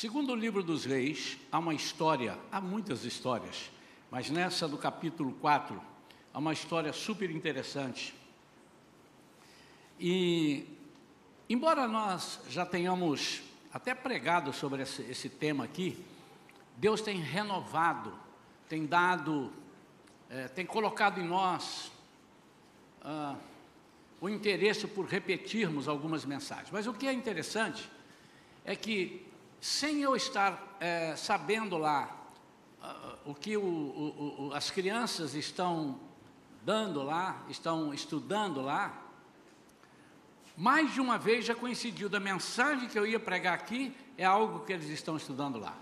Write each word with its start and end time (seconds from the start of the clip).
Segundo 0.00 0.32
o 0.32 0.34
livro 0.34 0.62
dos 0.62 0.86
reis, 0.86 1.36
há 1.52 1.58
uma 1.58 1.74
história, 1.74 2.38
há 2.50 2.58
muitas 2.58 3.04
histórias, 3.04 3.70
mas 4.10 4.30
nessa 4.30 4.66
do 4.66 4.78
capítulo 4.78 5.32
4, 5.32 5.78
há 6.32 6.38
uma 6.38 6.54
história 6.54 6.90
super 6.90 7.30
interessante. 7.30 8.14
E, 9.98 10.64
embora 11.50 11.86
nós 11.86 12.40
já 12.48 12.64
tenhamos 12.64 13.42
até 13.74 13.94
pregado 13.94 14.54
sobre 14.54 14.84
esse, 14.84 15.02
esse 15.02 15.28
tema 15.28 15.64
aqui, 15.64 16.02
Deus 16.78 17.02
tem 17.02 17.20
renovado, 17.20 18.18
tem 18.70 18.86
dado, 18.86 19.52
é, 20.30 20.48
tem 20.48 20.64
colocado 20.64 21.20
em 21.20 21.24
nós 21.24 21.92
ah, 23.02 23.36
o 24.18 24.30
interesse 24.30 24.86
por 24.86 25.04
repetirmos 25.04 25.86
algumas 25.86 26.24
mensagens. 26.24 26.70
Mas 26.72 26.86
o 26.86 26.94
que 26.94 27.06
é 27.06 27.12
interessante 27.12 27.86
é 28.64 28.74
que 28.74 29.28
sem 29.60 30.00
eu 30.00 30.16
estar 30.16 30.76
é, 30.80 31.14
sabendo 31.16 31.76
lá 31.76 32.08
uh, 32.82 33.30
o 33.30 33.34
que 33.34 33.56
o, 33.56 33.62
o, 33.62 34.46
o, 34.48 34.54
as 34.54 34.70
crianças 34.70 35.34
estão 35.34 36.00
dando 36.64 37.02
lá, 37.02 37.42
estão 37.48 37.92
estudando 37.92 38.62
lá, 38.62 38.96
mais 40.56 40.92
de 40.92 41.00
uma 41.00 41.18
vez 41.18 41.44
já 41.44 41.54
coincidiu 41.54 42.08
da 42.08 42.18
mensagem 42.18 42.88
que 42.88 42.98
eu 42.98 43.06
ia 43.06 43.20
pregar 43.20 43.54
aqui, 43.54 43.94
é 44.16 44.24
algo 44.24 44.60
que 44.60 44.72
eles 44.72 44.88
estão 44.88 45.16
estudando 45.16 45.58
lá. 45.58 45.76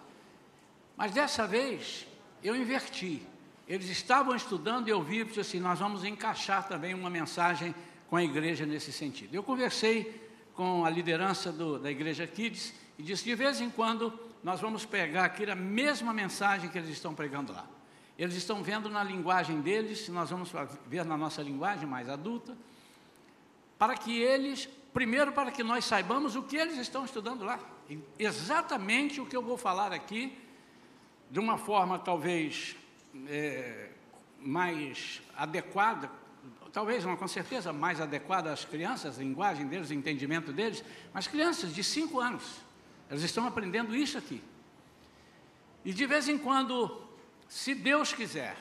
Mas 0.96 1.12
dessa 1.12 1.46
vez 1.46 2.06
eu 2.42 2.56
inverti. 2.56 3.22
Eles 3.66 3.88
estavam 3.88 4.34
estudando 4.34 4.88
e 4.88 4.90
eu 4.90 5.02
vi 5.02 5.20
e 5.20 5.24
disse 5.24 5.40
assim: 5.40 5.60
nós 5.60 5.78
vamos 5.78 6.04
encaixar 6.04 6.66
também 6.66 6.94
uma 6.94 7.10
mensagem 7.10 7.74
com 8.08 8.16
a 8.16 8.24
igreja 8.24 8.64
nesse 8.64 8.92
sentido. 8.92 9.34
Eu 9.34 9.42
conversei 9.42 10.28
com 10.54 10.84
a 10.84 10.90
liderança 10.90 11.52
do, 11.52 11.78
da 11.78 11.90
igreja 11.90 12.26
Kids 12.26 12.72
e 12.98 13.02
disse: 13.02 13.24
de 13.24 13.34
vez 13.34 13.60
em 13.60 13.70
quando 13.70 14.12
nós 14.42 14.60
vamos 14.60 14.84
pegar 14.84 15.24
aqui 15.24 15.48
a 15.48 15.54
mesma 15.54 16.12
mensagem 16.12 16.68
que 16.68 16.78
eles 16.78 16.90
estão 16.90 17.14
pregando 17.14 17.52
lá. 17.52 17.66
Eles 18.18 18.34
estão 18.34 18.62
vendo 18.62 18.90
na 18.90 19.02
linguagem 19.04 19.60
deles, 19.60 20.08
nós 20.08 20.30
vamos 20.30 20.52
ver 20.86 21.04
na 21.04 21.16
nossa 21.16 21.40
linguagem 21.40 21.86
mais 21.86 22.08
adulta, 22.08 22.56
para 23.78 23.96
que 23.96 24.20
eles, 24.20 24.68
primeiro, 24.92 25.30
para 25.30 25.52
que 25.52 25.62
nós 25.62 25.84
saibamos 25.84 26.34
o 26.34 26.42
que 26.42 26.56
eles 26.56 26.76
estão 26.78 27.04
estudando 27.04 27.44
lá. 27.44 27.60
Exatamente 28.18 29.20
o 29.20 29.26
que 29.26 29.36
eu 29.36 29.42
vou 29.42 29.56
falar 29.56 29.92
aqui, 29.92 30.36
de 31.30 31.38
uma 31.38 31.56
forma 31.56 31.96
talvez 31.96 32.74
é, 33.28 33.90
mais 34.40 35.22
adequada, 35.36 36.10
talvez, 36.72 37.04
não, 37.04 37.16
com 37.16 37.28
certeza, 37.28 37.72
mais 37.72 38.00
adequada 38.00 38.52
às 38.52 38.64
crianças, 38.64 39.18
a 39.18 39.22
linguagem 39.22 39.66
deles, 39.66 39.90
o 39.90 39.94
entendimento 39.94 40.52
deles, 40.52 40.84
mas 41.12 41.28
crianças 41.28 41.72
de 41.72 41.84
5 41.84 42.20
anos. 42.20 42.67
Elas 43.08 43.22
estão 43.22 43.46
aprendendo 43.46 43.96
isso 43.96 44.18
aqui. 44.18 44.42
E 45.84 45.92
de 45.92 46.06
vez 46.06 46.28
em 46.28 46.36
quando, 46.36 47.02
se 47.48 47.74
Deus 47.74 48.12
quiser, 48.12 48.56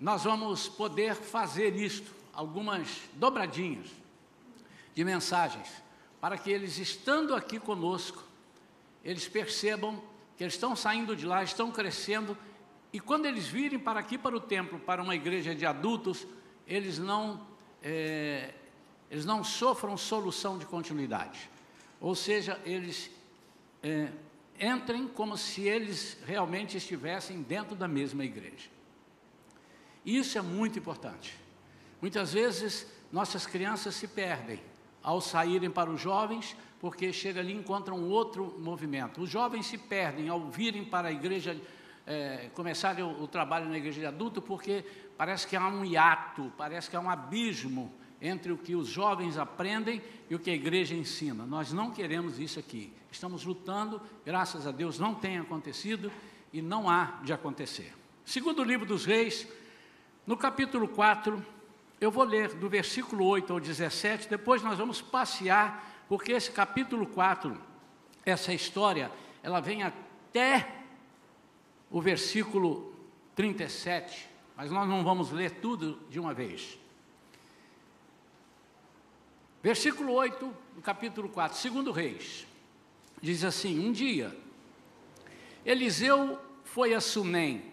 nós 0.00 0.24
vamos 0.24 0.68
poder 0.68 1.14
fazer 1.14 1.74
isto, 1.76 2.14
algumas 2.32 3.02
dobradinhas 3.14 3.86
de 4.94 5.04
mensagens, 5.04 5.68
para 6.20 6.38
que 6.38 6.50
eles, 6.50 6.78
estando 6.78 7.34
aqui 7.34 7.58
conosco, 7.58 8.24
eles 9.04 9.28
percebam 9.28 10.02
que 10.36 10.44
eles 10.44 10.54
estão 10.54 10.76
saindo 10.76 11.16
de 11.16 11.24
lá, 11.24 11.42
estão 11.42 11.70
crescendo, 11.70 12.36
e 12.92 13.00
quando 13.00 13.26
eles 13.26 13.46
virem 13.46 13.78
para 13.78 14.00
aqui, 14.00 14.16
para 14.16 14.36
o 14.36 14.40
templo, 14.40 14.78
para 14.78 15.02
uma 15.02 15.14
igreja 15.14 15.54
de 15.54 15.66
adultos, 15.66 16.26
eles 16.66 16.98
não, 16.98 17.46
é, 17.82 18.54
eles 19.10 19.24
não 19.24 19.44
sofram 19.44 19.96
solução 19.96 20.58
de 20.58 20.66
continuidade. 20.66 21.50
Ou 22.00 22.14
seja, 22.14 22.60
eles 22.64 23.10
é, 23.86 24.08
entrem 24.58 25.06
como 25.06 25.36
se 25.36 25.62
eles 25.62 26.18
realmente 26.26 26.76
estivessem 26.76 27.40
dentro 27.42 27.76
da 27.76 27.86
mesma 27.86 28.24
igreja. 28.24 28.68
Isso 30.04 30.36
é 30.36 30.42
muito 30.42 30.78
importante. 30.78 31.38
Muitas 32.00 32.32
vezes 32.32 32.86
nossas 33.12 33.46
crianças 33.46 33.94
se 33.94 34.08
perdem 34.08 34.60
ao 35.02 35.20
saírem 35.20 35.70
para 35.70 35.88
os 35.88 36.00
jovens, 36.00 36.56
porque 36.80 37.12
chega 37.12 37.40
ali 37.40 37.52
e 37.52 37.56
encontram 37.56 38.02
outro 38.08 38.56
movimento. 38.58 39.22
Os 39.22 39.30
jovens 39.30 39.66
se 39.66 39.78
perdem 39.78 40.28
ao 40.28 40.50
virem 40.50 40.84
para 40.84 41.08
a 41.08 41.12
igreja, 41.12 41.56
é, 42.06 42.50
começarem 42.54 43.04
o, 43.04 43.22
o 43.22 43.28
trabalho 43.28 43.68
na 43.68 43.78
igreja 43.78 44.00
de 44.00 44.06
adulto, 44.06 44.42
porque 44.42 44.84
parece 45.16 45.46
que 45.46 45.54
há 45.54 45.66
um 45.66 45.84
hiato, 45.84 46.52
parece 46.56 46.90
que 46.90 46.96
há 46.96 47.00
um 47.00 47.10
abismo 47.10 47.92
entre 48.20 48.52
o 48.52 48.58
que 48.58 48.74
os 48.74 48.88
jovens 48.88 49.36
aprendem 49.36 50.02
e 50.28 50.34
o 50.34 50.38
que 50.38 50.50
a 50.50 50.54
igreja 50.54 50.94
ensina. 50.94 51.44
Nós 51.44 51.72
não 51.72 51.90
queremos 51.90 52.38
isso 52.38 52.58
aqui. 52.58 52.92
Estamos 53.10 53.44
lutando, 53.44 54.00
graças 54.24 54.66
a 54.66 54.70
Deus 54.70 54.98
não 54.98 55.14
tem 55.14 55.38
acontecido 55.38 56.10
e 56.52 56.60
não 56.60 56.88
há 56.88 57.18
de 57.22 57.32
acontecer. 57.32 57.94
Segundo 58.24 58.60
o 58.60 58.64
livro 58.64 58.86
dos 58.86 59.04
Reis, 59.04 59.46
no 60.26 60.36
capítulo 60.36 60.88
4, 60.88 61.44
eu 62.00 62.10
vou 62.10 62.24
ler 62.24 62.54
do 62.54 62.68
versículo 62.68 63.24
8 63.24 63.52
ao 63.52 63.60
17, 63.60 64.28
depois 64.28 64.62
nós 64.62 64.78
vamos 64.78 65.00
passear, 65.00 66.04
porque 66.08 66.32
esse 66.32 66.50
capítulo 66.50 67.06
4, 67.06 67.56
essa 68.24 68.52
história, 68.52 69.10
ela 69.42 69.60
vem 69.60 69.82
até 69.82 70.82
o 71.90 72.00
versículo 72.00 72.94
37, 73.34 74.28
mas 74.56 74.70
nós 74.70 74.88
não 74.88 75.04
vamos 75.04 75.30
ler 75.30 75.52
tudo 75.52 76.00
de 76.10 76.18
uma 76.18 76.34
vez. 76.34 76.78
Versículo 79.66 80.12
8, 80.12 80.54
do 80.76 80.80
capítulo 80.80 81.28
4, 81.28 81.58
segundo 81.58 81.90
Reis, 81.90 82.46
diz 83.20 83.42
assim: 83.42 83.84
Um 83.84 83.90
dia, 83.90 84.32
Eliseu 85.64 86.38
foi 86.62 86.94
a 86.94 87.00
Sunem, 87.00 87.64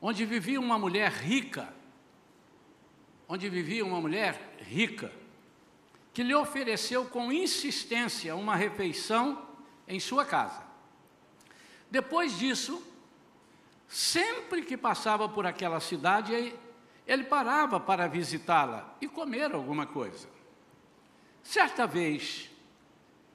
onde 0.00 0.24
vivia 0.24 0.58
uma 0.58 0.78
mulher 0.78 1.12
rica, 1.12 1.68
onde 3.28 3.50
vivia 3.50 3.84
uma 3.84 4.00
mulher 4.00 4.56
rica, 4.66 5.12
que 6.14 6.22
lhe 6.22 6.34
ofereceu 6.34 7.04
com 7.04 7.30
insistência 7.30 8.34
uma 8.34 8.56
refeição 8.56 9.46
em 9.86 10.00
sua 10.00 10.24
casa. 10.24 10.62
Depois 11.90 12.38
disso, 12.38 12.82
sempre 13.86 14.62
que 14.62 14.78
passava 14.78 15.28
por 15.28 15.44
aquela 15.44 15.78
cidade, 15.78 16.54
ele 17.06 17.24
parava 17.24 17.78
para 17.78 18.06
visitá-la 18.06 18.96
e 18.98 19.06
comer 19.06 19.52
alguma 19.52 19.84
coisa. 19.84 20.32
Certa 21.44 21.86
vez, 21.86 22.50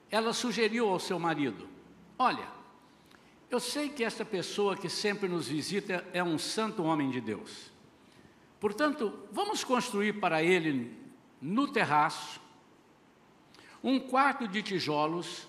ela 0.10 0.34
sugeriu 0.34 0.90
ao 0.90 1.00
seu 1.00 1.20
marido: 1.20 1.70
Olha, 2.18 2.48
eu 3.50 3.60
sei 3.60 3.88
que 3.88 4.04
esta 4.04 4.26
pessoa 4.26 4.76
que 4.76 4.90
sempre 4.90 5.30
nos 5.30 5.48
visita 5.48 6.06
é 6.12 6.24
um 6.24 6.38
santo 6.38 6.84
homem 6.84 7.12
de 7.12 7.22
Deus. 7.22 7.72
Portanto, 8.60 9.18
vamos 9.32 9.64
construir 9.64 10.20
para 10.20 10.44
ele 10.44 10.98
no 11.42 11.72
terraço 11.72 12.42
um 13.82 14.00
quarto 14.00 14.48
de 14.48 14.62
tijolos 14.62 15.48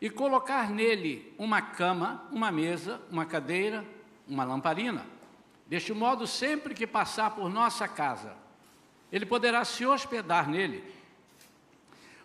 e 0.00 0.10
colocar 0.10 0.70
nele 0.70 1.32
uma 1.38 1.60
cama, 1.60 2.26
uma 2.32 2.50
mesa, 2.50 3.00
uma 3.10 3.26
cadeira, 3.26 3.86
uma 4.26 4.42
lamparina. 4.42 5.06
Deste 5.66 5.92
modo, 5.92 6.26
sempre 6.26 6.74
que 6.74 6.86
passar 6.86 7.30
por 7.30 7.48
nossa 7.48 7.86
casa, 7.86 8.36
ele 9.12 9.26
poderá 9.26 9.64
se 9.64 9.86
hospedar 9.86 10.48
nele 10.48 10.82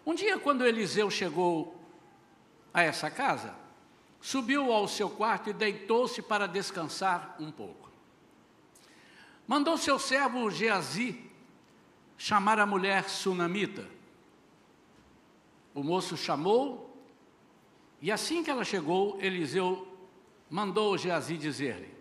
um 0.05 0.13
dia, 0.13 0.37
quando 0.37 0.65
Eliseu 0.65 1.09
chegou 1.09 1.75
a 2.73 2.83
essa 2.83 3.09
casa, 3.09 3.55
subiu 4.21 4.71
ao 4.71 4.87
seu 4.87 5.09
quarto 5.09 5.49
e 5.49 5.53
deitou-se 5.53 6.21
para 6.21 6.47
descansar 6.47 7.35
um 7.39 7.51
pouco. 7.51 7.89
Mandou 9.47 9.77
seu 9.77 9.97
servo 9.97 10.49
Geazi 10.51 11.21
chamar 12.17 12.59
a 12.59 12.65
mulher 12.65 13.09
sunamita. 13.09 13.87
O 15.73 15.83
moço 15.83 16.15
chamou, 16.15 16.95
e 18.01 18.11
assim 18.11 18.43
que 18.43 18.49
ela 18.49 18.63
chegou, 18.63 19.19
Eliseu 19.21 19.87
mandou 20.49 20.97
Geazi 20.97 21.37
dizer-lhe: 21.37 21.93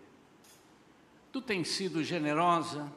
Tu 1.31 1.41
tens 1.41 1.67
sido 1.69 2.03
generosa 2.03 2.91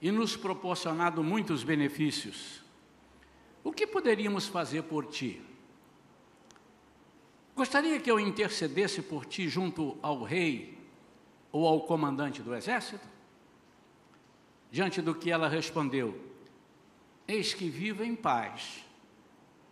e 0.00 0.10
nos 0.10 0.36
proporcionado 0.36 1.22
muitos 1.22 1.62
benefícios. 1.62 2.63
O 3.64 3.72
que 3.72 3.86
poderíamos 3.86 4.46
fazer 4.46 4.82
por 4.82 5.06
ti? 5.06 5.40
Gostaria 7.56 7.98
que 7.98 8.10
eu 8.10 8.20
intercedesse 8.20 9.00
por 9.00 9.24
ti 9.24 9.48
junto 9.48 9.96
ao 10.02 10.22
rei 10.22 10.78
ou 11.50 11.66
ao 11.66 11.80
comandante 11.80 12.42
do 12.42 12.54
exército? 12.54 13.06
Diante 14.70 15.00
do 15.00 15.14
que 15.14 15.30
ela 15.30 15.48
respondeu: 15.48 16.20
Eis 17.26 17.54
que 17.54 17.70
vivo 17.70 18.04
em 18.04 18.14
paz 18.14 18.84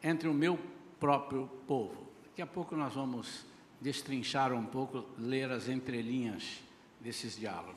entre 0.02 0.26
o 0.26 0.34
meu 0.34 0.58
próprio 0.98 1.46
povo. 1.66 2.06
Daqui 2.24 2.40
a 2.40 2.46
pouco 2.46 2.74
nós 2.74 2.94
vamos 2.94 3.44
destrinchar 3.78 4.54
um 4.54 4.64
pouco, 4.64 5.04
ler 5.18 5.50
as 5.50 5.68
entrelinhas 5.68 6.62
desses 6.98 7.36
diálogos. 7.36 7.76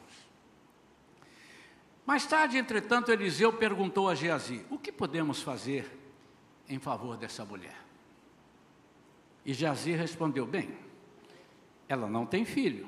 Mais 2.05 2.25
tarde, 2.25 2.57
entretanto, 2.57 3.11
Eliseu 3.11 3.51
perguntou 3.51 4.07
a 4.07 4.15
Geazi: 4.15 4.63
O 4.69 4.77
que 4.77 4.91
podemos 4.91 5.41
fazer 5.41 6.04
em 6.67 6.79
favor 6.79 7.17
dessa 7.17 7.45
mulher. 7.45 7.77
E 9.45 9.53
Jazi 9.53 9.91
respondeu: 9.91 10.45
Bem, 10.45 10.75
ela 11.87 12.07
não 12.07 12.25
tem 12.25 12.45
filho, 12.45 12.87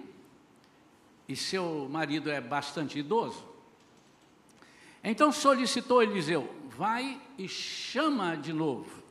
e 1.27 1.35
seu 1.35 1.87
marido 1.89 2.31
é 2.31 2.41
bastante 2.41 2.99
idoso. 2.99 3.45
Então 5.03 5.31
solicitou 5.31 6.01
Eliseu: 6.01 6.53
Vai 6.69 7.21
e 7.37 7.47
chama 7.47 8.35
de 8.35 8.51
novo. 8.51 9.03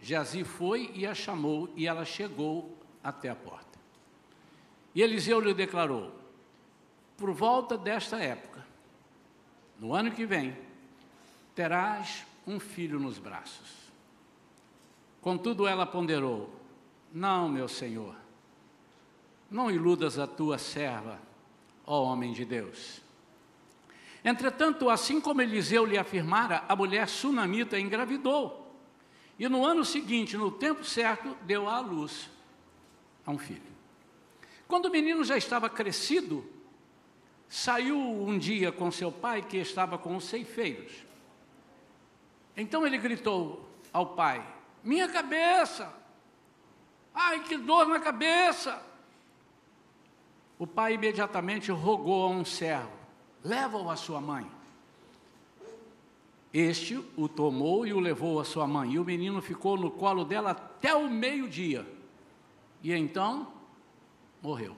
Jazi 0.00 0.44
foi 0.44 0.90
e 0.94 1.06
a 1.06 1.14
chamou, 1.14 1.72
e 1.74 1.86
ela 1.86 2.04
chegou 2.04 2.76
até 3.02 3.30
a 3.30 3.34
porta. 3.34 3.78
E 4.94 5.00
Eliseu 5.00 5.40
lhe 5.40 5.54
declarou: 5.54 6.12
Por 7.16 7.32
volta 7.32 7.78
desta 7.78 8.18
época, 8.18 8.64
no 9.78 9.94
ano 9.94 10.10
que 10.10 10.26
vem, 10.26 10.56
terás 11.54 12.26
um 12.46 12.60
filho 12.60 13.00
nos 13.00 13.18
braços. 13.18 13.83
Contudo, 15.24 15.66
ela 15.66 15.86
ponderou: 15.86 16.50
Não, 17.10 17.48
meu 17.48 17.66
senhor, 17.66 18.14
não 19.50 19.70
iludas 19.70 20.18
a 20.18 20.26
tua 20.26 20.58
serva, 20.58 21.18
ó 21.86 22.02
homem 22.02 22.34
de 22.34 22.44
Deus. 22.44 23.00
Entretanto, 24.22 24.90
assim 24.90 25.22
como 25.22 25.40
Eliseu 25.40 25.86
lhe 25.86 25.96
afirmara, 25.96 26.62
a 26.68 26.76
mulher 26.76 27.08
sunamita 27.08 27.80
engravidou. 27.80 28.70
E 29.38 29.48
no 29.48 29.64
ano 29.64 29.82
seguinte, 29.82 30.36
no 30.36 30.50
tempo 30.50 30.84
certo, 30.84 31.34
deu 31.40 31.70
à 31.70 31.80
luz 31.80 32.28
a 33.24 33.30
um 33.30 33.38
filho. 33.38 33.62
Quando 34.68 34.86
o 34.86 34.90
menino 34.90 35.24
já 35.24 35.38
estava 35.38 35.70
crescido, 35.70 36.44
saiu 37.48 37.98
um 37.98 38.38
dia 38.38 38.70
com 38.70 38.90
seu 38.90 39.10
pai, 39.10 39.40
que 39.40 39.56
estava 39.56 39.96
com 39.96 40.16
os 40.16 40.24
ceifeiros. 40.24 40.92
Então 42.54 42.86
ele 42.86 42.98
gritou 42.98 43.66
ao 43.90 44.08
pai: 44.08 44.53
Minha 44.84 45.08
cabeça! 45.08 45.90
Ai, 47.14 47.42
que 47.42 47.56
dor 47.56 47.88
na 47.88 47.98
cabeça! 47.98 48.82
O 50.58 50.66
pai 50.66 50.94
imediatamente 50.94 51.72
rogou 51.72 52.24
a 52.24 52.28
um 52.28 52.44
servo: 52.44 52.92
Leva-o 53.42 53.88
à 53.88 53.96
sua 53.96 54.20
mãe. 54.20 54.48
Este 56.52 57.02
o 57.16 57.28
tomou 57.28 57.86
e 57.86 57.92
o 57.92 57.98
levou 57.98 58.38
à 58.38 58.44
sua 58.44 58.66
mãe, 58.66 58.92
e 58.92 58.98
o 58.98 59.04
menino 59.04 59.40
ficou 59.40 59.76
no 59.76 59.90
colo 59.90 60.24
dela 60.24 60.50
até 60.50 60.94
o 60.94 61.10
meio-dia. 61.10 61.84
E 62.82 62.92
então 62.92 63.50
morreu. 64.40 64.76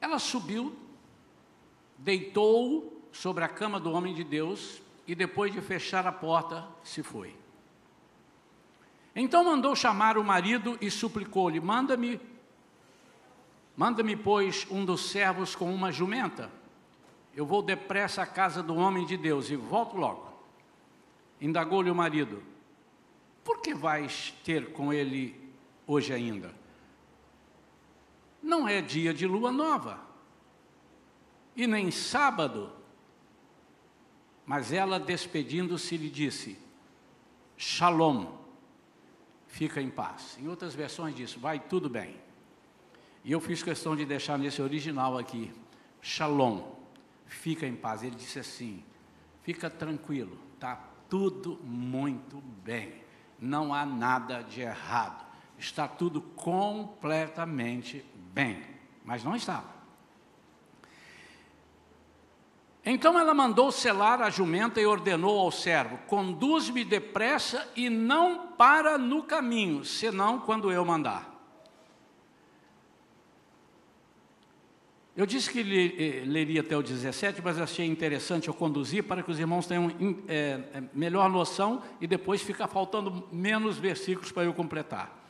Ela 0.00 0.18
subiu, 0.18 0.74
deitou-o 1.98 2.92
sobre 3.12 3.42
a 3.42 3.48
cama 3.48 3.80
do 3.80 3.92
homem 3.92 4.14
de 4.14 4.22
Deus 4.22 4.80
e 5.06 5.14
depois 5.14 5.52
de 5.52 5.60
fechar 5.60 6.06
a 6.06 6.12
porta, 6.12 6.66
se 6.82 7.02
foi. 7.02 7.34
Então 9.14 9.44
mandou 9.44 9.74
chamar 9.74 10.18
o 10.18 10.24
marido 10.24 10.76
e 10.80 10.90
suplicou-lhe: 10.90 11.60
Manda-me, 11.60 12.20
manda-me, 13.76 14.16
pois, 14.16 14.66
um 14.70 14.84
dos 14.84 15.10
servos 15.10 15.54
com 15.54 15.72
uma 15.74 15.90
jumenta 15.90 16.50
eu 17.36 17.44
vou 17.44 17.60
depressa 17.60 18.22
à 18.22 18.26
casa 18.26 18.62
do 18.62 18.74
homem 18.74 19.04
de 19.04 19.14
Deus 19.14 19.50
e 19.50 19.56
volto 19.56 19.94
logo. 19.94 20.26
Indagou-lhe 21.38 21.90
o 21.90 21.94
marido: 21.94 22.42
Por 23.44 23.60
que 23.60 23.74
vais 23.74 24.34
ter 24.42 24.72
com 24.72 24.90
ele 24.90 25.38
hoje 25.86 26.14
ainda? 26.14 26.54
Não 28.42 28.66
é 28.66 28.80
dia 28.80 29.12
de 29.12 29.26
lua 29.26 29.52
nova, 29.52 30.00
e 31.54 31.66
nem 31.66 31.90
sábado. 31.90 32.72
Mas 34.46 34.72
ela, 34.72 34.98
despedindo-se, 35.00 35.96
lhe 35.96 36.08
disse: 36.08 36.56
Shalom, 37.56 38.26
fica 39.48 39.82
em 39.82 39.90
paz. 39.90 40.38
Em 40.40 40.48
outras 40.48 40.74
versões 40.74 41.14
diz: 41.14 41.34
Vai 41.34 41.58
tudo 41.58 41.90
bem. 41.90 42.16
E 43.24 43.32
eu 43.32 43.40
fiz 43.40 43.62
questão 43.62 43.96
de 43.96 44.06
deixar 44.06 44.38
nesse 44.38 44.62
original 44.62 45.18
aqui: 45.18 45.52
Shalom 46.00 46.76
fica 47.26 47.66
em 47.66 47.74
paz. 47.74 48.02
Ele 48.02 48.14
disse 48.14 48.38
assim: 48.38 48.82
fica 49.42 49.68
tranquilo, 49.68 50.38
está 50.54 50.76
tudo 51.08 51.60
muito 51.62 52.40
bem, 52.64 53.02
não 53.38 53.72
há 53.72 53.84
nada 53.84 54.42
de 54.42 54.60
errado, 54.60 55.24
está 55.58 55.86
tudo 55.86 56.20
completamente 56.20 58.04
bem. 58.32 58.62
Mas 59.04 59.22
não 59.22 59.36
estava. 59.36 59.75
Então 62.88 63.18
ela 63.18 63.34
mandou 63.34 63.72
selar 63.72 64.22
a 64.22 64.30
jumenta 64.30 64.80
e 64.80 64.86
ordenou 64.86 65.40
ao 65.40 65.50
servo: 65.50 65.98
Conduz-me 66.06 66.84
depressa 66.84 67.68
e 67.74 67.90
não 67.90 68.46
para 68.52 68.96
no 68.96 69.24
caminho, 69.24 69.84
senão 69.84 70.38
quando 70.38 70.70
eu 70.70 70.84
mandar. 70.84 71.34
Eu 75.16 75.26
disse 75.26 75.50
que 75.50 75.60
eh, 75.60 76.24
leria 76.26 76.60
até 76.60 76.76
o 76.76 76.82
17, 76.82 77.40
mas 77.42 77.58
achei 77.58 77.86
interessante 77.86 78.48
eu 78.48 78.54
conduzir 78.54 79.02
para 79.02 79.22
que 79.22 79.30
os 79.30 79.40
irmãos 79.40 79.66
tenham 79.66 79.90
é, 80.28 80.60
melhor 80.92 81.28
noção 81.30 81.82
e 82.00 82.06
depois 82.06 82.42
fica 82.42 82.68
faltando 82.68 83.26
menos 83.32 83.78
versículos 83.78 84.30
para 84.30 84.44
eu 84.44 84.52
completar. 84.52 85.26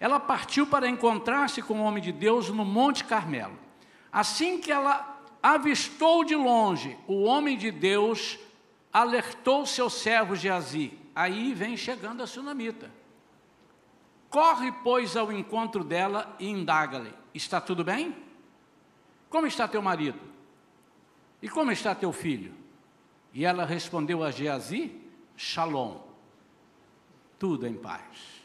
Ela 0.00 0.18
partiu 0.18 0.66
para 0.66 0.88
encontrar-se 0.88 1.60
com 1.60 1.74
o 1.74 1.82
homem 1.82 2.02
de 2.02 2.10
Deus 2.10 2.48
no 2.48 2.64
Monte 2.64 3.04
Carmelo. 3.04 3.58
Assim 4.10 4.58
que 4.58 4.72
ela 4.72 5.17
avistou 5.42 6.24
de 6.24 6.34
longe 6.34 6.98
o 7.06 7.24
homem 7.24 7.56
de 7.56 7.70
Deus, 7.70 8.38
alertou 8.92 9.66
seu 9.66 9.88
servo 9.88 10.34
Geazi. 10.34 10.98
Aí 11.14 11.54
vem 11.54 11.76
chegando 11.76 12.22
a 12.22 12.26
sunamita. 12.26 12.90
Corre, 14.30 14.70
pois, 14.84 15.16
ao 15.16 15.32
encontro 15.32 15.82
dela 15.82 16.34
e 16.38 16.48
indaga-lhe: 16.48 17.12
Está 17.34 17.60
tudo 17.60 17.82
bem? 17.82 18.16
Como 19.30 19.46
está 19.46 19.66
teu 19.66 19.82
marido? 19.82 20.20
E 21.40 21.48
como 21.48 21.72
está 21.72 21.94
teu 21.94 22.12
filho? 22.12 22.54
E 23.32 23.44
ela 23.44 23.64
respondeu 23.64 24.22
a 24.22 24.30
Geazi: 24.30 25.00
Shalom, 25.36 25.98
tudo 27.38 27.66
em 27.66 27.74
paz. 27.74 28.42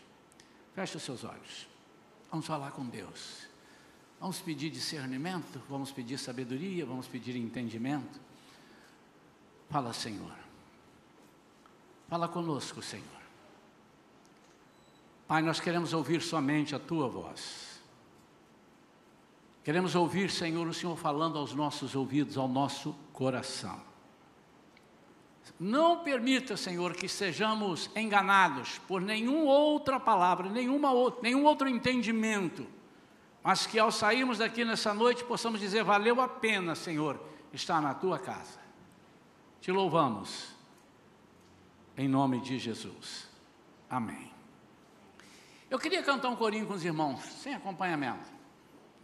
Feche 0.73 0.97
os 0.97 1.03
seus 1.03 1.23
olhos. 1.23 1.67
Vamos 2.31 2.45
falar 2.45 2.71
com 2.71 2.85
Deus. 2.85 3.42
Vamos 4.23 4.39
pedir 4.39 4.69
discernimento, 4.69 5.61
vamos 5.67 5.91
pedir 5.91 6.17
sabedoria, 6.17 6.85
vamos 6.85 7.09
pedir 7.09 7.35
entendimento. 7.35 8.21
Fala, 9.69 9.91
Senhor. 9.91 10.31
Fala 12.07 12.29
conosco, 12.29 12.81
Senhor. 12.81 13.03
Pai, 15.27 15.41
nós 15.41 15.59
queremos 15.59 15.91
ouvir 15.91 16.21
somente 16.21 16.73
a 16.73 16.79
tua 16.79 17.09
voz. 17.09 17.81
Queremos 19.61 19.93
ouvir, 19.93 20.31
Senhor, 20.31 20.65
o 20.65 20.73
Senhor 20.73 20.95
falando 20.95 21.37
aos 21.37 21.53
nossos 21.53 21.93
ouvidos, 21.93 22.37
ao 22.37 22.47
nosso 22.47 22.95
coração. 23.11 23.81
Não 25.59 26.01
permita, 26.01 26.55
Senhor, 26.55 26.95
que 26.95 27.09
sejamos 27.09 27.89
enganados 27.93 28.79
por 28.87 29.01
nenhuma 29.01 29.51
outra 29.51 29.99
palavra, 29.99 30.49
nenhuma 30.49 30.91
nenhum 31.21 31.43
outro 31.43 31.67
entendimento, 31.67 32.65
mas 33.43 33.65
que 33.65 33.77
ao 33.77 33.91
sairmos 33.91 34.37
daqui 34.37 34.63
nessa 34.63 34.93
noite 34.93 35.23
possamos 35.23 35.59
dizer: 35.59 35.83
valeu 35.83 36.21
a 36.21 36.27
pena, 36.27 36.75
Senhor, 36.75 37.19
estar 37.51 37.81
na 37.81 37.93
tua 37.93 38.17
casa. 38.17 38.59
Te 39.59 39.71
louvamos, 39.71 40.55
em 41.97 42.07
nome 42.07 42.39
de 42.39 42.57
Jesus. 42.57 43.27
Amém. 43.89 44.31
Eu 45.69 45.79
queria 45.79 46.03
cantar 46.03 46.29
um 46.29 46.35
corinho 46.35 46.65
com 46.67 46.73
os 46.73 46.85
irmãos, 46.85 47.21
sem 47.23 47.53
acompanhamento 47.53 48.33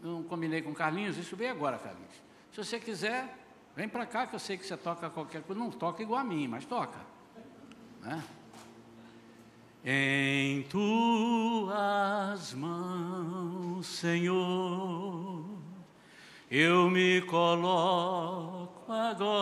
não 0.01 0.23
combinei 0.23 0.61
com 0.61 0.73
Carlinhos, 0.73 1.17
isso 1.17 1.35
veio 1.35 1.51
agora, 1.51 1.77
Carlinhos. 1.77 2.13
Se 2.51 2.57
você 2.57 2.79
quiser, 2.79 3.37
vem 3.75 3.87
para 3.87 4.05
cá 4.05 4.25
que 4.25 4.35
eu 4.35 4.39
sei 4.39 4.57
que 4.57 4.65
você 4.65 4.77
toca 4.77 5.09
qualquer 5.09 5.43
coisa. 5.43 5.61
Não 5.61 5.69
toca 5.69 6.01
igual 6.01 6.19
a 6.19 6.23
mim, 6.23 6.47
mas 6.47 6.65
toca. 6.65 6.99
Né? 8.01 8.23
Em 9.85 10.63
tuas 10.63 12.53
mãos, 12.53 13.87
Senhor, 13.87 15.45
eu 16.51 16.89
me 16.89 17.21
coloco 17.21 18.91
agora. 18.91 19.39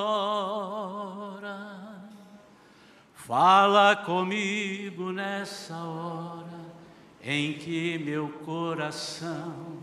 Fala 3.16 3.96
comigo 3.96 5.12
nessa 5.12 5.76
hora 5.76 6.68
em 7.24 7.54
que 7.54 7.98
meu 7.98 8.30
coração 8.46 9.80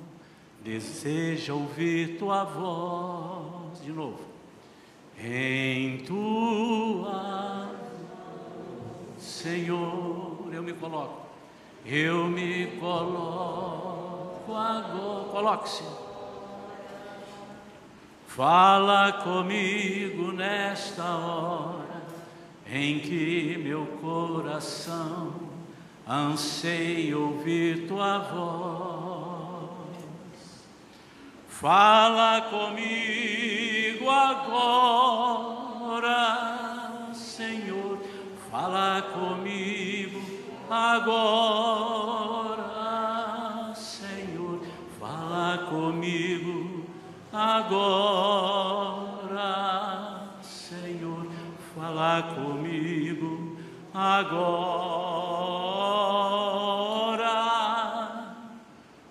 deseja 0.63 1.53
ouvir 1.53 2.17
tua 2.17 2.45
voz. 2.45 3.83
De 3.83 3.91
novo. 3.91 4.33
Em 5.19 5.99
tua 5.99 7.75
Senhor, 9.45 10.34
eu 10.55 10.63
me 10.63 10.73
coloco. 10.73 11.27
Eu 11.85 12.25
me 12.27 12.67
coloco 12.79 14.55
agora. 14.55 15.25
Coloque-se. 15.31 15.85
Fala 18.27 19.13
comigo 19.13 20.33
nesta 20.33 21.05
hora 21.05 22.03
em 22.67 22.99
que 23.01 23.61
meu 23.63 23.87
coração 24.01 25.35
anseio 26.09 27.29
ouvir 27.29 27.87
tua 27.87 28.19
voz. 28.19 29.71
Fala 31.49 32.41
comigo 32.43 34.11
agora, 34.11 35.95
Senhor, 37.15 37.99
fala 38.51 39.03
comigo 39.03 39.94
agora, 40.71 42.55
Senhor, 43.75 44.61
fala 44.99 45.67
comigo. 45.69 46.85
Agora, 47.33 48.15
Senhor, 50.43 51.27
fala 51.75 52.23
comigo. 52.35 53.59
Agora, 53.93 54.55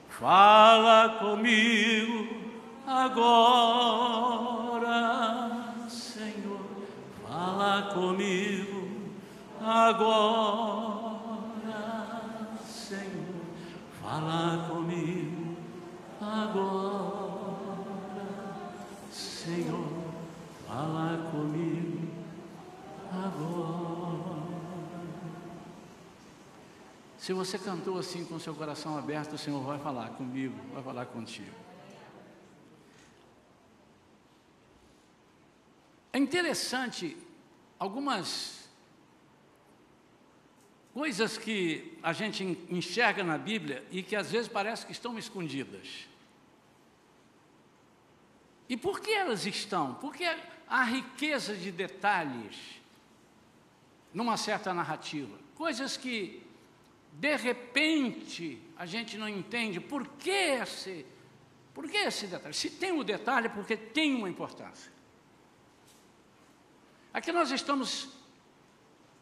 fala 0.09 1.09
comigo. 1.19 2.27
Agora, 2.87 4.23
Senhor, 5.89 6.65
fala 7.25 7.91
comigo. 7.93 8.89
Agora. 9.61 10.82
Fala 14.03 14.67
comigo 14.67 15.55
agora, 16.19 17.77
Senhor, 19.09 19.87
fala 20.67 21.31
comigo 21.31 22.09
agora. 23.09 24.43
Se 27.17 27.31
você 27.31 27.57
cantou 27.57 27.97
assim 27.97 28.25
com 28.25 28.37
seu 28.37 28.53
coração 28.53 28.97
aberto, 28.97 29.33
o 29.33 29.37
Senhor 29.37 29.63
vai 29.63 29.79
falar 29.79 30.09
comigo, 30.09 30.59
vai 30.73 30.83
falar 30.83 31.05
contigo. 31.05 31.55
É 36.11 36.17
interessante 36.17 37.15
algumas 37.79 38.62
coisas 40.93 41.37
que 41.37 41.97
a 42.03 42.13
gente 42.13 42.43
enxerga 42.69 43.23
na 43.23 43.37
Bíblia 43.37 43.83
e 43.89 44.03
que 44.03 44.15
às 44.15 44.31
vezes 44.31 44.47
parece 44.47 44.85
que 44.85 44.91
estão 44.91 45.17
escondidas. 45.17 46.07
E 48.69 48.77
por 48.77 48.99
que 49.01 49.11
elas 49.11 49.45
estão? 49.45 49.95
Porque 49.95 50.23
há 50.67 50.83
riqueza 50.83 51.55
de 51.55 51.71
detalhes 51.71 52.55
numa 54.13 54.37
certa 54.37 54.73
narrativa, 54.73 55.35
coisas 55.55 55.97
que 55.97 56.43
de 57.13 57.35
repente 57.35 58.61
a 58.77 58.85
gente 58.85 59.17
não 59.17 59.27
entende 59.27 59.79
por 59.79 60.07
que 60.07 60.29
esse, 60.29 61.05
por 61.73 61.89
que 61.89 61.97
esse 61.97 62.27
detalhe. 62.27 62.53
Se 62.53 62.69
tem 62.69 62.91
um 62.91 63.03
detalhe, 63.03 63.47
é 63.47 63.49
porque 63.49 63.75
tem 63.75 64.13
uma 64.13 64.29
importância. 64.29 64.91
Aqui 67.11 67.31
nós 67.31 67.51
estamos 67.51 68.09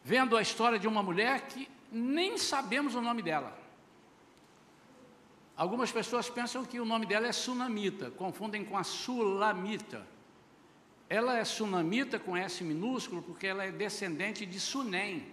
vendo 0.03 0.35
a 0.35 0.41
história 0.41 0.79
de 0.79 0.87
uma 0.87 1.03
mulher 1.03 1.47
que 1.47 1.69
nem 1.91 2.37
sabemos 2.37 2.95
o 2.95 3.01
nome 3.01 3.21
dela. 3.21 3.57
Algumas 5.55 5.91
pessoas 5.91 6.29
pensam 6.29 6.65
que 6.65 6.79
o 6.79 6.85
nome 6.85 7.05
dela 7.05 7.27
é 7.27 7.31
Sunamita, 7.31 8.09
confundem 8.11 8.65
com 8.65 8.77
a 8.77 8.83
Sulamita. 8.83 10.07
Ela 11.07 11.37
é 11.37 11.43
Sunamita 11.43 12.17
com 12.17 12.37
S 12.37 12.63
minúsculo 12.63 13.21
porque 13.21 13.45
ela 13.45 13.63
é 13.65 13.71
descendente 13.71 14.45
de 14.45 14.59
Sunem. 14.59 15.31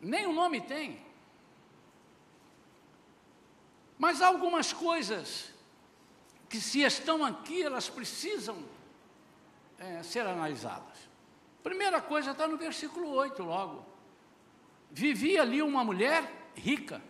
Nem 0.00 0.26
o 0.26 0.32
nome 0.32 0.60
tem. 0.60 1.00
Mas 3.98 4.20
há 4.20 4.26
algumas 4.26 4.72
coisas 4.72 5.50
que, 6.48 6.60
se 6.60 6.82
estão 6.82 7.24
aqui, 7.24 7.62
elas 7.62 7.88
precisam 7.88 8.62
é, 9.78 10.02
ser 10.02 10.26
analisadas. 10.26 10.93
Primeira 11.64 11.98
coisa 12.02 12.32
está 12.32 12.46
no 12.46 12.58
versículo 12.58 13.08
8, 13.08 13.42
logo. 13.42 13.86
Vivia 14.90 15.40
ali 15.40 15.62
uma 15.62 15.82
mulher 15.82 16.50
rica. 16.54 17.02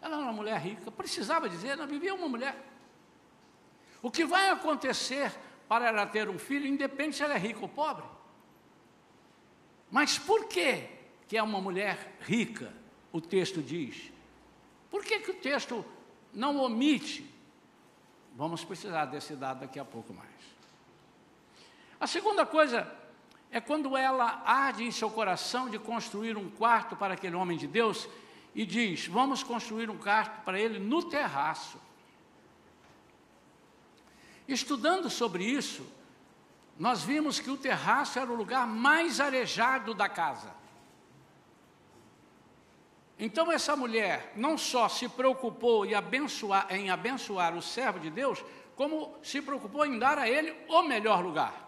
Ela 0.00 0.14
era 0.14 0.22
uma 0.22 0.32
mulher 0.32 0.60
rica, 0.60 0.92
precisava 0.92 1.48
dizer, 1.48 1.76
não 1.76 1.88
vivia 1.88 2.14
uma 2.14 2.28
mulher. 2.28 2.56
O 4.00 4.12
que 4.12 4.24
vai 4.24 4.48
acontecer 4.50 5.32
para 5.68 5.88
ela 5.88 6.06
ter 6.06 6.28
um 6.28 6.38
filho, 6.38 6.68
independe 6.68 7.16
se 7.16 7.24
ela 7.24 7.34
é 7.34 7.38
rica 7.38 7.58
ou 7.62 7.68
pobre. 7.68 8.04
Mas 9.90 10.16
por 10.16 10.44
que 10.46 10.88
que 11.26 11.36
é 11.36 11.42
uma 11.42 11.60
mulher 11.60 12.16
rica, 12.20 12.72
o 13.10 13.20
texto 13.20 13.60
diz? 13.60 14.12
Por 14.88 15.04
que, 15.04 15.18
que 15.18 15.32
o 15.32 15.34
texto 15.34 15.84
não 16.32 16.58
omite? 16.58 17.28
Vamos 18.36 18.62
precisar 18.62 19.06
desse 19.06 19.34
dado 19.34 19.60
daqui 19.60 19.80
a 19.80 19.84
pouco 19.84 20.14
mais. 20.14 20.30
A 21.98 22.06
segunda 22.06 22.46
coisa 22.46 23.04
é 23.50 23.60
quando 23.60 23.96
ela 23.96 24.42
arde 24.44 24.84
em 24.84 24.90
seu 24.90 25.10
coração 25.10 25.70
de 25.70 25.78
construir 25.78 26.36
um 26.36 26.50
quarto 26.50 26.96
para 26.96 27.14
aquele 27.14 27.36
homem 27.36 27.56
de 27.56 27.66
Deus 27.66 28.08
e 28.54 28.66
diz: 28.66 29.06
Vamos 29.06 29.42
construir 29.42 29.88
um 29.90 29.98
quarto 29.98 30.44
para 30.44 30.58
ele 30.58 30.78
no 30.78 31.02
terraço. 31.02 31.78
Estudando 34.48 35.10
sobre 35.10 35.44
isso, 35.44 35.86
nós 36.78 37.02
vimos 37.02 37.40
que 37.40 37.50
o 37.50 37.56
terraço 37.56 38.18
era 38.18 38.30
o 38.30 38.36
lugar 38.36 38.66
mais 38.66 39.20
arejado 39.20 39.94
da 39.94 40.08
casa. 40.08 40.54
Então 43.18 43.50
essa 43.50 43.74
mulher 43.74 44.32
não 44.36 44.58
só 44.58 44.88
se 44.88 45.08
preocupou 45.08 45.86
em 45.86 45.94
abençoar, 45.94 46.66
em 46.70 46.90
abençoar 46.90 47.56
o 47.56 47.62
servo 47.62 47.98
de 47.98 48.10
Deus, 48.10 48.44
como 48.76 49.16
se 49.22 49.40
preocupou 49.40 49.86
em 49.86 49.98
dar 49.98 50.18
a 50.18 50.28
ele 50.28 50.54
o 50.68 50.82
melhor 50.82 51.24
lugar. 51.24 51.65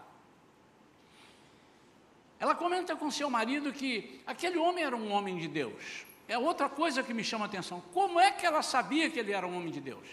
Ela 2.39 2.55
comenta 2.55 2.95
com 2.95 3.11
seu 3.11 3.29
marido 3.29 3.73
que 3.73 4.21
aquele 4.25 4.57
homem 4.57 4.83
era 4.83 4.95
um 4.95 5.11
homem 5.11 5.37
de 5.37 5.47
Deus. 5.47 6.05
É 6.27 6.37
outra 6.37 6.69
coisa 6.69 7.03
que 7.03 7.13
me 7.13 7.23
chama 7.23 7.45
a 7.45 7.47
atenção. 7.47 7.81
Como 7.93 8.19
é 8.19 8.31
que 8.31 8.45
ela 8.45 8.61
sabia 8.61 9.09
que 9.09 9.19
ele 9.19 9.33
era 9.33 9.45
um 9.45 9.57
homem 9.57 9.71
de 9.71 9.81
Deus? 9.81 10.07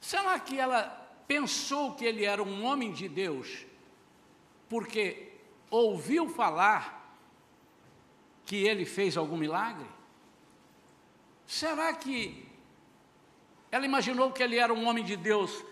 Será 0.00 0.38
que 0.38 0.58
ela 0.58 0.82
pensou 1.26 1.94
que 1.94 2.04
ele 2.04 2.24
era 2.24 2.42
um 2.42 2.64
homem 2.64 2.92
de 2.92 3.08
Deus 3.08 3.64
porque 4.68 5.32
ouviu 5.70 6.28
falar 6.28 7.16
que 8.44 8.56
ele 8.56 8.84
fez 8.84 9.16
algum 9.16 9.36
milagre? 9.36 9.86
Será 11.46 11.94
que 11.94 12.46
ela 13.70 13.86
imaginou 13.86 14.32
que 14.32 14.42
ele 14.42 14.58
era 14.58 14.74
um 14.74 14.86
homem 14.86 15.04
de 15.04 15.16
Deus 15.16 15.64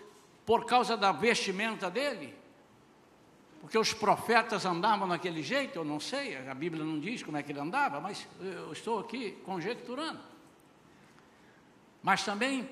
por 0.45 0.65
causa 0.65 0.97
da 0.97 1.11
vestimenta 1.11 1.89
dele? 1.89 2.42
Porque 3.63 3.77
os 3.77 3.93
profetas 3.93 4.65
andavam 4.65 5.07
daquele 5.07 5.41
jeito, 5.41 5.79
eu 5.79 5.85
não 5.85 5.97
sei, 5.97 6.35
a 6.35 6.53
Bíblia 6.53 6.83
não 6.83 6.99
diz 6.99 7.23
como 7.23 7.37
é 7.37 7.41
que 7.41 7.49
ele 7.49 7.61
andava, 7.61 8.01
mas 8.01 8.27
eu 8.41 8.73
estou 8.73 8.99
aqui 8.99 9.31
conjecturando. 9.45 10.19
Mas 12.01 12.25
também 12.25 12.69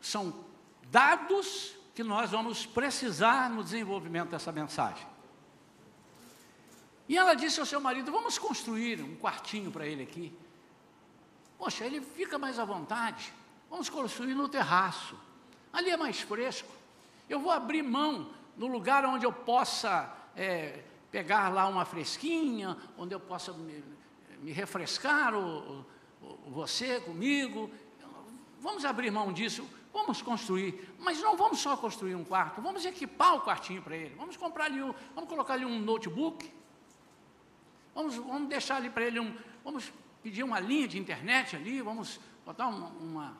são 0.00 0.46
dados 0.84 1.76
que 1.94 2.02
nós 2.02 2.30
vamos 2.30 2.64
precisar 2.64 3.50
no 3.50 3.62
desenvolvimento 3.62 4.30
dessa 4.30 4.50
mensagem. 4.50 5.06
E 7.06 7.14
ela 7.14 7.34
disse 7.34 7.60
ao 7.60 7.66
seu 7.66 7.78
marido: 7.78 8.10
Vamos 8.10 8.38
construir 8.38 9.02
um 9.02 9.14
quartinho 9.14 9.70
para 9.70 9.86
ele 9.86 10.04
aqui. 10.04 10.34
Poxa, 11.58 11.84
ele 11.84 12.00
fica 12.00 12.38
mais 12.38 12.58
à 12.58 12.64
vontade. 12.64 13.30
Vamos 13.68 13.90
construir 13.90 14.34
no 14.34 14.48
terraço. 14.48 15.18
Ali 15.70 15.90
é 15.90 15.98
mais 15.98 16.18
fresco. 16.18 16.72
Eu 17.28 17.40
vou 17.40 17.52
abrir 17.52 17.82
mão 17.82 18.37
no 18.58 18.66
lugar 18.66 19.06
onde 19.06 19.24
eu 19.24 19.32
possa 19.32 20.12
é, 20.36 20.82
pegar 21.10 21.48
lá 21.48 21.66
uma 21.68 21.84
fresquinha, 21.84 22.76
onde 22.98 23.14
eu 23.14 23.20
possa 23.20 23.52
me, 23.52 23.82
me 24.42 24.52
refrescar, 24.52 25.34
o, 25.34 25.86
o, 26.20 26.50
você 26.50 27.00
comigo. 27.00 27.70
Vamos 28.60 28.84
abrir 28.84 29.12
mão 29.12 29.32
disso, 29.32 29.64
vamos 29.92 30.20
construir, 30.20 30.92
mas 30.98 31.20
não 31.20 31.36
vamos 31.36 31.60
só 31.60 31.76
construir 31.76 32.16
um 32.16 32.24
quarto, 32.24 32.60
vamos 32.60 32.84
equipar 32.84 33.36
o 33.36 33.40
quartinho 33.40 33.80
para 33.80 33.96
ele, 33.96 34.14
vamos 34.16 34.36
comprar 34.36 34.64
ali, 34.64 34.82
um, 34.82 34.92
vamos 35.14 35.30
colocar 35.30 35.54
ali 35.54 35.64
um 35.64 35.78
notebook, 35.78 36.52
vamos, 37.94 38.16
vamos 38.16 38.48
deixar 38.48 38.76
ali 38.76 38.90
para 38.90 39.04
ele 39.04 39.20
um, 39.20 39.32
vamos 39.62 39.92
pedir 40.24 40.42
uma 40.42 40.58
linha 40.58 40.88
de 40.88 40.98
internet 40.98 41.54
ali, 41.54 41.80
vamos 41.80 42.18
botar 42.44 42.66
uma, 42.66 42.88
uma, 42.88 43.38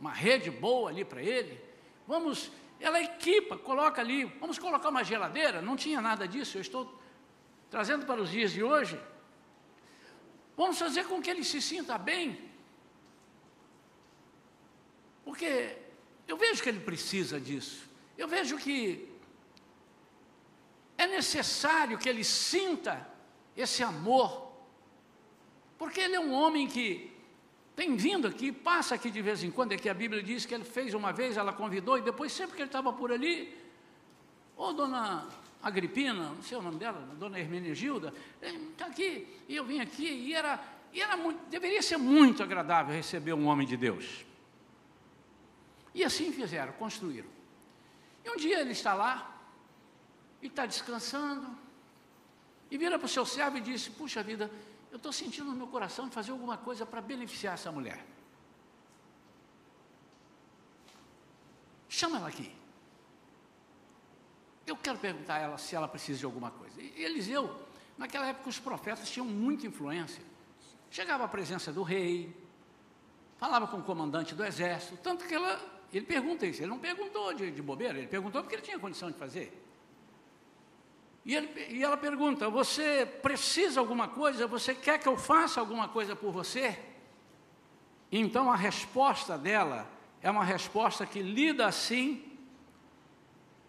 uma 0.00 0.12
rede 0.12 0.50
boa 0.50 0.88
ali 0.88 1.04
para 1.04 1.22
ele, 1.22 1.62
vamos 2.06 2.50
ela 2.80 3.00
equipa, 3.00 3.56
coloca 3.56 4.00
ali, 4.00 4.24
vamos 4.24 4.58
colocar 4.58 4.88
uma 4.88 5.04
geladeira, 5.04 5.62
não 5.62 5.76
tinha 5.76 6.00
nada 6.00 6.26
disso, 6.28 6.58
eu 6.58 6.60
estou 6.62 7.00
trazendo 7.70 8.04
para 8.06 8.20
os 8.20 8.30
dias 8.30 8.52
de 8.52 8.62
hoje. 8.62 9.00
Vamos 10.56 10.78
fazer 10.78 11.04
com 11.06 11.20
que 11.20 11.30
ele 11.30 11.44
se 11.44 11.60
sinta 11.60 11.98
bem. 11.98 12.50
Porque 15.24 15.76
eu 16.28 16.36
vejo 16.36 16.62
que 16.62 16.68
ele 16.68 16.80
precisa 16.80 17.40
disso. 17.40 17.88
Eu 18.16 18.28
vejo 18.28 18.56
que 18.58 19.08
é 20.96 21.06
necessário 21.06 21.98
que 21.98 22.08
ele 22.08 22.22
sinta 22.22 23.08
esse 23.56 23.82
amor, 23.82 24.52
porque 25.76 26.00
ele 26.00 26.16
é 26.16 26.20
um 26.20 26.32
homem 26.32 26.68
que 26.68 27.13
tem 27.74 27.96
vindo 27.96 28.28
aqui, 28.28 28.52
passa 28.52 28.94
aqui 28.94 29.10
de 29.10 29.20
vez 29.20 29.42
em 29.42 29.50
quando, 29.50 29.72
é 29.72 29.76
que 29.76 29.88
a 29.88 29.94
Bíblia 29.94 30.22
diz 30.22 30.46
que 30.46 30.54
ele 30.54 30.64
fez 30.64 30.94
uma 30.94 31.12
vez, 31.12 31.36
ela 31.36 31.52
convidou, 31.52 31.98
e 31.98 32.02
depois, 32.02 32.32
sempre 32.32 32.54
que 32.54 32.62
ele 32.62 32.68
estava 32.68 32.92
por 32.92 33.10
ali, 33.10 33.56
ô 34.56 34.72
dona 34.72 35.26
Agripina, 35.62 36.30
não 36.30 36.42
sei 36.42 36.56
o 36.56 36.62
nome 36.62 36.78
dela, 36.78 37.00
dona 37.18 37.38
Hermenegilda, 37.38 38.14
está 38.40 38.86
aqui, 38.86 39.26
e 39.48 39.56
eu 39.56 39.64
vim 39.64 39.80
aqui, 39.80 40.06
e 40.06 40.34
era, 40.34 40.62
e 40.92 41.00
era 41.00 41.16
muito, 41.16 41.44
deveria 41.48 41.82
ser 41.82 41.96
muito 41.96 42.42
agradável 42.42 42.94
receber 42.94 43.32
um 43.32 43.46
homem 43.46 43.66
de 43.66 43.76
Deus. 43.76 44.24
E 45.92 46.04
assim 46.04 46.32
fizeram, 46.32 46.72
construíram. 46.74 47.28
E 48.24 48.30
um 48.30 48.36
dia 48.36 48.60
ele 48.60 48.72
está 48.72 48.94
lá, 48.94 49.36
e 50.40 50.46
está 50.46 50.64
descansando, 50.64 51.48
e 52.70 52.78
vira 52.78 52.98
para 52.98 53.06
o 53.06 53.08
seu 53.08 53.24
servo 53.24 53.56
e 53.56 53.60
disse: 53.60 53.90
Puxa 53.90 54.22
vida, 54.22 54.50
eu 54.94 54.96
estou 54.96 55.12
sentindo 55.12 55.50
no 55.50 55.56
meu 55.56 55.66
coração 55.66 56.08
fazer 56.08 56.30
alguma 56.30 56.56
coisa 56.56 56.86
para 56.86 57.00
beneficiar 57.00 57.54
essa 57.54 57.72
mulher. 57.72 58.06
Chama 61.88 62.18
ela 62.18 62.28
aqui. 62.28 62.54
Eu 64.64 64.76
quero 64.76 64.96
perguntar 65.00 65.34
a 65.34 65.38
ela 65.40 65.58
se 65.58 65.74
ela 65.74 65.88
precisa 65.88 66.20
de 66.20 66.24
alguma 66.24 66.52
coisa. 66.52 66.80
E 66.80 67.02
Eliseu, 67.02 67.60
naquela 67.98 68.28
época 68.28 68.48
os 68.48 68.60
profetas 68.60 69.10
tinham 69.10 69.26
muita 69.26 69.66
influência. 69.66 70.22
Chegava 70.92 71.24
à 71.24 71.28
presença 71.28 71.72
do 71.72 71.82
rei, 71.82 72.32
falava 73.36 73.66
com 73.66 73.78
o 73.78 73.82
comandante 73.82 74.32
do 74.32 74.44
exército, 74.44 74.96
tanto 74.98 75.26
que 75.26 75.34
ela, 75.34 75.60
ele 75.92 76.06
pergunta 76.06 76.46
isso, 76.46 76.60
ele 76.62 76.70
não 76.70 76.78
perguntou 76.78 77.34
de, 77.34 77.50
de 77.50 77.60
bobeira, 77.60 77.98
ele 77.98 78.06
perguntou 78.06 78.42
porque 78.42 78.54
ele 78.54 78.62
tinha 78.62 78.78
condição 78.78 79.10
de 79.10 79.18
fazer. 79.18 79.63
E, 81.24 81.34
ele, 81.34 81.48
e 81.70 81.82
ela 81.82 81.96
pergunta: 81.96 82.48
Você 82.50 83.06
precisa 83.22 83.80
alguma 83.80 84.08
coisa? 84.08 84.46
Você 84.46 84.74
quer 84.74 84.98
que 84.98 85.08
eu 85.08 85.16
faça 85.16 85.60
alguma 85.60 85.88
coisa 85.88 86.14
por 86.14 86.30
você? 86.30 86.78
Então 88.12 88.50
a 88.50 88.56
resposta 88.56 89.38
dela 89.38 89.88
é 90.20 90.30
uma 90.30 90.44
resposta 90.44 91.06
que 91.06 91.22
lida 91.22 91.66
assim: 91.66 92.22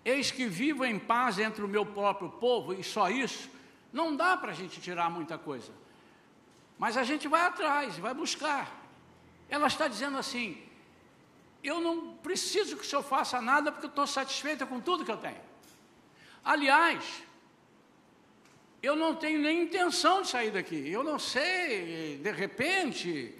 Eis 0.04 0.32
que 0.32 0.46
vivo 0.48 0.84
em 0.84 1.00
paz 1.00 1.40
entre 1.40 1.64
o 1.64 1.68
meu 1.68 1.86
próprio 1.86 2.30
povo, 2.30 2.74
e 2.74 2.84
só 2.84 3.10
isso. 3.10 3.50
Não 3.92 4.16
dá 4.16 4.36
para 4.36 4.52
a 4.52 4.56
gente 4.56 4.82
tirar 4.82 5.10
muita 5.10 5.38
coisa. 5.38 5.72
Mas 6.78 6.98
a 6.98 7.04
gente 7.04 7.28
vai 7.30 7.42
atrás, 7.42 7.98
vai 7.98 8.14
buscar. 8.14 8.70
Ela 9.48 9.68
está 9.68 9.88
dizendo 9.88 10.18
assim: 10.18 10.62
Eu 11.64 11.80
não 11.80 12.16
preciso 12.16 12.76
que 12.76 12.84
o 12.84 12.86
senhor 12.86 13.04
faça 13.04 13.42
nada, 13.42 13.72
porque 13.72 13.86
eu 13.86 13.90
estou 13.90 14.06
satisfeita 14.06 14.66
com 14.66 14.82
tudo 14.82 15.06
que 15.06 15.12
eu 15.12 15.18
tenho. 15.18 15.40
Aliás, 16.44 17.24
eu 18.86 18.96
não 18.96 19.16
tenho 19.16 19.40
nem 19.40 19.64
intenção 19.64 20.22
de 20.22 20.28
sair 20.28 20.52
daqui. 20.52 20.90
Eu 20.90 21.04
não 21.04 21.18
sei, 21.18 22.18
de 22.18 22.32
repente, 22.32 23.34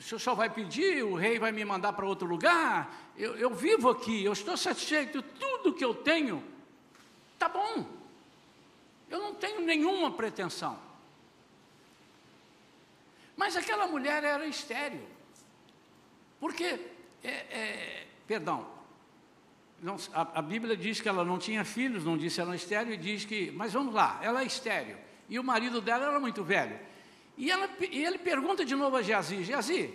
se 0.00 0.14
o 0.14 0.18
senhor 0.18 0.36
vai 0.36 0.50
pedir, 0.50 1.02
o 1.02 1.14
rei 1.14 1.38
vai 1.38 1.50
me 1.52 1.64
mandar 1.64 1.94
para 1.94 2.04
outro 2.04 2.26
lugar. 2.26 3.12
Eu, 3.16 3.34
eu 3.36 3.50
vivo 3.50 3.88
aqui, 3.88 4.22
eu 4.22 4.32
estou 4.32 4.56
satisfeito, 4.56 5.22
tudo 5.22 5.72
que 5.72 5.84
eu 5.84 5.94
tenho 5.94 6.44
está 7.32 7.48
bom. 7.48 7.86
Eu 9.08 9.20
não 9.20 9.34
tenho 9.34 9.60
nenhuma 9.60 10.10
pretensão. 10.10 10.78
Mas 13.36 13.56
aquela 13.56 13.86
mulher 13.86 14.22
era 14.22 14.46
estéril. 14.46 15.06
Porque, 16.38 16.78
é, 17.22 17.30
é, 17.30 18.06
perdão, 18.26 18.73
não, 19.84 19.96
a, 20.14 20.38
a, 20.38 20.40
Bíblia 20.40 20.74
diz 20.74 20.98
que 20.98 21.06
ela 21.10 21.22
não 21.26 21.38
tinha 21.38 21.62
filhos, 21.62 22.06
não 22.06 22.16
disse 22.16 22.40
ela 22.40 22.52
era 22.52 22.56
estéreo, 22.56 22.94
e 22.94 22.96
diz 22.96 23.26
que, 23.26 23.50
mas 23.50 23.74
vamos 23.74 23.92
lá, 23.92 24.18
ela 24.22 24.40
é 24.40 24.46
estéreo. 24.46 24.96
E 25.28 25.38
o 25.38 25.44
marido 25.44 25.78
dela 25.78 26.06
era 26.06 26.18
muito 26.18 26.42
velho. 26.42 26.80
E, 27.36 27.50
ela, 27.50 27.68
e 27.78 28.02
ele 28.02 28.16
pergunta 28.16 28.64
de 28.64 28.74
novo 28.74 28.96
a 28.96 29.02
Geazi, 29.02 29.44
Geazi, 29.44 29.92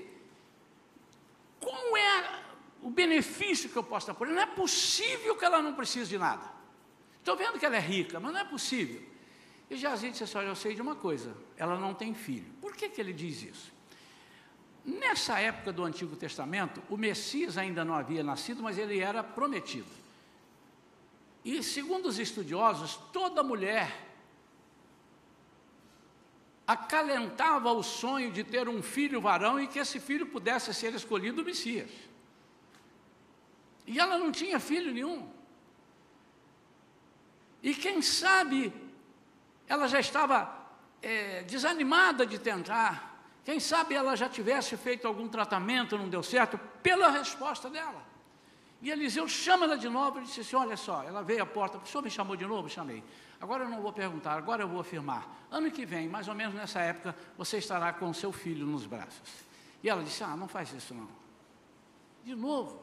qual 1.59 1.97
é 1.97 2.43
o 2.83 2.91
benefício 2.91 3.67
que 3.67 3.75
eu 3.75 3.83
posso 3.83 4.05
dar 4.05 4.13
por 4.13 4.27
ela? 4.27 4.35
Não 4.35 4.43
é 4.43 4.45
possível 4.45 5.35
que 5.35 5.43
ela 5.43 5.59
não 5.59 5.73
precise 5.73 6.07
de 6.07 6.19
nada. 6.19 6.45
Estou 7.17 7.35
vendo 7.35 7.57
que 7.57 7.65
ela 7.65 7.75
é 7.75 7.79
rica, 7.79 8.19
mas 8.19 8.31
não 8.31 8.41
é 8.41 8.45
possível. 8.45 9.01
E 9.71 9.75
Geazi 9.75 10.11
disse 10.11 10.23
assim, 10.23 10.37
olha, 10.37 10.49
eu 10.49 10.55
sei 10.55 10.75
de 10.75 10.83
uma 10.83 10.95
coisa, 10.95 11.35
ela 11.57 11.79
não 11.79 11.95
tem 11.95 12.13
filho. 12.13 12.53
Por 12.61 12.75
que, 12.75 12.89
que 12.89 13.01
ele 13.01 13.11
diz 13.11 13.41
isso? 13.41 13.73
Nessa 14.89 15.39
época 15.39 15.71
do 15.71 15.83
Antigo 15.83 16.15
Testamento, 16.15 16.81
o 16.89 16.97
Messias 16.97 17.57
ainda 17.57 17.85
não 17.85 17.93
havia 17.93 18.23
nascido, 18.23 18.63
mas 18.63 18.77
ele 18.77 18.99
era 18.99 19.23
prometido. 19.23 19.87
E 21.45 21.61
segundo 21.61 22.07
os 22.07 22.17
estudiosos, 22.17 22.95
toda 23.13 23.43
mulher 23.43 24.07
acalentava 26.65 27.71
o 27.71 27.83
sonho 27.83 28.31
de 28.31 28.43
ter 28.43 28.67
um 28.67 28.81
filho 28.81 29.21
varão 29.21 29.59
e 29.59 29.67
que 29.67 29.77
esse 29.77 29.99
filho 29.99 30.25
pudesse 30.25 30.73
ser 30.73 30.93
escolhido 30.95 31.41
o 31.41 31.45
Messias. 31.45 31.91
E 33.85 33.99
ela 33.99 34.17
não 34.17 34.31
tinha 34.31 34.59
filho 34.59 34.91
nenhum. 34.91 35.29
E 37.61 37.75
quem 37.75 38.01
sabe 38.01 38.73
ela 39.67 39.87
já 39.87 39.99
estava 39.99 40.67
é, 41.01 41.43
desanimada 41.43 42.25
de 42.25 42.39
tentar, 42.39 43.08
quem 43.49 43.59
sabe 43.59 43.95
ela 43.95 44.15
já 44.15 44.29
tivesse 44.29 44.77
feito 44.77 45.07
algum 45.07 45.27
tratamento, 45.27 45.97
não 45.97 46.07
deu 46.07 46.21
certo, 46.21 46.55
pela 46.83 47.09
resposta 47.09 47.67
dela. 47.67 48.03
E 48.79 48.91
Eliseu 48.91 49.27
chama 49.27 49.65
ela 49.65 49.75
de 49.75 49.89
novo 49.89 50.19
e 50.19 50.21
disse 50.21 50.41
assim: 50.41 50.55
Olha 50.55 50.77
só, 50.77 51.01
ela 51.01 51.23
veio 51.23 51.41
à 51.41 51.47
porta, 51.47 51.79
o 51.79 51.87
senhor 51.87 52.03
me 52.03 52.11
chamou 52.11 52.35
de 52.35 52.45
novo? 52.45 52.69
Chamei. 52.69 53.03
Agora 53.41 53.63
eu 53.63 53.69
não 53.69 53.81
vou 53.81 53.91
perguntar, 53.91 54.33
agora 54.33 54.61
eu 54.61 54.67
vou 54.67 54.79
afirmar. 54.79 55.47
Ano 55.49 55.71
que 55.71 55.83
vem, 55.83 56.07
mais 56.07 56.27
ou 56.27 56.35
menos 56.35 56.53
nessa 56.53 56.79
época, 56.81 57.15
você 57.35 57.57
estará 57.57 57.91
com 57.91 58.13
seu 58.13 58.31
filho 58.31 58.67
nos 58.67 58.85
braços. 58.85 59.43
E 59.81 59.89
ela 59.89 60.03
disse: 60.03 60.23
Ah, 60.23 60.37
não 60.37 60.47
faz 60.47 60.71
isso 60.71 60.93
não. 60.93 61.09
De 62.23 62.35
novo. 62.35 62.79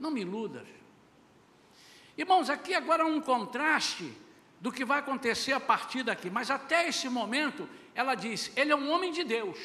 Não 0.00 0.10
me 0.10 0.22
iludas. 0.22 0.66
Irmãos, 2.16 2.48
aqui 2.48 2.72
agora 2.72 3.04
um 3.04 3.20
contraste 3.20 4.10
do 4.58 4.72
que 4.72 4.86
vai 4.86 5.00
acontecer 5.00 5.52
a 5.52 5.60
partir 5.60 6.02
daqui, 6.02 6.30
mas 6.30 6.50
até 6.50 6.88
esse 6.88 7.10
momento 7.10 7.68
ela 7.94 8.14
diz: 8.14 8.50
Ele 8.56 8.72
é 8.72 8.76
um 8.76 8.90
homem 8.90 9.12
de 9.12 9.24
Deus. 9.24 9.58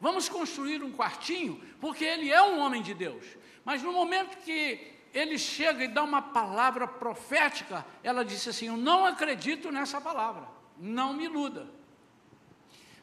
Vamos 0.00 0.28
construir 0.28 0.82
um 0.82 0.92
quartinho, 0.92 1.62
porque 1.80 2.04
ele 2.04 2.30
é 2.30 2.42
um 2.42 2.58
homem 2.58 2.82
de 2.82 2.92
Deus. 2.92 3.24
Mas 3.64 3.82
no 3.82 3.92
momento 3.92 4.36
que 4.38 4.92
ele 5.14 5.38
chega 5.38 5.84
e 5.84 5.88
dá 5.88 6.02
uma 6.02 6.20
palavra 6.20 6.86
profética, 6.86 7.86
ela 8.02 8.24
disse 8.24 8.50
assim: 8.50 8.66
Eu 8.66 8.76
não 8.76 9.06
acredito 9.06 9.70
nessa 9.70 10.00
palavra, 10.00 10.46
não 10.78 11.14
me 11.14 11.24
iluda. 11.24 11.66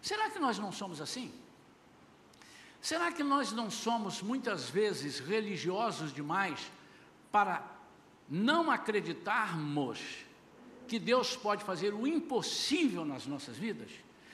Será 0.01 0.29
que 0.29 0.39
nós 0.39 0.59
não 0.59 0.71
somos 0.71 0.99
assim? 0.99 1.33
Será 2.81 3.11
que 3.11 3.23
nós 3.23 3.51
não 3.51 3.69
somos 3.69 4.21
muitas 4.21 4.69
vezes 4.69 5.19
religiosos 5.19 6.11
demais 6.11 6.71
para 7.31 7.63
não 8.27 8.71
acreditarmos 8.71 10.25
que 10.91 10.99
Deus 10.99 11.37
pode 11.37 11.63
fazer 11.63 11.93
o 11.93 12.05
impossível 12.05 13.05
nas 13.05 13.25
nossas 13.25 13.55
vidas? 13.55 13.89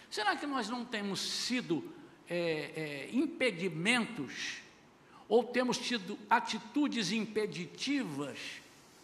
Será 0.10 0.36
que 0.36 0.48
nós 0.48 0.68
não 0.68 0.84
temos 0.84 1.20
sido 1.20 1.94
é, 2.28 3.06
é, 3.06 3.10
impedimentos 3.16 4.58
ou 5.30 5.44
temos 5.44 5.78
tido 5.78 6.18
atitudes 6.28 7.12
impeditivas 7.12 8.40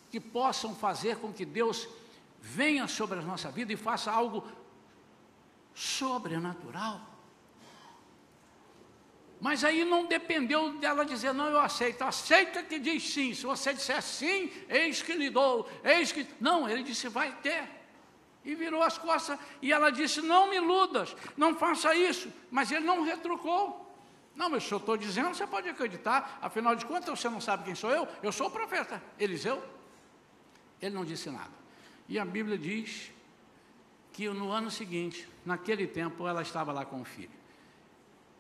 que 0.10 0.20
possam 0.20 0.74
fazer 0.74 1.18
com 1.18 1.32
que 1.32 1.46
Deus 1.46 1.88
venha 2.42 2.88
sobre 2.88 3.20
a 3.20 3.22
nossa 3.22 3.52
vida 3.52 3.72
e 3.72 3.78
faça 3.78 4.12
algo 4.12 4.44
sobrenatural? 5.76 7.13
Mas 9.44 9.62
aí 9.66 9.84
não 9.84 10.06
dependeu 10.06 10.72
dela 10.78 11.04
dizer, 11.04 11.34
não, 11.34 11.50
eu 11.50 11.60
aceito. 11.60 12.02
Aceita 12.02 12.64
que 12.64 12.80
diz 12.80 13.14
sim. 13.14 13.34
Se 13.34 13.46
você 13.46 13.74
disser 13.74 14.02
sim, 14.02 14.50
eis 14.70 15.02
que 15.02 15.12
lhe 15.12 15.30
dou, 15.30 15.70
eis 15.84 16.14
que. 16.14 16.26
Não, 16.40 16.70
ele 16.70 16.82
disse, 16.82 17.10
vai 17.10 17.30
ter. 17.42 17.68
E 18.46 18.56
virou 18.56 18.82
as 18.82 18.98
costas. 18.98 19.38
E 19.62 19.74
ela 19.74 19.90
disse, 19.90 20.22
não 20.22 20.50
me 20.50 20.56
iludas, 20.56 21.14
não 21.36 21.58
faça 21.58 21.94
isso. 21.94 22.32
Mas 22.50 22.72
ele 22.72 22.86
não 22.86 23.04
retrucou. 23.04 23.94
Não, 24.34 24.50
mas 24.50 24.64
se 24.64 24.72
eu 24.72 24.78
estou 24.78 24.96
dizendo, 24.96 25.36
você 25.36 25.46
pode 25.46 25.68
acreditar. 25.68 26.40
Afinal 26.42 26.74
de 26.74 26.86
contas, 26.86 27.20
você 27.20 27.28
não 27.28 27.42
sabe 27.42 27.66
quem 27.66 27.76
sou 27.76 27.92
eu? 27.92 28.08
Eu 28.24 28.32
sou 28.32 28.48
o 28.48 28.52
profeta. 28.52 29.04
Eliseu. 29.20 29.62
Ele 30.82 30.96
não 30.96 31.04
disse 31.04 31.30
nada. 31.30 31.52
E 32.08 32.18
a 32.18 32.24
Bíblia 32.24 32.58
diz 32.58 33.12
que 34.14 34.30
no 34.30 34.54
ano 34.54 34.72
seguinte, 34.72 35.28
naquele 35.46 35.86
tempo, 35.86 36.26
ela 36.26 36.42
estava 36.42 36.72
lá 36.72 36.86
com 36.86 37.02
o 37.02 37.04
filho. 37.04 37.43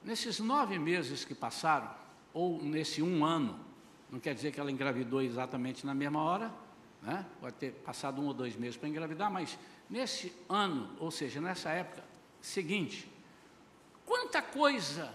Nesses 0.03 0.39
nove 0.39 0.77
meses 0.77 1.23
que 1.23 1.33
passaram, 1.33 1.89
ou 2.33 2.61
nesse 2.61 3.01
um 3.01 3.23
ano, 3.23 3.59
não 4.11 4.19
quer 4.19 4.33
dizer 4.35 4.51
que 4.51 4.59
ela 4.59 4.71
engravidou 4.71 5.21
exatamente 5.21 5.85
na 5.85 5.93
mesma 5.93 6.21
hora, 6.21 6.51
né? 7.01 7.25
pode 7.39 7.55
ter 7.55 7.71
passado 7.71 8.21
um 8.21 8.27
ou 8.27 8.33
dois 8.33 8.55
meses 8.55 8.77
para 8.77 8.89
engravidar, 8.89 9.31
mas 9.31 9.57
nesse 9.89 10.33
ano, 10.49 10.89
ou 10.99 11.09
seja, 11.09 11.39
nessa 11.39 11.69
época 11.69 12.03
seguinte, 12.41 13.09
quanta 14.05 14.41
coisa 14.41 15.13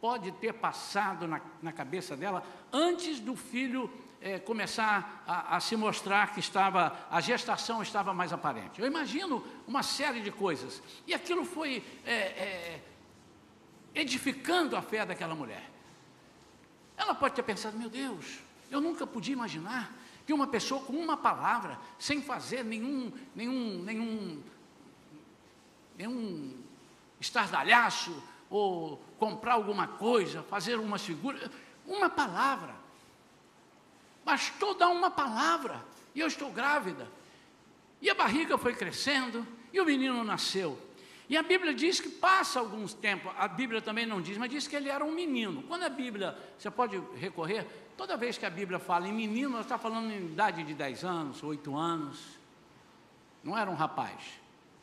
pode 0.00 0.32
ter 0.32 0.52
passado 0.52 1.26
na, 1.26 1.40
na 1.62 1.72
cabeça 1.72 2.16
dela 2.16 2.42
antes 2.72 3.20
do 3.20 3.36
filho 3.36 3.90
é, 4.20 4.38
começar 4.38 5.22
a, 5.26 5.56
a, 5.56 5.60
se 5.60 5.76
mostrar 5.76 6.34
que 6.34 6.40
estava, 6.40 7.06
a 7.10 7.20
gestação 7.20 7.82
estava 7.82 8.12
mais 8.12 8.32
aparente. 8.32 8.80
Eu 8.80 8.86
imagino 8.86 9.44
uma 9.66 9.82
série 9.82 10.20
de 10.20 10.30
coisas. 10.30 10.82
E 11.06 11.14
aquilo 11.14 11.44
foi 11.44 11.84
é, 12.06 12.12
é, 12.12 12.82
edificando 13.94 14.76
a 14.76 14.82
fé 14.82 15.04
daquela 15.06 15.34
mulher. 15.34 15.70
Ela 16.96 17.14
pode 17.14 17.34
ter 17.34 17.42
pensado, 17.42 17.76
meu 17.78 17.88
Deus, 17.88 18.40
eu 18.70 18.80
nunca 18.80 19.06
podia 19.06 19.32
imaginar 19.32 19.92
que 20.26 20.32
uma 20.32 20.46
pessoa 20.46 20.82
com 20.82 20.94
uma 20.94 21.16
palavra, 21.16 21.78
sem 21.98 22.22
fazer 22.22 22.64
nenhum, 22.64 23.12
nenhum, 23.34 23.82
nenhum, 23.82 24.42
nenhum 25.96 26.56
estardalhaço, 27.20 28.22
ou 28.48 29.02
comprar 29.18 29.54
alguma 29.54 29.86
coisa, 29.86 30.42
fazer 30.44 30.78
umas 30.78 31.02
figuras, 31.02 31.50
uma 31.86 32.08
palavra, 32.08 32.74
Bastou 34.24 34.74
dar 34.74 34.88
uma 34.88 35.10
palavra, 35.10 35.84
e 36.14 36.20
eu 36.20 36.26
estou 36.26 36.50
grávida. 36.50 37.06
E 38.00 38.08
a 38.08 38.14
barriga 38.14 38.56
foi 38.56 38.74
crescendo, 38.74 39.46
e 39.72 39.80
o 39.80 39.84
menino 39.84 40.24
nasceu. 40.24 40.78
E 41.28 41.36
a 41.36 41.42
Bíblia 41.42 41.72
diz 41.72 42.00
que 42.00 42.08
passa 42.08 42.60
alguns 42.60 42.92
tempos, 42.92 43.32
a 43.38 43.48
Bíblia 43.48 43.80
também 43.80 44.04
não 44.04 44.20
diz, 44.20 44.36
mas 44.36 44.50
diz 44.50 44.66
que 44.66 44.76
ele 44.76 44.90
era 44.90 45.04
um 45.04 45.12
menino. 45.12 45.62
Quando 45.62 45.84
a 45.84 45.88
Bíblia, 45.88 46.36
você 46.58 46.70
pode 46.70 47.00
recorrer, 47.16 47.66
toda 47.96 48.16
vez 48.16 48.36
que 48.36 48.44
a 48.44 48.50
Bíblia 48.50 48.78
fala 48.78 49.08
em 49.08 49.12
menino, 49.12 49.52
ela 49.52 49.62
está 49.62 49.78
falando 49.78 50.10
em 50.10 50.26
idade 50.26 50.62
de 50.62 50.74
10 50.74 51.04
anos, 51.04 51.42
8 51.42 51.74
anos. 51.74 52.20
Não 53.42 53.56
era 53.56 53.70
um 53.70 53.74
rapaz. 53.74 54.20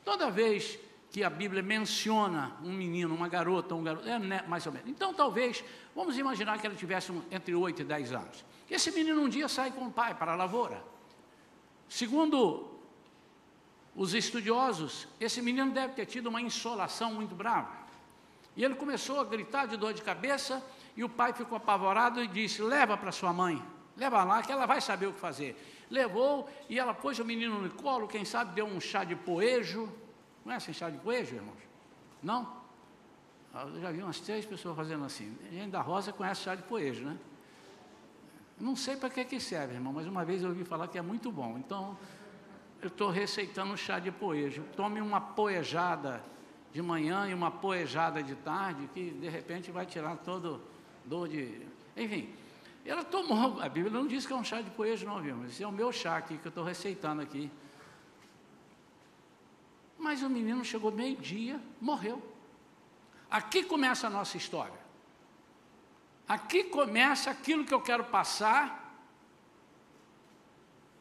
Toda 0.04 0.32
vez 0.32 0.80
que 1.12 1.24
a 1.24 1.30
Bíblia 1.30 1.62
menciona 1.62 2.54
um 2.64 2.72
menino, 2.72 3.14
uma 3.14 3.28
garota, 3.28 3.76
um 3.76 3.84
garoto, 3.84 4.08
é 4.08 4.18
né, 4.18 4.44
mais 4.48 4.66
ou 4.66 4.72
menos. 4.72 4.90
Então, 4.90 5.14
talvez, 5.14 5.64
vamos 5.96 6.18
imaginar 6.18 6.58
que 6.60 6.66
ele 6.66 6.76
tivesse 6.76 7.12
entre 7.30 7.54
8 7.54 7.82
e 7.82 7.86
10 7.86 8.14
anos. 8.14 8.46
Esse 8.70 8.90
menino 8.92 9.22
um 9.22 9.30
dia 9.30 9.48
sai 9.48 9.72
com 9.72 9.86
o 9.86 9.92
pai 9.92 10.16
para 10.16 10.32
a 10.32 10.36
lavoura. 10.36 10.82
Segundo 11.90 12.71
os 13.96 14.14
estudiosos, 14.14 15.08
esse 15.20 15.42
menino 15.42 15.72
deve 15.72 15.94
ter 15.94 16.06
tido 16.06 16.28
uma 16.28 16.42
insolação 16.42 17.14
muito 17.14 17.36
brava. 17.36 17.70
E 18.56 18.64
ele 18.64 18.76
começou 18.76 19.20
a 19.20 19.24
gritar 19.24 19.68
de 19.68 19.78
dor 19.78 19.94
de 19.94 20.02
cabeça, 20.02 20.64
e 20.96 21.04
o 21.04 21.10
pai 21.10 21.34
ficou 21.34 21.58
apavorado 21.58 22.24
e 22.24 22.28
disse: 22.28 22.62
Leva 22.62 22.98
para 22.98 23.12
sua 23.12 23.32
mãe, 23.32 23.62
leva 23.96 24.24
lá 24.24 24.42
que 24.42 24.52
ela 24.52 24.66
vai 24.66 24.82
saber 24.82 25.08
o 25.08 25.14
que 25.14 25.20
fazer. 25.20 25.58
Levou 25.90 26.50
e 26.70 26.80
ela 26.80 26.94
pôs 26.94 27.20
o 27.20 27.26
menino 27.26 27.62
no 27.62 27.70
colo, 27.72 28.08
quem 28.08 28.24
sabe 28.24 28.54
deu 28.54 28.66
um 28.66 28.80
chá 28.80 29.04
de 29.04 29.16
poejo. 29.16 29.92
Conhecem 30.44 30.74
chá 30.74 30.90
de 30.90 30.98
poejo, 30.98 31.36
irmãos? 31.36 31.60
Não? 32.24 32.62
Eu 33.54 33.82
já 33.82 33.92
vi 33.92 34.02
umas 34.02 34.20
três 34.20 34.46
pessoas 34.46 34.76
fazendo 34.76 35.04
assim. 35.04 35.38
A 35.62 35.68
da 35.68 35.82
Rosa 35.82 36.14
conhece 36.14 36.44
chá 36.44 36.56
de 36.56 36.64
poejo, 36.64 37.04
né? 37.04 37.18
Não 38.58 38.76
sei 38.76 38.96
para 38.96 39.10
que, 39.10 39.26
que 39.26 39.40
serve, 39.40 39.74
irmão, 39.74 39.92
mas 39.92 40.08
uma 40.08 40.24
vez 40.24 40.44
eu 40.44 40.50
ouvi 40.50 40.64
falar 40.64 40.88
que 40.88 40.98
é 40.98 41.02
muito 41.02 41.32
bom. 41.32 41.58
Então, 41.58 41.98
eu 42.82 42.88
estou 42.88 43.10
receitando 43.10 43.78
chá 43.78 44.00
de 44.00 44.12
poejo. 44.12 44.64
Tome 44.76 45.02
uma 45.02 45.22
poejada 45.22 46.24
de 46.72 46.82
manhã 46.82 47.28
e 47.30 47.34
uma 47.34 47.52
poejada 47.52 48.24
de 48.24 48.36
tarde, 48.36 48.90
que 48.94 49.12
de 49.12 49.30
repente 49.30 49.72
vai 49.72 49.86
tirar 49.86 50.18
todo 50.18 50.62
dor 51.06 51.28
de. 51.28 51.68
Enfim, 51.96 52.34
ela 52.86 53.04
tomou. 53.04 53.62
A 53.62 53.70
Bíblia 53.70 53.92
não 53.92 54.08
diz 54.08 54.26
que 54.26 54.34
é 54.34 54.36
um 54.36 54.44
chá 54.44 54.62
de 54.62 54.70
poejo, 54.72 55.06
não, 55.06 55.22
viu? 55.22 55.36
Mas 55.36 55.52
esse 55.52 55.64
é 55.64 55.68
o 55.68 55.72
meu 55.72 55.92
chá 55.92 56.18
aqui 56.18 56.38
que 56.38 56.48
eu 56.48 56.50
estou 56.50 56.64
receitando 56.64 57.22
aqui. 57.22 57.52
Mas 59.98 60.24
o 60.24 60.30
menino 60.30 60.66
chegou 60.66 60.92
meio-dia, 60.92 61.62
morreu. 61.80 62.20
Aqui 63.30 63.64
começa 63.64 64.08
a 64.08 64.10
nossa 64.10 64.36
história. 64.36 64.82
Aqui 66.28 66.64
começa 66.64 67.30
aquilo 67.30 67.64
que 67.64 67.74
eu 67.74 67.82
quero 67.82 68.06
passar, 68.06 68.81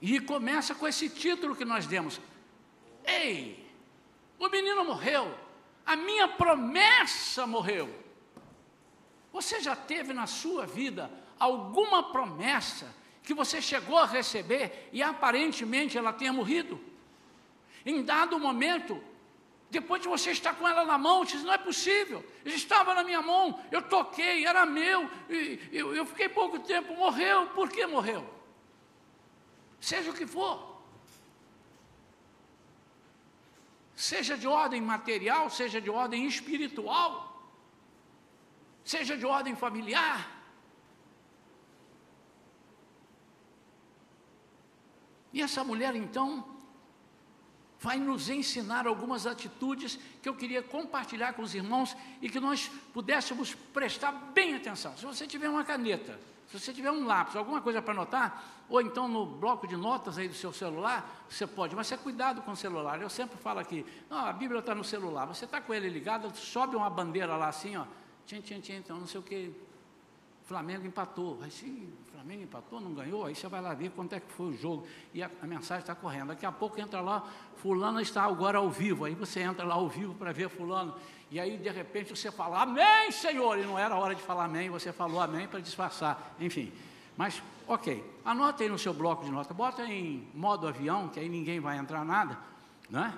e 0.00 0.18
começa 0.20 0.74
com 0.74 0.86
esse 0.86 1.08
título 1.08 1.54
que 1.54 1.64
nós 1.64 1.86
demos. 1.86 2.20
Ei, 3.04 3.68
o 4.38 4.48
menino 4.48 4.84
morreu, 4.84 5.36
a 5.84 5.96
minha 5.96 6.28
promessa 6.28 7.46
morreu. 7.46 7.92
Você 9.32 9.60
já 9.60 9.76
teve 9.76 10.12
na 10.12 10.26
sua 10.26 10.66
vida 10.66 11.10
alguma 11.38 12.10
promessa 12.10 12.94
que 13.22 13.34
você 13.34 13.60
chegou 13.60 13.98
a 13.98 14.06
receber 14.06 14.88
e 14.92 15.02
aparentemente 15.02 15.96
ela 15.96 16.12
tenha 16.12 16.32
morrido? 16.32 16.80
Em 17.84 18.02
dado 18.02 18.38
momento, 18.38 19.02
depois 19.70 20.02
de 20.02 20.08
você 20.08 20.32
estar 20.32 20.54
com 20.54 20.66
ela 20.66 20.84
na 20.84 20.98
mão, 20.98 21.24
diz, 21.24 21.42
não 21.44 21.52
é 21.52 21.58
possível. 21.58 22.24
Estava 22.44 22.94
na 22.94 23.04
minha 23.04 23.22
mão, 23.22 23.60
eu 23.70 23.82
toquei, 23.82 24.44
era 24.44 24.66
meu, 24.66 25.08
eu, 25.70 25.94
eu 25.94 26.04
fiquei 26.04 26.28
pouco 26.28 26.58
tempo, 26.58 26.94
morreu. 26.96 27.46
Por 27.48 27.70
que 27.70 27.86
morreu? 27.86 28.39
Seja 29.80 30.10
o 30.10 30.14
que 30.14 30.26
for. 30.26 30.70
Seja 33.96 34.36
de 34.36 34.46
ordem 34.46 34.80
material, 34.80 35.50
seja 35.50 35.80
de 35.80 35.90
ordem 35.90 36.26
espiritual, 36.26 37.10
seja 38.84 39.16
de 39.16 39.26
ordem 39.26 39.54
familiar. 39.54 40.40
E 45.32 45.42
essa 45.42 45.62
mulher 45.62 45.94
então 45.94 46.44
vai 47.78 47.98
nos 47.98 48.28
ensinar 48.28 48.86
algumas 48.86 49.26
atitudes 49.26 49.98
que 50.22 50.28
eu 50.28 50.34
queria 50.34 50.62
compartilhar 50.62 51.32
com 51.32 51.42
os 51.42 51.54
irmãos 51.54 51.96
e 52.20 52.28
que 52.28 52.40
nós 52.40 52.70
pudéssemos 52.92 53.54
prestar 53.54 54.12
bem 54.12 54.54
atenção. 54.54 54.96
Se 54.96 55.04
você 55.04 55.26
tiver 55.26 55.48
uma 55.48 55.64
caneta, 55.64 56.18
se 56.50 56.58
você 56.58 56.72
tiver 56.72 56.90
um 56.90 57.06
lápis, 57.06 57.36
alguma 57.36 57.60
coisa 57.60 57.80
para 57.80 57.92
anotar, 57.92 58.42
ou 58.68 58.80
então 58.80 59.06
no 59.06 59.24
bloco 59.24 59.68
de 59.68 59.76
notas 59.76 60.18
aí 60.18 60.26
do 60.26 60.34
seu 60.34 60.52
celular, 60.52 61.24
você 61.28 61.46
pode, 61.46 61.76
mas 61.76 61.92
é 61.92 61.96
cuidado 61.96 62.42
com 62.42 62.50
o 62.50 62.56
celular. 62.56 63.00
Eu 63.00 63.08
sempre 63.08 63.38
falo 63.38 63.60
aqui, 63.60 63.86
não, 64.08 64.18
a 64.18 64.32
Bíblia 64.32 64.58
está 64.58 64.74
no 64.74 64.82
celular, 64.82 65.26
você 65.26 65.44
está 65.44 65.60
com 65.60 65.72
ele 65.72 65.88
ligado, 65.88 66.34
sobe 66.36 66.74
uma 66.74 66.90
bandeira 66.90 67.36
lá 67.36 67.48
assim, 67.48 67.76
ó, 67.76 67.84
tchim, 68.26 68.40
tchim, 68.40 68.60
tchim, 68.60 68.72
então 68.74 68.98
não 68.98 69.06
sei 69.06 69.20
o 69.20 69.22
que, 69.22 69.54
Flamengo 70.50 70.84
empatou. 70.84 71.38
Aí 71.42 71.48
o 71.48 72.10
Flamengo 72.10 72.42
empatou, 72.42 72.80
não 72.80 72.92
ganhou, 72.92 73.24
aí 73.24 73.36
você 73.36 73.46
vai 73.46 73.60
lá 73.60 73.72
ver 73.72 73.92
quanto 73.92 74.16
é 74.16 74.18
que 74.18 74.32
foi 74.32 74.46
o 74.46 74.52
jogo. 74.52 74.84
E 75.14 75.22
a, 75.22 75.30
a 75.40 75.46
mensagem 75.46 75.82
está 75.82 75.94
correndo. 75.94 76.30
Daqui 76.30 76.44
a 76.44 76.50
pouco 76.50 76.80
entra 76.80 77.00
lá, 77.00 77.24
fulano 77.58 78.00
está 78.00 78.24
agora 78.24 78.58
ao 78.58 78.68
vivo. 78.68 79.04
Aí 79.04 79.14
você 79.14 79.38
entra 79.38 79.64
lá 79.64 79.74
ao 79.74 79.88
vivo 79.88 80.12
para 80.12 80.32
ver 80.32 80.48
fulano. 80.48 80.96
E 81.30 81.38
aí, 81.38 81.56
de 81.56 81.70
repente, 81.70 82.10
você 82.16 82.30
fala, 82.30 82.62
amém, 82.62 83.10
Senhor. 83.12 83.58
E 83.58 83.62
não 83.62 83.78
era 83.78 83.96
hora 83.96 84.14
de 84.14 84.22
falar 84.22 84.44
amém, 84.44 84.68
você 84.68 84.92
falou 84.92 85.20
amém 85.20 85.46
para 85.46 85.60
disfarçar. 85.60 86.34
Enfim. 86.40 86.72
Mas, 87.16 87.42
ok. 87.68 88.04
Anota 88.24 88.62
aí 88.62 88.68
no 88.68 88.78
seu 88.78 88.92
bloco 88.92 89.24
de 89.24 89.30
nota. 89.30 89.54
Bota 89.54 89.84
em 89.84 90.28
modo 90.34 90.66
avião, 90.66 91.08
que 91.08 91.20
aí 91.20 91.28
ninguém 91.28 91.60
vai 91.60 91.78
entrar 91.78 92.04
nada. 92.04 92.36
Né? 92.88 93.16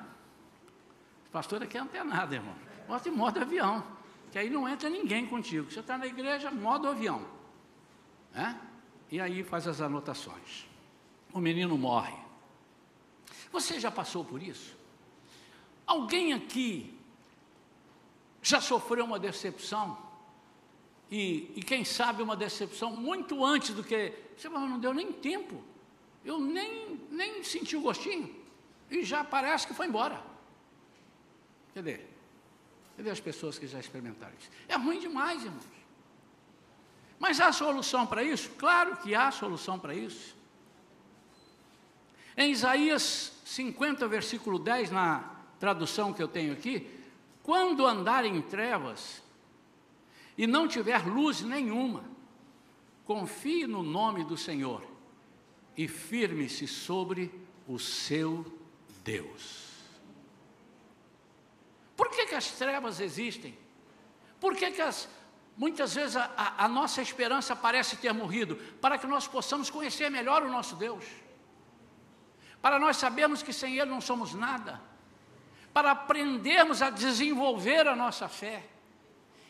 O 1.29 1.31
pastor 1.31 1.62
aqui 1.62 1.79
é 1.79 1.81
antenado, 1.81 2.35
irmão. 2.35 2.55
Bota 2.87 3.09
em 3.09 3.12
modo 3.12 3.40
avião 3.40 3.83
que 4.33 4.38
aí 4.38 4.48
não 4.48 4.66
entra 4.66 4.88
ninguém 4.88 5.27
contigo. 5.27 5.70
Você 5.70 5.81
está 5.81 5.98
na 5.98 6.07
igreja, 6.07 6.51
modo 6.51 6.88
avião. 6.88 7.22
Né? 8.33 8.59
E 9.11 9.20
aí 9.20 9.44
faz 9.44 9.68
as 9.68 9.83
anotações. 9.83 10.66
O 11.35 11.38
menino 11.38 11.77
morre. 11.77 12.16
Você 13.53 13.79
já 13.79 13.90
passou 13.90 14.25
por 14.25 14.42
isso? 14.42 14.75
Alguém 15.87 16.33
aqui 16.33 16.91
já 18.42 18.61
sofreu 18.61 19.05
uma 19.05 19.18
decepção? 19.18 19.96
E, 21.11 21.52
e 21.57 21.62
quem 21.62 21.85
sabe 21.85 22.22
uma 22.22 22.37
decepção 22.37 22.90
muito 22.96 23.44
antes 23.44 23.74
do 23.74 23.85
que. 23.85 24.12
Você 24.37 24.48
não 24.48 24.78
deu 24.78 24.92
nem 24.92 25.12
tempo. 25.12 25.62
Eu 26.24 26.38
nem, 26.38 27.00
nem 27.11 27.42
senti 27.44 27.76
o 27.76 27.83
gostinho. 27.83 28.35
E 28.90 29.05
já 29.05 29.22
parece 29.22 29.66
que 29.66 29.74
foi 29.74 29.87
embora. 29.87 30.22
Dizer, 31.74 32.12
Cadê 32.96 33.11
as 33.11 33.20
pessoas 33.20 33.59
que 33.59 33.66
já 33.66 33.81
experimentaram 33.81 34.33
isso? 34.38 34.50
É 34.68 34.76
ruim 34.76 34.98
demais, 34.98 35.42
irmãos. 35.44 35.64
Mas 37.18 37.40
há 37.40 37.52
solução 37.52 38.07
para 38.07 38.22
isso? 38.22 38.50
Claro 38.50 38.96
que 38.96 39.14
há 39.14 39.31
solução 39.31 39.78
para 39.78 39.94
isso. 39.94 40.37
Em 42.37 42.50
Isaías 42.50 43.33
50, 43.44 44.07
versículo 44.09 44.59
10, 44.59 44.90
na 44.90 45.31
tradução 45.59 46.12
que 46.12 46.22
eu 46.22 46.28
tenho 46.28 46.52
aqui, 46.52 46.88
quando 47.42 47.87
andar 47.87 48.24
em 48.24 48.40
trevas 48.40 49.22
e 50.37 50.46
não 50.46 50.68
tiver 50.68 51.07
luz 51.07 51.42
nenhuma, 51.42 52.05
confie 53.05 53.66
no 53.66 53.83
nome 53.83 54.24
do 54.24 54.37
Senhor 54.37 54.87
e 55.76 55.88
firme-se 55.88 56.66
sobre 56.66 57.33
o 57.66 57.78
seu 57.78 58.46
Deus. 59.02 59.72
Por 61.96 62.11
que, 62.11 62.26
que 62.26 62.35
as 62.35 62.50
trevas 62.52 63.00
existem? 63.00 63.59
Por 64.40 64.57
que, 64.57 64.70
que 64.70 64.83
as, 64.83 65.09
muitas 65.57 65.94
vezes 65.94 66.16
a, 66.16 66.31
a, 66.37 66.64
a 66.64 66.68
nossa 66.68 67.02
esperança 67.02 67.55
parece 67.55 67.96
ter 67.96 68.12
morrido? 68.12 68.57
Para 68.81 68.98
que 68.98 69.07
nós 69.07 69.26
possamos 69.26 69.68
conhecer 69.70 70.11
melhor 70.11 70.42
o 70.42 70.50
nosso 70.50 70.76
Deus. 70.76 71.05
Para 72.61 72.78
nós 72.78 72.96
sabermos 72.96 73.42
que 73.42 73.52
sem 73.52 73.78
Ele 73.78 73.90
não 73.90 74.00
somos 74.00 74.35
nada. 74.35 74.91
Para 75.72 75.92
aprendermos 75.92 76.82
a 76.82 76.90
desenvolver 76.90 77.87
a 77.87 77.96
nossa 77.96 78.28
fé. 78.28 78.64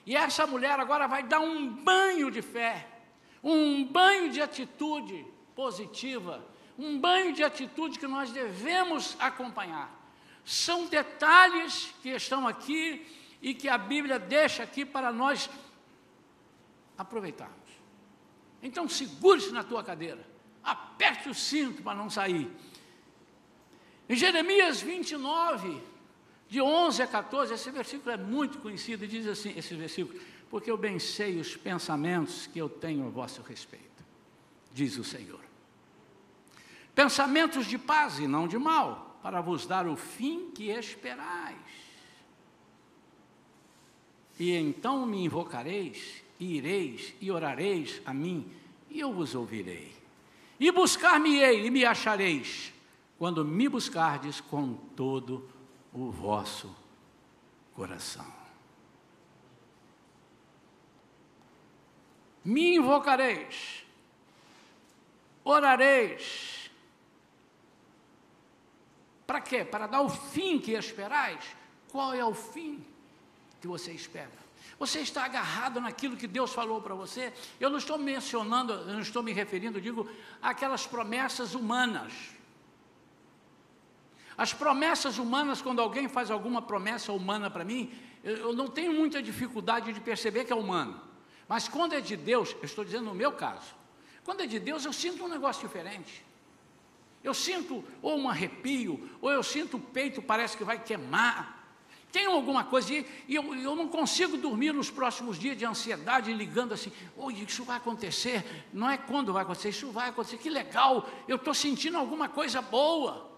E 0.05 0.17
essa 0.17 0.47
mulher 0.47 0.79
agora 0.79 1.07
vai 1.07 1.23
dar 1.23 1.41
um 1.41 1.69
banho 1.69 2.31
de 2.31 2.43
fé, 2.43 2.89
um 3.43 3.85
banho 3.85 4.31
de 4.31 4.41
atitude, 4.41 5.25
positiva, 5.55 6.45
um 6.79 6.99
banho 6.99 7.33
de 7.33 7.45
atitude 7.45 7.99
que 7.99 8.07
nós 8.07 8.31
devemos 8.31 9.17
acompanhar. 9.21 9.91
São 10.45 10.87
detalhes 10.87 11.95
que 12.03 12.11
estão 12.11 12.49
aqui 12.49 13.07
e 13.41 13.55
que 13.55 13.69
a 13.69 13.79
Bíblia 13.79 14.19
deixa 14.19 14.63
aqui 14.63 14.85
para 14.85 15.13
nós 15.13 15.49
aproveitarmos. 16.99 17.57
Então 18.63 18.89
segure-se 18.89 19.51
na 19.51 19.63
tua 19.63 19.83
cadeira, 19.83 20.25
aperte 20.63 21.29
o 21.29 21.35
cinto 21.35 21.83
para 21.83 21.97
não 21.97 22.09
sair. 22.09 22.51
Em 24.09 24.15
Jeremias 24.15 24.81
29, 24.81 25.81
de 26.53 26.61
11 26.61 27.01
a 27.01 27.07
14, 27.07 27.55
esse 27.55 27.71
versículo 27.71 28.11
é 28.11 28.17
muito 28.19 28.59
conhecido, 28.59 29.09
diz 29.09 29.27
assim, 29.27 29.55
esse 29.57 29.75
versículo, 29.75 30.21
porque 30.51 30.71
eu 30.71 30.77
bem 30.77 30.99
sei 30.99 31.41
os 31.41 31.57
pensamentos 31.57 32.47
que 32.47 32.59
eu 32.59 32.69
tenho 32.69 33.07
a 33.07 33.09
vosso 33.09 33.41
respeito, 33.41 34.05
diz 34.71 34.99
o 34.99 35.03
Senhor. 35.03 35.41
Pensamentos 36.95 37.65
de 37.65 37.79
paz 37.79 38.19
e 38.19 38.27
não 38.27 38.47
de 38.47 38.59
mal, 38.59 39.19
para 39.23 39.41
vos 39.41 39.67
dar 39.67 39.89
o 39.89 39.97
fim 39.97 40.51
que 40.51 40.69
esperais. 40.69 41.57
E 44.39 44.55
então 44.55 45.07
me 45.07 45.25
invocareis, 45.25 46.23
e 46.39 46.57
ireis, 46.57 47.15
e 47.19 47.31
orareis 47.31 48.03
a 48.05 48.13
mim, 48.13 48.47
e 48.91 49.01
eu 49.01 49.11
vos 49.11 49.35
ouvirei. 49.35 49.91
E 50.61 50.71
buscar-me-ei, 50.71 51.65
e 51.65 51.71
me 51.71 51.87
achareis, 51.87 52.75
quando 53.19 53.43
me 53.43 53.71
buscardes 53.71 54.39
com 54.39 54.75
todo 54.95 55.51
o 55.93 56.11
vosso 56.11 56.75
coração. 57.75 58.27
Me 62.45 62.77
invocareis, 62.77 63.85
orareis, 65.45 66.71
para 69.27 69.41
quê? 69.41 69.65
Para 69.65 69.87
dar 69.87 70.01
o 70.01 70.09
fim 70.09 70.59
que 70.59 70.73
esperais? 70.73 71.45
Qual 71.91 72.13
é 72.13 72.25
o 72.25 72.35
fim 72.35 72.85
que 73.61 73.69
você 73.69 73.93
espera? 73.93 74.43
Você 74.79 75.01
está 75.01 75.25
agarrado 75.25 75.81
naquilo 75.81 76.17
que 76.17 76.27
Deus 76.27 76.53
falou 76.53 76.81
para 76.83 76.95
você? 76.95 77.33
Eu 77.61 77.71
não 77.71 77.79
estou 77.79 77.97
mencionando, 77.97 78.73
eu 78.73 78.87
não 78.87 79.01
estou 79.01 79.23
me 79.23 79.33
referindo, 79.33 79.81
digo, 79.81 80.11
àquelas 80.41 80.87
promessas 80.87 81.55
humanas. 81.55 82.13
As 84.37 84.53
promessas 84.53 85.19
humanas, 85.19 85.61
quando 85.61 85.81
alguém 85.81 86.09
faz 86.09 86.31
alguma 86.31 86.63
promessa 86.63 87.13
humana 87.13 87.51
para 87.51 87.65
mim, 87.65 87.93
eu 88.25 88.53
não 88.53 88.69
tenho 88.69 88.93
muita 88.93 89.23
dificuldade 89.23 89.93
de 89.93 90.01
perceber 90.01 90.45
que 90.45 90.53
é 90.53 90.57
humano. 90.57 91.01
Mas 91.49 91.69
quando 91.69 91.93
é 91.93 92.01
de 92.01 92.17
Deus, 92.17 92.55
eu 92.61 92.65
estou 92.65 92.85
dizendo 92.85 93.07
no 93.07 93.15
meu 93.15 93.33
caso, 93.33 93.75
quando 94.25 94.41
é 94.41 94.47
de 94.47 94.59
Deus, 94.59 94.85
eu 94.85 94.93
sinto 94.93 95.25
um 95.25 95.29
negócio 95.29 95.67
diferente. 95.67 96.25
Eu 97.23 97.35
sinto 97.35 97.85
ou 98.01 98.19
um 98.19 98.29
arrepio, 98.29 99.11
ou 99.21 99.31
eu 99.31 99.43
sinto 99.43 99.77
o 99.77 99.81
peito, 99.81 100.23
parece 100.23 100.57
que 100.57 100.65
vai 100.65 100.79
queimar. 100.79 101.61
Tem 102.11 102.27
alguma 102.27 102.63
coisa, 102.65 102.93
e 102.93 103.07
eu, 103.29 103.55
eu 103.55 103.75
não 103.75 103.89
consigo 103.89 104.37
dormir 104.37 104.73
nos 104.73 104.91
próximos 104.91 105.39
dias 105.39 105.57
de 105.57 105.65
ansiedade, 105.65 106.33
ligando 106.33 106.75
assim, 106.75 106.93
oh, 107.17 107.31
isso 107.31 107.65
vai 107.65 107.79
acontecer, 107.79 108.67
não 108.73 108.91
é 108.91 108.99
quando 108.99 109.33
vai 109.33 109.43
acontecer, 109.43 109.71
isso 109.71 109.91
vai 109.91 110.11
acontecer, 110.11 110.37
que 110.37 110.51
legal, 110.51 111.09
eu 111.27 111.37
estou 111.37 111.55
sentindo 111.55 111.97
alguma 111.97 112.29
coisa 112.29 112.61
boa. 112.61 113.32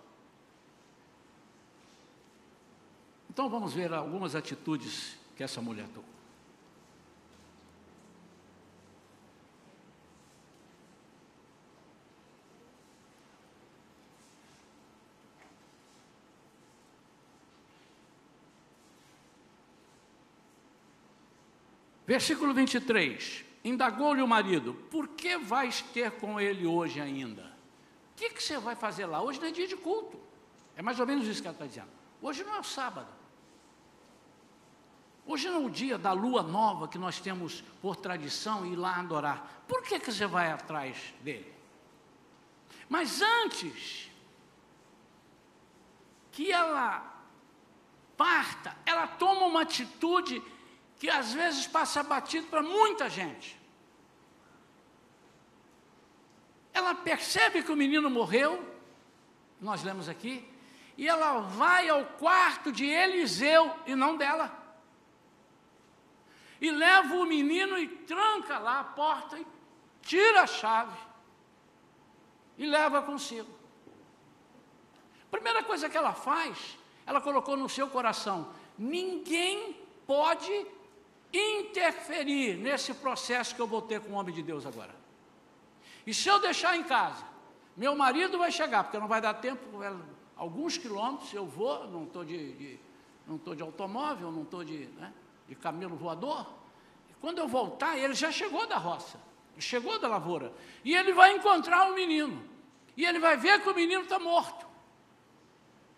Então 3.35 3.49
vamos 3.49 3.73
ver 3.75 3.92
algumas 3.92 4.37
atitudes 4.37 5.16
que 5.37 5.42
essa 5.42 5.61
mulher 5.61 5.88
tomou. 5.88 6.09
Versículo 22.07 22.55
23. 22.55 23.44
Indagou-lhe 23.64 24.23
o 24.23 24.29
marido: 24.29 24.75
Por 24.92 25.09
que 25.09 25.37
vais 25.38 25.83
ter 25.83 26.12
com 26.12 26.40
ele 26.40 26.68
hoje 26.68 27.01
ainda? 27.01 27.42
O 27.42 28.14
que, 28.14 28.31
que 28.31 28.40
você 28.40 28.59
vai 28.59 28.77
fazer 28.77 29.07
lá? 29.07 29.20
Hoje 29.20 29.40
não 29.40 29.49
é 29.49 29.51
dia 29.51 29.66
de 29.66 29.75
culto. 29.75 30.20
É 30.77 30.83
mais 30.83 31.01
ou 31.01 31.07
menos 31.07 31.27
isso 31.27 31.42
que 31.42 31.49
ela 31.49 31.55
está 31.57 31.66
dizendo. 31.66 31.90
Hoje 32.23 32.44
não 32.44 32.55
é 32.55 32.61
o 32.61 32.62
sábado. 32.62 33.24
Hoje 35.27 35.49
não 35.49 35.63
é 35.63 35.67
o 35.67 35.71
dia 35.71 35.97
da 35.97 36.13
lua 36.13 36.43
nova 36.43 36.87
que 36.87 36.99
nós 36.99 37.19
temos 37.19 37.63
por 37.81 37.97
tradição 37.97 38.67
ir 38.67 38.77
lá 38.77 38.99
adorar. 38.99 39.65
Por 39.67 39.83
que, 39.83 39.99
que 39.99 40.13
você 40.13 40.27
vai 40.27 40.51
atrás 40.51 41.15
dele? 41.23 41.53
Mas 42.89 43.23
antes 43.23 44.11
que 46.31 46.53
ela 46.53 47.15
parta, 48.17 48.77
ela 48.85 49.07
toma 49.07 49.47
uma 49.47 49.63
atitude 49.63 50.43
que 50.99 51.09
às 51.09 51.33
vezes 51.33 51.67
passa 51.67 52.03
batido 52.03 52.47
para 52.49 52.63
muita 52.63 53.09
gente. 53.09 53.59
Ela 56.73 56.95
percebe 56.95 57.63
que 57.63 57.73
o 57.73 57.77
menino 57.77 58.11
morreu, 58.11 58.63
nós 59.61 59.83
lemos 59.83 60.09
aqui, 60.09 60.47
e 60.99 61.09
ela 61.09 61.41
vai 61.41 61.89
ao 61.89 62.05
quarto 62.05 62.71
de 62.71 62.85
Eliseu 62.85 63.75
e 63.87 63.95
não 63.95 64.17
dela. 64.17 64.63
E 66.61 66.71
leva 66.71 67.14
o 67.17 67.25
menino 67.25 67.79
e 67.79 67.88
tranca 67.88 68.59
lá 68.59 68.81
a 68.81 68.85
porta 68.85 69.38
e 69.38 69.47
tira 70.03 70.43
a 70.43 70.47
chave 70.47 70.99
e 72.57 72.67
leva 72.67 73.03
consigo. 73.03 73.51
Primeira 75.31 75.62
coisa 75.62 75.88
que 75.88 75.97
ela 75.97 76.12
faz, 76.12 76.79
ela 77.05 77.21
colocou 77.21 77.57
no 77.57 77.69
seu 77.69 77.88
coração: 77.88 78.51
ninguém 78.79 79.77
pode 80.07 80.67
interferir 81.33 82.57
nesse 82.57 82.95
processo 82.95 83.55
que 83.55 83.61
eu 83.61 83.67
vou 83.67 83.83
ter 83.83 84.01
com 84.01 84.12
o 84.12 84.14
homem 84.14 84.35
de 84.35 84.43
Deus 84.43 84.64
agora. 84.64 84.95
E 86.07 86.14
se 86.14 86.29
eu 86.29 86.38
deixar 86.38 86.77
em 86.77 86.85
casa, 86.85 87.25
meu 87.77 87.97
marido 87.97 88.38
vai 88.38 88.53
chegar, 88.53 88.85
porque 88.85 88.99
não 88.99 89.09
vai 89.09 89.21
dar 89.21 89.35
tempo, 89.35 89.61
alguns 90.37 90.79
quilômetros 90.79 91.33
eu 91.33 91.47
vou, 91.47 91.88
não 91.88 92.05
estou 92.05 92.25
de, 92.25 92.53
de, 92.53 92.79
não 93.27 93.37
estou 93.37 93.55
de 93.55 93.62
automóvel, 93.62 94.31
não 94.31 94.43
estou 94.43 94.62
de, 94.62 94.87
né, 94.99 95.12
de 95.49 95.55
camelo 95.55 95.97
voador. 95.97 96.47
E 97.11 97.15
quando 97.21 97.39
eu 97.39 97.49
voltar, 97.49 97.97
ele 97.99 98.15
já 98.15 98.31
chegou 98.31 98.67
da 98.67 98.77
roça, 98.77 99.19
chegou 99.59 99.99
da 99.99 100.09
lavoura, 100.09 100.53
e 100.85 100.95
ele 100.95 101.13
vai 101.13 101.37
encontrar 101.37 101.91
o 101.91 101.95
menino, 101.95 102.43
e 102.97 103.05
ele 103.05 103.19
vai 103.19 103.37
ver 103.37 103.63
que 103.63 103.69
o 103.69 103.75
menino 103.75 104.03
está 104.03 104.19
morto. 104.19 104.67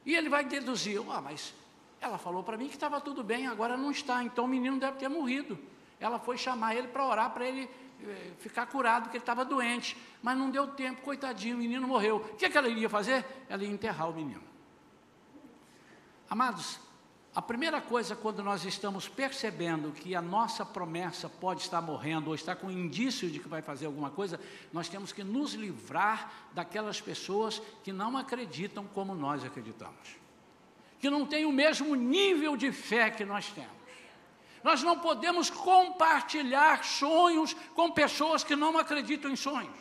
E 0.04 0.14
ele 0.14 0.28
vai 0.28 0.44
deduzir, 0.44 1.00
ah, 1.10 1.20
mas 1.20 1.52
ela 2.00 2.18
falou 2.18 2.42
para 2.42 2.56
mim 2.56 2.68
que 2.68 2.74
estava 2.74 3.00
tudo 3.00 3.24
bem, 3.24 3.46
agora 3.46 3.76
não 3.76 3.90
está, 3.90 4.22
então 4.22 4.44
o 4.44 4.48
menino 4.48 4.78
deve 4.78 4.98
ter 4.98 5.08
morrido. 5.08 5.58
Ela 5.98 6.18
foi 6.18 6.36
chamar 6.36 6.76
ele 6.76 6.88
para 6.88 7.04
orar, 7.04 7.30
para 7.30 7.46
ele 7.46 7.68
eh, 8.04 8.32
ficar 8.38 8.66
curado, 8.66 9.04
porque 9.04 9.16
ele 9.16 9.22
estava 9.22 9.44
doente, 9.44 9.96
mas 10.22 10.36
não 10.36 10.50
deu 10.50 10.68
tempo, 10.68 11.00
coitadinho, 11.02 11.56
o 11.56 11.58
menino 11.58 11.88
morreu. 11.88 12.16
O 12.16 12.36
que, 12.36 12.44
é 12.44 12.50
que 12.50 12.56
ela 12.56 12.68
iria 12.68 12.88
fazer? 12.88 13.24
Ela 13.48 13.64
ia 13.64 13.70
enterrar 13.70 14.08
o 14.10 14.12
menino. 14.12 14.42
Amados, 16.28 16.78
a 17.36 17.42
primeira 17.42 17.80
coisa 17.80 18.16
quando 18.16 18.42
nós 18.42 18.64
estamos 18.64 19.08
percebendo 19.08 19.92
que 19.92 20.16
a 20.16 20.22
nossa 20.22 20.66
promessa 20.66 21.28
pode 21.28 21.60
estar 21.60 21.80
morrendo 21.80 22.28
ou 22.28 22.34
está 22.34 22.56
com 22.56 22.70
indício 22.70 23.30
de 23.30 23.38
que 23.38 23.46
vai 23.46 23.62
fazer 23.62 23.86
alguma 23.86 24.10
coisa, 24.10 24.40
nós 24.72 24.88
temos 24.88 25.12
que 25.12 25.22
nos 25.22 25.54
livrar 25.54 26.48
daquelas 26.52 27.00
pessoas 27.00 27.62
que 27.84 27.92
não 27.92 28.16
acreditam 28.16 28.84
como 28.86 29.14
nós 29.14 29.44
acreditamos 29.44 30.26
que 30.98 31.10
não 31.10 31.26
tem 31.26 31.44
o 31.44 31.52
mesmo 31.52 31.94
nível 31.94 32.56
de 32.56 32.72
fé 32.72 33.10
que 33.10 33.24
nós 33.24 33.48
temos. 33.50 33.70
Nós 34.62 34.82
não 34.82 34.98
podemos 34.98 35.48
compartilhar 35.48 36.82
sonhos 36.84 37.54
com 37.74 37.92
pessoas 37.92 38.42
que 38.42 38.56
não 38.56 38.76
acreditam 38.76 39.30
em 39.30 39.36
sonhos. 39.36 39.76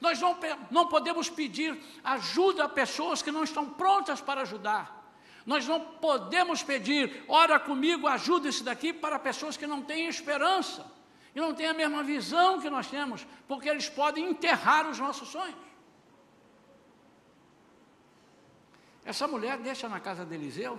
Nós 0.00 0.20
não, 0.20 0.36
não 0.70 0.88
podemos 0.88 1.28
pedir 1.28 1.80
ajuda 2.02 2.64
a 2.64 2.68
pessoas 2.68 3.22
que 3.22 3.30
não 3.30 3.44
estão 3.44 3.68
prontas 3.68 4.20
para 4.20 4.40
ajudar. 4.40 4.99
Nós 5.46 5.66
não 5.66 5.80
podemos 5.80 6.62
pedir, 6.62 7.24
ora 7.26 7.58
comigo, 7.58 8.06
ajuda 8.06 8.48
esse 8.48 8.62
daqui, 8.62 8.92
para 8.92 9.18
pessoas 9.18 9.56
que 9.56 9.66
não 9.66 9.82
têm 9.82 10.06
esperança 10.06 10.86
e 11.34 11.40
não 11.40 11.54
têm 11.54 11.66
a 11.66 11.74
mesma 11.74 12.02
visão 12.02 12.60
que 12.60 12.68
nós 12.68 12.88
temos, 12.88 13.26
porque 13.48 13.68
eles 13.68 13.88
podem 13.88 14.30
enterrar 14.30 14.88
os 14.88 14.98
nossos 14.98 15.28
sonhos. 15.28 15.70
Essa 19.04 19.26
mulher 19.26 19.58
deixa 19.58 19.88
na 19.88 19.98
casa 19.98 20.24
de 20.24 20.34
Eliseu. 20.34 20.78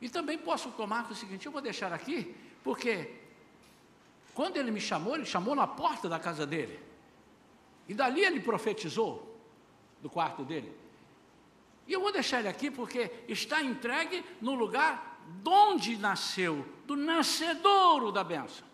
E 0.00 0.08
também 0.08 0.38
posso 0.38 0.70
tomar 0.72 1.10
o 1.10 1.14
seguinte: 1.14 1.46
eu 1.46 1.52
vou 1.52 1.60
deixar 1.60 1.92
aqui, 1.92 2.34
porque 2.64 3.14
quando 4.34 4.56
ele 4.56 4.70
me 4.70 4.80
chamou, 4.80 5.14
ele 5.14 5.26
chamou 5.26 5.54
na 5.54 5.66
porta 5.66 6.08
da 6.08 6.18
casa 6.18 6.46
dele. 6.46 6.80
E 7.86 7.94
dali 7.94 8.24
ele 8.24 8.40
profetizou 8.40 9.38
do 10.00 10.08
quarto 10.08 10.44
dele. 10.44 10.79
E 11.90 11.92
eu 11.92 12.00
vou 12.00 12.12
deixar 12.12 12.38
ele 12.38 12.46
aqui 12.46 12.70
porque 12.70 13.10
está 13.26 13.60
entregue 13.60 14.24
no 14.40 14.54
lugar 14.54 15.20
de 15.42 15.50
onde 15.50 15.96
nasceu, 15.96 16.64
do 16.86 16.94
nascedouro 16.94 18.12
da 18.12 18.22
benção. 18.22 18.64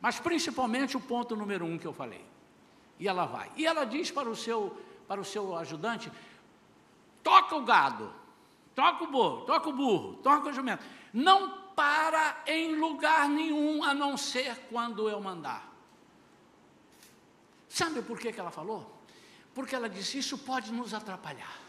Mas 0.00 0.18
principalmente 0.18 0.96
o 0.96 1.00
ponto 1.00 1.36
número 1.36 1.64
um 1.64 1.78
que 1.78 1.86
eu 1.86 1.92
falei. 1.92 2.24
E 2.98 3.06
ela 3.06 3.26
vai. 3.26 3.48
E 3.54 3.64
ela 3.64 3.84
diz 3.84 4.10
para 4.10 4.28
o 4.28 4.34
seu, 4.34 4.76
para 5.06 5.20
o 5.20 5.24
seu 5.24 5.56
ajudante: 5.56 6.10
toca 7.22 7.54
o 7.54 7.62
gado, 7.62 8.12
toca 8.74 9.04
o 9.04 9.06
burro, 9.06 9.42
toca 9.42 9.68
o 9.68 9.72
burro, 9.72 10.14
toca 10.16 10.48
o 10.48 10.52
jumento. 10.52 10.84
Não 11.12 11.56
para 11.76 12.42
em 12.44 12.74
lugar 12.74 13.28
nenhum, 13.28 13.84
a 13.84 13.94
não 13.94 14.16
ser 14.16 14.58
quando 14.68 15.08
eu 15.08 15.20
mandar. 15.20 15.72
Sabe 17.68 18.02
por 18.02 18.18
que, 18.18 18.32
que 18.32 18.40
ela 18.40 18.50
falou? 18.50 19.00
Porque 19.54 19.76
ela 19.76 19.88
disse: 19.88 20.18
Isso 20.18 20.36
pode 20.38 20.72
nos 20.72 20.92
atrapalhar, 20.92 21.63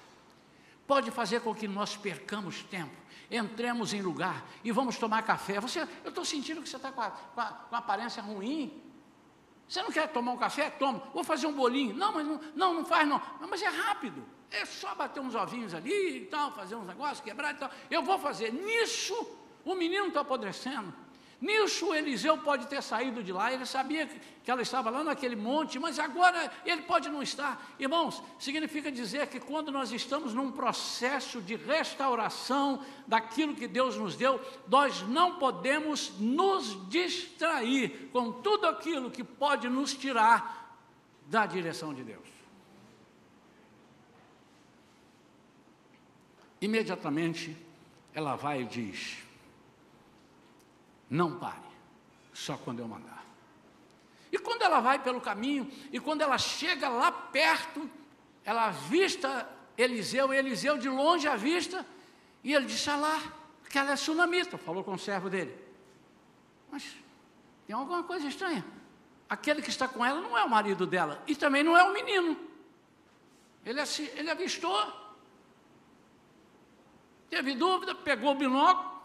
pode 0.88 1.12
fazer 1.12 1.42
com 1.42 1.54
que 1.54 1.68
nós 1.68 1.96
percamos 1.96 2.64
tempo, 2.64 2.96
entremos 3.30 3.94
em 3.94 4.02
lugar 4.02 4.46
e 4.64 4.72
vamos 4.72 4.98
tomar 4.98 5.24
café. 5.24 5.60
Você, 5.60 5.82
eu 6.04 6.10
estou 6.10 6.24
sentindo 6.24 6.62
que 6.62 6.70
você 6.70 6.76
está 6.76 6.92
com, 6.92 7.02
com, 7.02 7.42
com 7.70 7.76
a 7.76 7.80
aparência 7.80 8.22
ruim. 8.22 8.82
Você 9.68 9.82
não 9.82 9.92
quer 9.92 10.08
tomar 10.10 10.32
um 10.32 10.38
café? 10.38 10.70
Toma. 10.70 11.02
Vou 11.14 11.24
fazer 11.24 11.48
um 11.48 11.54
bolinho. 11.54 11.96
Não, 11.96 12.14
mas 12.14 12.26
não, 12.26 12.40
não, 12.56 12.74
não 12.76 12.86
faz 12.86 13.08
não. 13.08 13.22
Mas 13.50 13.62
é 13.62 13.68
rápido. 13.68 14.24
É 14.52 14.64
só 14.64 14.94
bater 14.94 15.20
uns 15.20 15.34
ovinhos 15.34 15.74
ali 15.74 16.18
e 16.18 16.26
tal, 16.26 16.52
fazer 16.52 16.76
uns 16.76 16.86
negócios, 16.86 17.20
quebrar 17.20 17.54
e 17.54 17.58
tal. 17.58 17.72
Eu 17.90 18.04
vou 18.04 18.20
fazer. 18.20 18.54
Nisso, 18.54 19.16
o 19.64 19.74
menino 19.74 20.08
está 20.08 20.22
apodrecendo. 20.22 20.94
Nisso, 21.42 21.94
Eliseu 21.94 22.38
pode 22.38 22.68
ter 22.68 22.82
saído 22.82 23.22
de 23.22 23.32
lá, 23.34 23.52
ele 23.52 23.66
sabia 23.66 24.08
que 24.08 24.50
ela 24.50 24.62
estava 24.62 24.90
lá 24.90 25.04
naquele 25.04 25.36
monte, 25.36 25.78
mas 25.78 26.00
agora 26.00 26.52
ele 26.66 26.84
pode 26.84 27.10
não 27.10 27.22
estar. 27.22 27.76
Irmãos, 27.78 28.24
significa 28.40 28.92
dizer 28.92 29.28
que 29.28 29.40
quando 29.40 29.72
nós 29.72 29.92
estamos 29.92 30.34
num 30.34 30.52
processo 30.52 31.42
de 31.42 31.56
restauração 31.56 32.84
daquilo 33.06 33.54
que 33.54 33.68
Deus 33.68 33.98
nos 33.98 34.16
deu, 34.16 34.40
nós 34.68 35.02
não 35.02 35.38
podemos 35.38 36.14
nos 36.20 36.90
distrair 36.90 38.10
com 38.14 38.32
tudo 38.32 38.68
aquilo 38.68 39.12
que 39.12 39.24
pode 39.24 39.68
nos 39.68 39.94
tirar 39.94 40.80
da 41.28 41.46
direção 41.46 41.94
de 41.94 42.04
Deus. 42.04 42.28
Imediatamente, 46.62 47.56
ela 48.14 48.36
vai 48.36 48.62
e 48.62 48.66
diz: 48.66 49.25
não 51.16 51.40
pare, 51.40 51.70
só 52.34 52.58
quando 52.58 52.80
eu 52.80 52.88
mandar. 52.88 53.24
E 54.32 54.38
quando 54.38 54.64
ela 54.64 54.82
vai 54.82 55.00
pelo 55.00 55.22
caminho, 55.22 55.72
e 55.92 56.00
quando 56.00 56.22
ela 56.22 56.38
chega 56.38 56.90
lá 56.90 57.12
perto, 57.12 57.90
ela 58.44 58.68
avista 58.68 59.50
Eliseu, 59.78 60.34
e 60.34 60.38
Eliseu 60.38 60.78
de 60.78 60.90
longe 60.90 61.28
a 61.28 61.36
vista, 61.36 61.86
e 62.44 62.54
ele 62.54 62.66
disse: 62.66 62.90
ah 62.90 62.98
lá, 62.98 63.22
que 63.70 63.78
ela 63.78 63.92
é 63.92 63.96
sunamita, 63.96 64.58
falou 64.58 64.84
com 64.84 64.94
o 64.94 65.00
servo 65.00 65.30
dele. 65.30 65.58
Mas 66.70 66.84
tem 67.66 67.76
alguma 67.76 68.04
coisa 68.04 68.28
estranha. 68.28 68.66
Aquele 69.30 69.62
que 69.62 69.70
está 69.70 69.88
com 69.88 70.06
ela 70.06 70.22
não 70.22 70.38
é 70.38 70.44
o 70.44 70.50
marido 70.50 70.86
dela, 70.86 71.24
e 71.26 71.36
também 71.36 71.64
não 71.64 71.78
é 71.78 71.84
o 71.84 71.94
menino. 71.94 72.38
Ele, 73.66 73.82
ele 74.16 74.30
avistou, 74.30 74.94
teve 77.30 77.56
dúvida, 77.56 77.96
pegou 77.96 78.32
o 78.32 78.36
binóculo, 78.36 79.02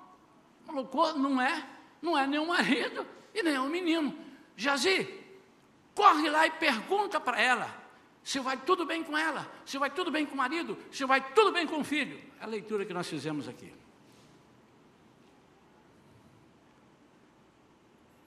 colocou, 0.66 1.16
não 1.16 1.40
é 1.40 1.66
não 2.00 2.16
é 2.18 2.26
nem 2.26 2.40
o 2.40 2.46
marido 2.46 3.06
e 3.34 3.42
nem 3.42 3.58
o 3.58 3.66
menino. 3.66 4.16
Jazi, 4.56 5.08
corre 5.94 6.28
lá 6.28 6.46
e 6.46 6.50
pergunta 6.50 7.20
para 7.20 7.40
ela 7.40 7.80
se 8.22 8.38
vai 8.38 8.56
tudo 8.56 8.84
bem 8.84 9.02
com 9.02 9.16
ela, 9.16 9.50
se 9.64 9.78
vai 9.78 9.90
tudo 9.90 10.10
bem 10.10 10.26
com 10.26 10.34
o 10.34 10.36
marido, 10.36 10.76
se 10.92 11.04
vai 11.04 11.32
tudo 11.32 11.52
bem 11.52 11.66
com 11.66 11.80
o 11.80 11.84
filho. 11.84 12.20
É 12.40 12.44
a 12.44 12.46
leitura 12.46 12.84
que 12.84 12.92
nós 12.92 13.08
fizemos 13.08 13.48
aqui. 13.48 13.72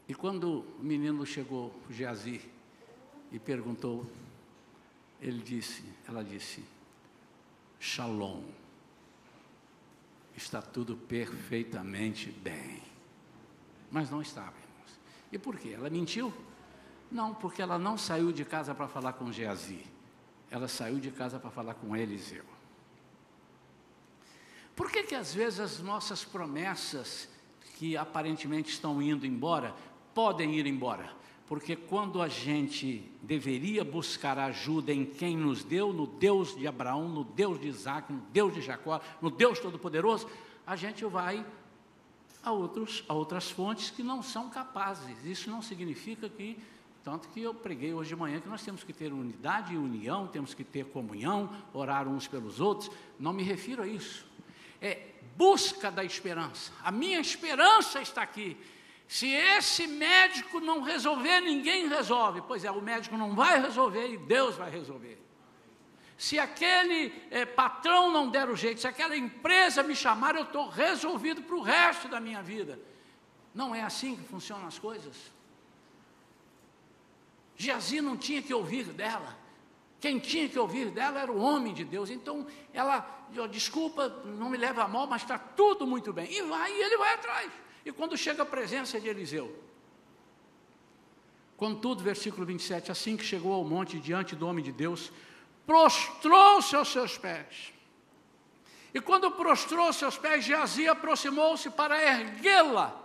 E 0.07 0.13
quando 0.13 0.65
o 0.79 0.83
menino 0.83 1.25
chegou, 1.25 1.73
Geazi, 1.89 2.41
e 3.31 3.39
perguntou, 3.39 4.05
ele 5.21 5.41
disse, 5.41 5.83
ela 6.07 6.23
disse, 6.23 6.63
Shalom, 7.79 8.43
está 10.35 10.61
tudo 10.61 10.97
perfeitamente 10.97 12.29
bem 12.29 12.92
mas 13.93 14.09
não 14.09 14.23
estava, 14.23 14.47
irmãos. 14.47 14.99
E 15.31 15.37
por 15.37 15.55
quê? 15.55 15.69
Ela 15.69 15.87
mentiu? 15.87 16.33
Não, 17.11 17.31
porque 17.31 17.61
ela 17.61 17.77
não 17.77 17.95
saiu 17.95 18.31
de 18.31 18.43
casa 18.43 18.73
para 18.73 18.87
falar 18.87 19.13
com 19.13 19.31
Geazi. 19.31 19.85
Ela 20.49 20.67
saiu 20.67 20.99
de 20.99 21.11
casa 21.11 21.39
para 21.39 21.51
falar 21.51 21.75
com 21.75 21.95
Eliseu. 21.95 22.43
Por 24.75 24.91
que 24.91 25.03
que 25.03 25.13
às 25.13 25.31
vezes 25.31 25.59
as 25.59 25.79
nossas 25.79 26.25
promessas 26.25 27.29
que 27.77 27.95
aparentemente 27.95 28.71
estão 28.71 28.99
indo 28.99 29.27
embora, 29.27 29.75
podem 30.15 30.55
ir 30.55 30.65
embora? 30.65 31.13
Porque 31.45 31.75
quando 31.75 32.19
a 32.19 32.27
gente 32.27 33.11
deveria 33.21 33.83
buscar 33.83 34.39
ajuda 34.39 34.91
em 34.91 35.05
quem 35.05 35.37
nos 35.37 35.63
deu, 35.63 35.93
no 35.93 36.07
Deus 36.07 36.55
de 36.55 36.65
Abraão, 36.65 37.07
no 37.07 37.23
Deus 37.23 37.61
de 37.61 37.67
Isaac, 37.67 38.11
no 38.11 38.21
Deus 38.31 38.55
de 38.55 38.61
Jacó, 38.61 38.99
no 39.21 39.29
Deus 39.29 39.59
Todo-Poderoso, 39.59 40.27
a 40.65 40.75
gente 40.75 41.05
vai 41.05 41.45
a, 42.43 42.51
outros, 42.51 43.03
a 43.07 43.13
outras 43.13 43.49
fontes 43.49 43.89
que 43.89 44.03
não 44.03 44.21
são 44.21 44.49
capazes. 44.49 45.23
Isso 45.25 45.49
não 45.49 45.61
significa 45.61 46.27
que, 46.27 46.57
tanto 47.03 47.29
que 47.29 47.41
eu 47.41 47.53
preguei 47.53 47.93
hoje 47.93 48.09
de 48.09 48.15
manhã, 48.15 48.39
que 48.39 48.49
nós 48.49 48.63
temos 48.63 48.83
que 48.83 48.91
ter 48.91 49.13
unidade 49.13 49.73
e 49.73 49.77
união, 49.77 50.27
temos 50.27 50.53
que 50.53 50.63
ter 50.63 50.85
comunhão, 50.85 51.49
orar 51.73 52.07
uns 52.07 52.27
pelos 52.27 52.59
outros. 52.59 52.91
Não 53.19 53.31
me 53.31 53.43
refiro 53.43 53.81
a 53.81 53.87
isso. 53.87 54.25
É 54.81 55.13
busca 55.37 55.89
da 55.89 56.03
esperança. 56.03 56.71
A 56.83 56.91
minha 56.91 57.19
esperança 57.19 58.01
está 58.01 58.21
aqui. 58.21 58.57
Se 59.07 59.27
esse 59.27 59.87
médico 59.87 60.59
não 60.59 60.81
resolver, 60.81 61.39
ninguém 61.41 61.87
resolve. 61.87 62.41
Pois 62.41 62.65
é, 62.65 62.71
o 62.71 62.81
médico 62.81 63.17
não 63.17 63.35
vai 63.35 63.61
resolver 63.61 64.07
e 64.07 64.17
Deus 64.17 64.55
vai 64.55 64.69
resolver. 64.69 65.22
Se 66.17 66.37
aquele 66.39 67.13
é, 67.31 67.45
patrão 67.45 68.11
não 68.11 68.29
der 68.29 68.49
o 68.49 68.55
jeito, 68.55 68.81
se 68.81 68.87
aquela 68.87 69.15
empresa 69.17 69.83
me 69.83 69.95
chamar, 69.95 70.35
eu 70.35 70.43
estou 70.43 70.69
resolvido 70.69 71.41
para 71.41 71.55
o 71.55 71.61
resto 71.61 72.07
da 72.07 72.19
minha 72.19 72.41
vida. 72.41 72.79
Não 73.53 73.73
é 73.73 73.83
assim 73.83 74.15
que 74.15 74.23
funcionam 74.23 74.67
as 74.67 74.79
coisas. 74.79 75.15
Geazi 77.55 78.01
não 78.01 78.17
tinha 78.17 78.41
que 78.41 78.53
ouvir 78.53 78.85
dela. 78.85 79.37
Quem 79.99 80.19
tinha 80.19 80.49
que 80.49 80.59
ouvir 80.59 80.89
dela 80.89 81.19
era 81.19 81.31
o 81.31 81.39
homem 81.39 81.73
de 81.73 81.85
Deus. 81.85 82.09
Então 82.09 82.45
ela, 82.73 83.07
desculpa, 83.49 84.09
não 84.25 84.49
me 84.49 84.57
leva 84.57 84.83
a 84.83 84.87
mal, 84.87 85.07
mas 85.07 85.21
está 85.21 85.37
tudo 85.37 85.87
muito 85.87 86.11
bem. 86.11 86.31
E 86.31 86.41
vai, 86.41 86.71
e 86.71 86.81
ele 86.81 86.97
vai 86.97 87.13
atrás. 87.13 87.51
E 87.85 87.91
quando 87.91 88.17
chega 88.17 88.43
a 88.43 88.45
presença 88.45 88.99
de 88.99 89.07
Eliseu, 89.07 89.57
contudo, 91.55 92.03
versículo 92.03 92.45
27, 92.45 92.91
assim 92.91 93.15
que 93.15 93.23
chegou 93.23 93.53
ao 93.53 93.63
monte 93.63 93.99
diante 93.99 94.35
do 94.35 94.47
homem 94.47 94.63
de 94.63 94.71
Deus, 94.71 95.11
prostrou-se 95.65 96.75
aos 96.75 96.89
seus 96.89 97.17
pés. 97.17 97.73
E 98.93 99.01
quando 99.01 99.31
prostrou 99.31 99.91
seus 99.91 100.17
pés, 100.17 100.45
Geazi 100.45 100.87
aproximou-se 100.87 101.69
para 101.69 102.01
erguê-la. 102.01 102.99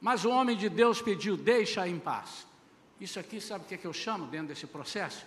Mas 0.00 0.24
o 0.24 0.30
homem 0.30 0.56
de 0.56 0.68
Deus 0.68 1.02
pediu: 1.02 1.36
deixa 1.36 1.86
em 1.88 1.98
paz. 1.98 2.46
Isso 3.00 3.18
aqui, 3.18 3.40
sabe 3.40 3.64
o 3.64 3.68
que, 3.68 3.74
é 3.74 3.78
que 3.78 3.86
eu 3.86 3.92
chamo 3.92 4.26
dentro 4.26 4.48
desse 4.48 4.66
processo? 4.66 5.26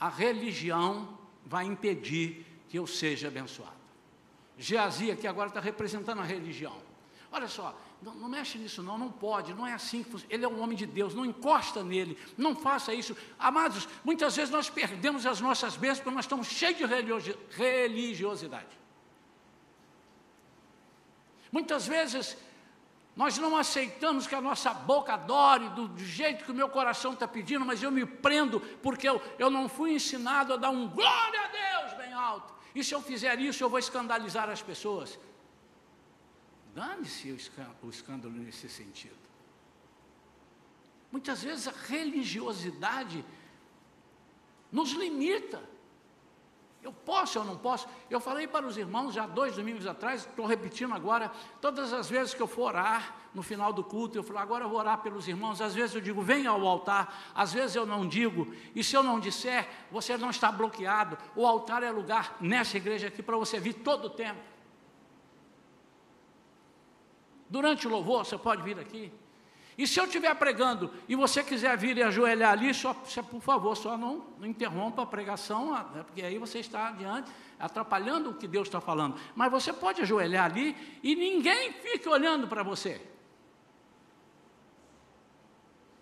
A 0.00 0.08
religião 0.08 1.18
vai 1.44 1.64
impedir 1.64 2.46
que 2.68 2.78
eu 2.78 2.86
seja 2.86 3.28
abençoado. 3.28 3.82
Geazi 4.56 5.10
aqui 5.10 5.26
agora 5.26 5.48
está 5.48 5.60
representando 5.60 6.20
a 6.20 6.24
religião. 6.24 6.76
Olha 7.32 7.48
só, 7.48 7.74
não, 8.02 8.14
não, 8.14 8.28
mexe 8.28 8.58
nisso 8.58 8.82
não, 8.82 8.98
não 8.98 9.10
pode, 9.10 9.54
não 9.54 9.66
é 9.66 9.72
assim 9.72 10.02
que. 10.02 10.14
Ele 10.28 10.44
é 10.44 10.48
um 10.48 10.60
homem 10.60 10.76
de 10.76 10.84
Deus, 10.84 11.14
não 11.14 11.24
encosta 11.24 11.82
nele, 11.82 12.18
não 12.36 12.54
faça 12.54 12.92
isso. 12.92 13.16
Amados, 13.38 13.88
muitas 14.04 14.36
vezes 14.36 14.50
nós 14.50 14.68
perdemos 14.68 15.24
as 15.24 15.40
nossas 15.40 15.74
bênçãos 15.74 16.00
porque 16.00 16.14
nós 16.14 16.26
estamos 16.26 16.46
cheios 16.48 16.76
de 16.76 16.84
religiosidade. 17.56 18.82
Muitas 21.50 21.86
vezes 21.86 22.36
nós 23.16 23.38
não 23.38 23.56
aceitamos 23.56 24.26
que 24.26 24.34
a 24.34 24.40
nossa 24.40 24.74
boca 24.74 25.14
adore 25.14 25.70
do, 25.70 25.88
do 25.88 26.04
jeito 26.04 26.44
que 26.44 26.50
o 26.50 26.54
meu 26.54 26.68
coração 26.68 27.14
está 27.14 27.26
pedindo, 27.26 27.64
mas 27.64 27.82
eu 27.82 27.90
me 27.90 28.04
prendo 28.04 28.60
porque 28.82 29.08
eu, 29.08 29.22
eu 29.38 29.50
não 29.50 29.70
fui 29.70 29.94
ensinado 29.94 30.52
a 30.52 30.56
dar 30.58 30.70
um 30.70 30.86
glória 30.86 31.40
a 31.40 31.48
Deus 31.48 31.94
bem 31.94 32.12
alto. 32.12 32.52
E 32.74 32.84
se 32.84 32.94
eu 32.94 33.00
fizer 33.00 33.38
isso, 33.38 33.64
eu 33.64 33.70
vou 33.70 33.78
escandalizar 33.78 34.50
as 34.50 34.60
pessoas. 34.60 35.18
Dane-se 36.74 37.30
o 37.82 37.88
escândalo 37.88 38.34
nesse 38.34 38.68
sentido. 38.68 39.22
Muitas 41.10 41.42
vezes 41.42 41.68
a 41.68 41.72
religiosidade 41.72 43.24
nos 44.70 44.92
limita. 44.92 45.62
Eu 46.82 46.92
posso 46.92 47.38
ou 47.38 47.44
não 47.44 47.56
posso? 47.56 47.86
Eu 48.10 48.18
falei 48.18 48.48
para 48.48 48.66
os 48.66 48.76
irmãos 48.76 49.14
já 49.14 49.24
dois 49.24 49.54
domingos 49.54 49.86
atrás, 49.86 50.22
estou 50.22 50.46
repetindo 50.46 50.92
agora, 50.92 51.30
todas 51.60 51.92
as 51.92 52.10
vezes 52.10 52.34
que 52.34 52.42
eu 52.42 52.48
for 52.48 52.70
orar, 52.70 53.14
no 53.32 53.42
final 53.42 53.72
do 53.72 53.84
culto, 53.84 54.18
eu 54.18 54.22
falo, 54.22 54.40
agora 54.40 54.64
eu 54.64 54.68
vou 54.68 54.78
orar 54.78 54.98
pelos 54.98 55.28
irmãos. 55.28 55.60
Às 55.60 55.74
vezes 55.74 55.94
eu 55.94 56.00
digo, 56.00 56.20
venha 56.22 56.50
ao 56.50 56.66
altar, 56.66 57.32
às 57.34 57.52
vezes 57.52 57.76
eu 57.76 57.86
não 57.86 58.08
digo, 58.08 58.52
e 58.74 58.82
se 58.82 58.96
eu 58.96 59.02
não 59.02 59.20
disser, 59.20 59.68
você 59.92 60.16
não 60.16 60.30
está 60.30 60.50
bloqueado. 60.50 61.16
O 61.36 61.46
altar 61.46 61.82
é 61.82 61.90
lugar 61.90 62.36
nessa 62.40 62.76
igreja 62.78 63.08
aqui 63.08 63.22
para 63.22 63.36
você 63.36 63.60
vir 63.60 63.74
todo 63.74 64.06
o 64.06 64.10
tempo. 64.10 64.51
Durante 67.52 67.86
o 67.86 67.90
louvor, 67.90 68.24
você 68.24 68.38
pode 68.38 68.62
vir 68.62 68.78
aqui. 68.78 69.12
E 69.76 69.86
se 69.86 70.00
eu 70.00 70.06
estiver 70.06 70.34
pregando 70.36 70.90
e 71.06 71.14
você 71.14 71.44
quiser 71.44 71.76
vir 71.76 71.98
e 71.98 72.02
ajoelhar 72.02 72.50
ali, 72.50 72.72
só, 72.72 72.94
por 72.94 73.42
favor, 73.42 73.76
só 73.76 73.94
não, 73.94 74.24
não 74.38 74.46
interrompa 74.46 75.02
a 75.02 75.06
pregação, 75.06 75.70
né, 75.90 76.02
porque 76.02 76.22
aí 76.22 76.38
você 76.38 76.60
está 76.60 76.88
adiante, 76.88 77.30
atrapalhando 77.58 78.30
o 78.30 78.34
que 78.34 78.48
Deus 78.48 78.68
está 78.68 78.80
falando. 78.80 79.20
Mas 79.34 79.50
você 79.50 79.70
pode 79.70 80.00
ajoelhar 80.00 80.46
ali 80.46 80.74
e 81.02 81.14
ninguém 81.14 81.74
fique 81.74 82.08
olhando 82.08 82.48
para 82.48 82.62
você. 82.62 83.06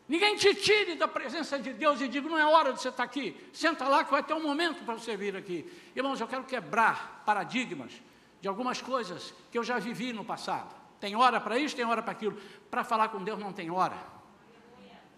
Ninguém 0.09 0.37
te 0.37 0.55
tire 0.55 0.95
da 0.95 1.09
presença 1.09 1.59
de 1.59 1.73
Deus 1.73 2.01
e 2.01 2.07
diga, 2.07 2.29
não 2.29 2.39
é 2.39 2.47
hora 2.47 2.73
de 2.73 2.81
você 2.81 2.91
estar 2.91 3.03
aqui. 3.03 3.37
Senta 3.53 3.89
lá 3.89 4.05
que 4.05 4.13
vai 4.13 4.23
ter 4.23 4.35
um 4.35 4.43
momento 4.43 4.85
para 4.85 4.95
você 4.95 5.17
vir 5.17 5.35
aqui. 5.35 5.69
Irmãos, 5.97 6.21
eu 6.21 6.29
quero 6.29 6.45
quebrar 6.45 7.25
paradigmas 7.27 7.93
de 8.41 8.47
algumas 8.47 8.81
coisas 8.81 9.35
que 9.51 9.59
eu 9.59 9.65
já 9.65 9.81
vivi 9.81 10.13
no 10.13 10.25
passado. 10.25 10.80
Tem 11.01 11.17
hora 11.17 11.41
para 11.41 11.59
isso, 11.59 11.75
tem 11.75 11.85
hora 11.85 12.03
para 12.03 12.13
aquilo. 12.13 12.37
Para 12.71 12.85
falar 12.85 13.09
com 13.09 13.25
Deus 13.25 13.39
não 13.39 13.53
tem 13.53 13.71
hora. 13.71 13.97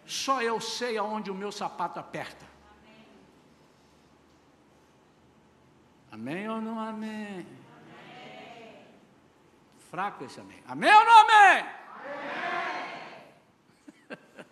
Só 0.07 0.41
eu 0.41 0.61
sei 0.61 0.97
aonde 0.97 1.31
o 1.31 1.35
meu 1.35 1.51
sapato 1.51 1.99
aperta. 1.99 2.47
Amém 6.11 6.49
ou 6.49 6.61
não 6.61 6.79
amém? 6.79 7.47
amém. 7.47 7.47
Fraco 9.91 10.25
esse 10.25 10.39
amém. 10.39 10.63
Amém 10.67 10.95
ou 10.95 11.05
não 11.05 11.21
amém? 11.21 11.65
amém? 14.09 14.17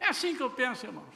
é 0.00 0.08
assim 0.08 0.36
que 0.36 0.42
eu 0.42 0.50
penso, 0.50 0.84
irmãos. 0.86 1.14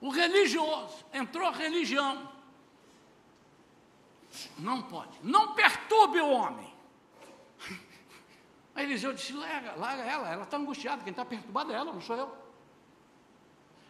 O 0.00 0.08
religioso, 0.08 1.04
entrou 1.12 1.50
religião, 1.50 2.30
não 4.58 4.82
pode. 4.82 5.18
Não 5.22 5.54
perturbe 5.54 6.20
o 6.20 6.30
homem. 6.30 6.72
Aí 8.74 8.84
Eliseu 8.84 9.12
disse: 9.12 9.32
larga, 9.32 9.74
larga 9.76 10.02
ela, 10.02 10.28
ela 10.28 10.42
está 10.44 10.56
angustiada, 10.56 11.02
quem 11.02 11.10
está 11.10 11.24
perturbado 11.24 11.72
é 11.72 11.76
ela, 11.76 11.92
não 11.92 12.00
sou 12.00 12.16
eu. 12.16 12.36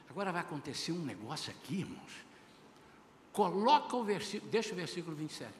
Agora 0.08 0.30
vai 0.30 0.42
acontecer 0.42 0.92
um 0.92 1.02
negócio 1.02 1.50
aqui, 1.50 1.80
irmãos. 1.80 2.24
Coloca 3.32 3.96
o 3.96 4.04
versículo, 4.04 4.50
deixa 4.50 4.72
o 4.72 4.76
versículo 4.76 5.16
27. 5.16 5.52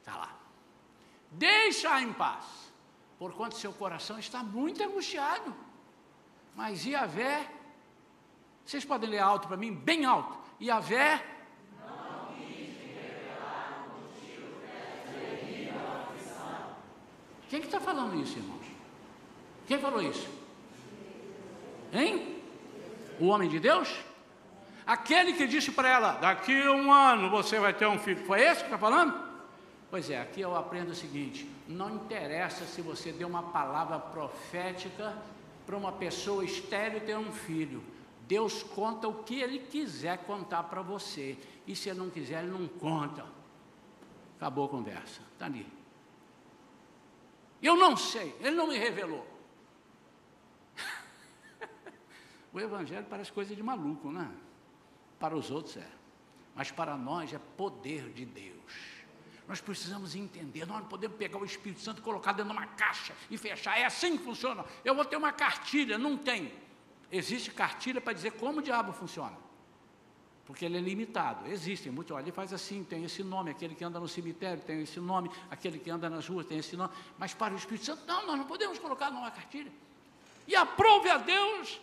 Está 0.00 0.16
lá. 0.16 0.36
Deixa 1.30 2.00
em 2.00 2.12
paz, 2.12 2.44
porquanto 3.18 3.56
seu 3.56 3.72
coração 3.72 4.18
está 4.18 4.42
muito 4.42 4.82
angustiado. 4.82 5.54
Mas 6.56 6.84
Iavé, 6.84 7.48
vocês 8.64 8.84
podem 8.84 9.08
ler 9.08 9.20
alto 9.20 9.46
para 9.46 9.56
mim, 9.56 9.72
bem 9.72 10.04
alto. 10.04 10.38
Iavé 10.60 11.24
Quem 17.52 17.60
que 17.60 17.66
está 17.66 17.78
falando 17.78 18.18
isso, 18.18 18.38
irmãos? 18.38 18.64
Quem 19.66 19.78
falou 19.78 20.00
isso? 20.00 20.26
Hein? 21.92 22.40
O 23.20 23.26
homem 23.26 23.46
de 23.46 23.60
Deus? 23.60 23.94
Aquele 24.86 25.34
que 25.34 25.46
disse 25.46 25.70
para 25.70 25.86
ela: 25.86 26.12
daqui 26.12 26.62
a 26.62 26.72
um 26.72 26.90
ano 26.90 27.28
você 27.28 27.60
vai 27.60 27.74
ter 27.74 27.86
um 27.86 27.98
filho. 27.98 28.24
Foi 28.24 28.40
esse 28.40 28.60
que 28.60 28.68
está 28.68 28.78
falando? 28.78 29.12
Pois 29.90 30.08
é, 30.08 30.18
aqui 30.18 30.40
eu 30.40 30.56
aprendo 30.56 30.92
o 30.92 30.94
seguinte: 30.94 31.46
não 31.68 31.94
interessa 31.94 32.64
se 32.64 32.80
você 32.80 33.12
deu 33.12 33.28
uma 33.28 33.42
palavra 33.42 33.98
profética 33.98 35.14
para 35.66 35.76
uma 35.76 35.92
pessoa 35.92 36.42
estéreo 36.42 37.02
ter 37.02 37.18
um 37.18 37.30
filho. 37.30 37.84
Deus 38.26 38.62
conta 38.62 39.06
o 39.08 39.24
que 39.24 39.42
Ele 39.42 39.58
quiser 39.58 40.16
contar 40.24 40.62
para 40.62 40.80
você. 40.80 41.36
E 41.66 41.76
se 41.76 41.90
Ele 41.90 41.98
não 41.98 42.08
quiser, 42.08 42.42
Ele 42.44 42.50
não 42.50 42.66
conta. 42.66 43.26
Acabou 44.38 44.64
a 44.64 44.68
conversa. 44.70 45.20
Está 45.34 45.44
ali. 45.44 45.81
Eu 47.62 47.76
não 47.76 47.96
sei, 47.96 48.34
ele 48.40 48.56
não 48.56 48.66
me 48.66 48.76
revelou. 48.76 49.26
o 52.52 52.58
Evangelho 52.58 53.06
parece 53.08 53.30
coisa 53.30 53.54
de 53.54 53.62
maluco, 53.62 54.10
né? 54.10 54.30
Para 55.18 55.36
os 55.36 55.50
outros 55.50 55.76
é, 55.76 55.88
mas 56.54 56.70
para 56.70 56.96
nós 56.96 57.32
é 57.32 57.38
poder 57.56 58.10
de 58.10 58.26
Deus. 58.26 58.92
Nós 59.46 59.60
precisamos 59.60 60.14
entender, 60.14 60.66
nós 60.66 60.80
não 60.80 60.88
podemos 60.88 61.16
pegar 61.16 61.38
o 61.38 61.44
Espírito 61.44 61.80
Santo 61.80 61.98
e 62.00 62.02
colocar 62.02 62.32
dentro 62.32 62.52
de 62.52 62.58
uma 62.58 62.66
caixa 62.66 63.14
e 63.30 63.36
fechar. 63.36 63.78
É 63.78 63.84
assim 63.84 64.16
que 64.16 64.24
funciona. 64.24 64.64
Eu 64.84 64.94
vou 64.94 65.04
ter 65.04 65.16
uma 65.16 65.32
cartilha, 65.32 65.98
não 65.98 66.16
tem. 66.16 66.52
Existe 67.10 67.50
cartilha 67.50 68.00
para 68.00 68.12
dizer 68.12 68.32
como 68.32 68.60
o 68.60 68.62
diabo 68.62 68.92
funciona 68.92 69.51
porque 70.46 70.64
ele 70.64 70.78
é 70.78 70.80
limitado. 70.80 71.48
Existem 71.48 71.92
muitos, 71.92 72.14
olha, 72.14 72.24
ele 72.24 72.32
faz 72.32 72.52
assim, 72.52 72.84
tem 72.84 73.04
esse 73.04 73.22
nome, 73.22 73.50
aquele 73.50 73.74
que 73.74 73.84
anda 73.84 74.00
no 74.00 74.08
cemitério 74.08 74.62
tem 74.62 74.82
esse 74.82 75.00
nome, 75.00 75.30
aquele 75.50 75.78
que 75.78 75.90
anda 75.90 76.10
nas 76.10 76.26
ruas 76.26 76.46
tem 76.46 76.58
esse 76.58 76.76
nome, 76.76 76.92
mas 77.18 77.32
para 77.32 77.54
o 77.54 77.56
Espírito 77.56 77.86
Santo, 77.86 78.04
não, 78.06 78.26
nós 78.26 78.38
não 78.38 78.46
podemos 78.46 78.78
colocar 78.78 79.10
numa 79.10 79.30
cartilha. 79.30 79.72
E 80.46 80.56
aprove 80.56 81.08
a 81.08 81.18
Deus 81.18 81.80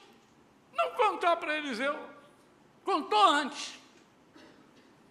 não 0.76 0.92
contar 0.92 1.38
para 1.38 1.58
Eliseu, 1.58 1.98
contou 2.84 3.22
antes. 3.22 3.80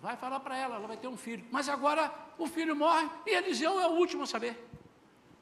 Vai 0.00 0.16
falar 0.16 0.40
para 0.40 0.56
ela, 0.56 0.76
ela 0.76 0.86
vai 0.86 0.96
ter 0.96 1.08
um 1.08 1.16
filho. 1.16 1.44
Mas 1.50 1.68
agora 1.68 2.12
o 2.38 2.46
filho 2.46 2.76
morre 2.76 3.08
e 3.26 3.30
Eliseu 3.30 3.80
é 3.80 3.86
o 3.88 3.92
último 3.92 4.22
a 4.22 4.26
saber. 4.26 4.68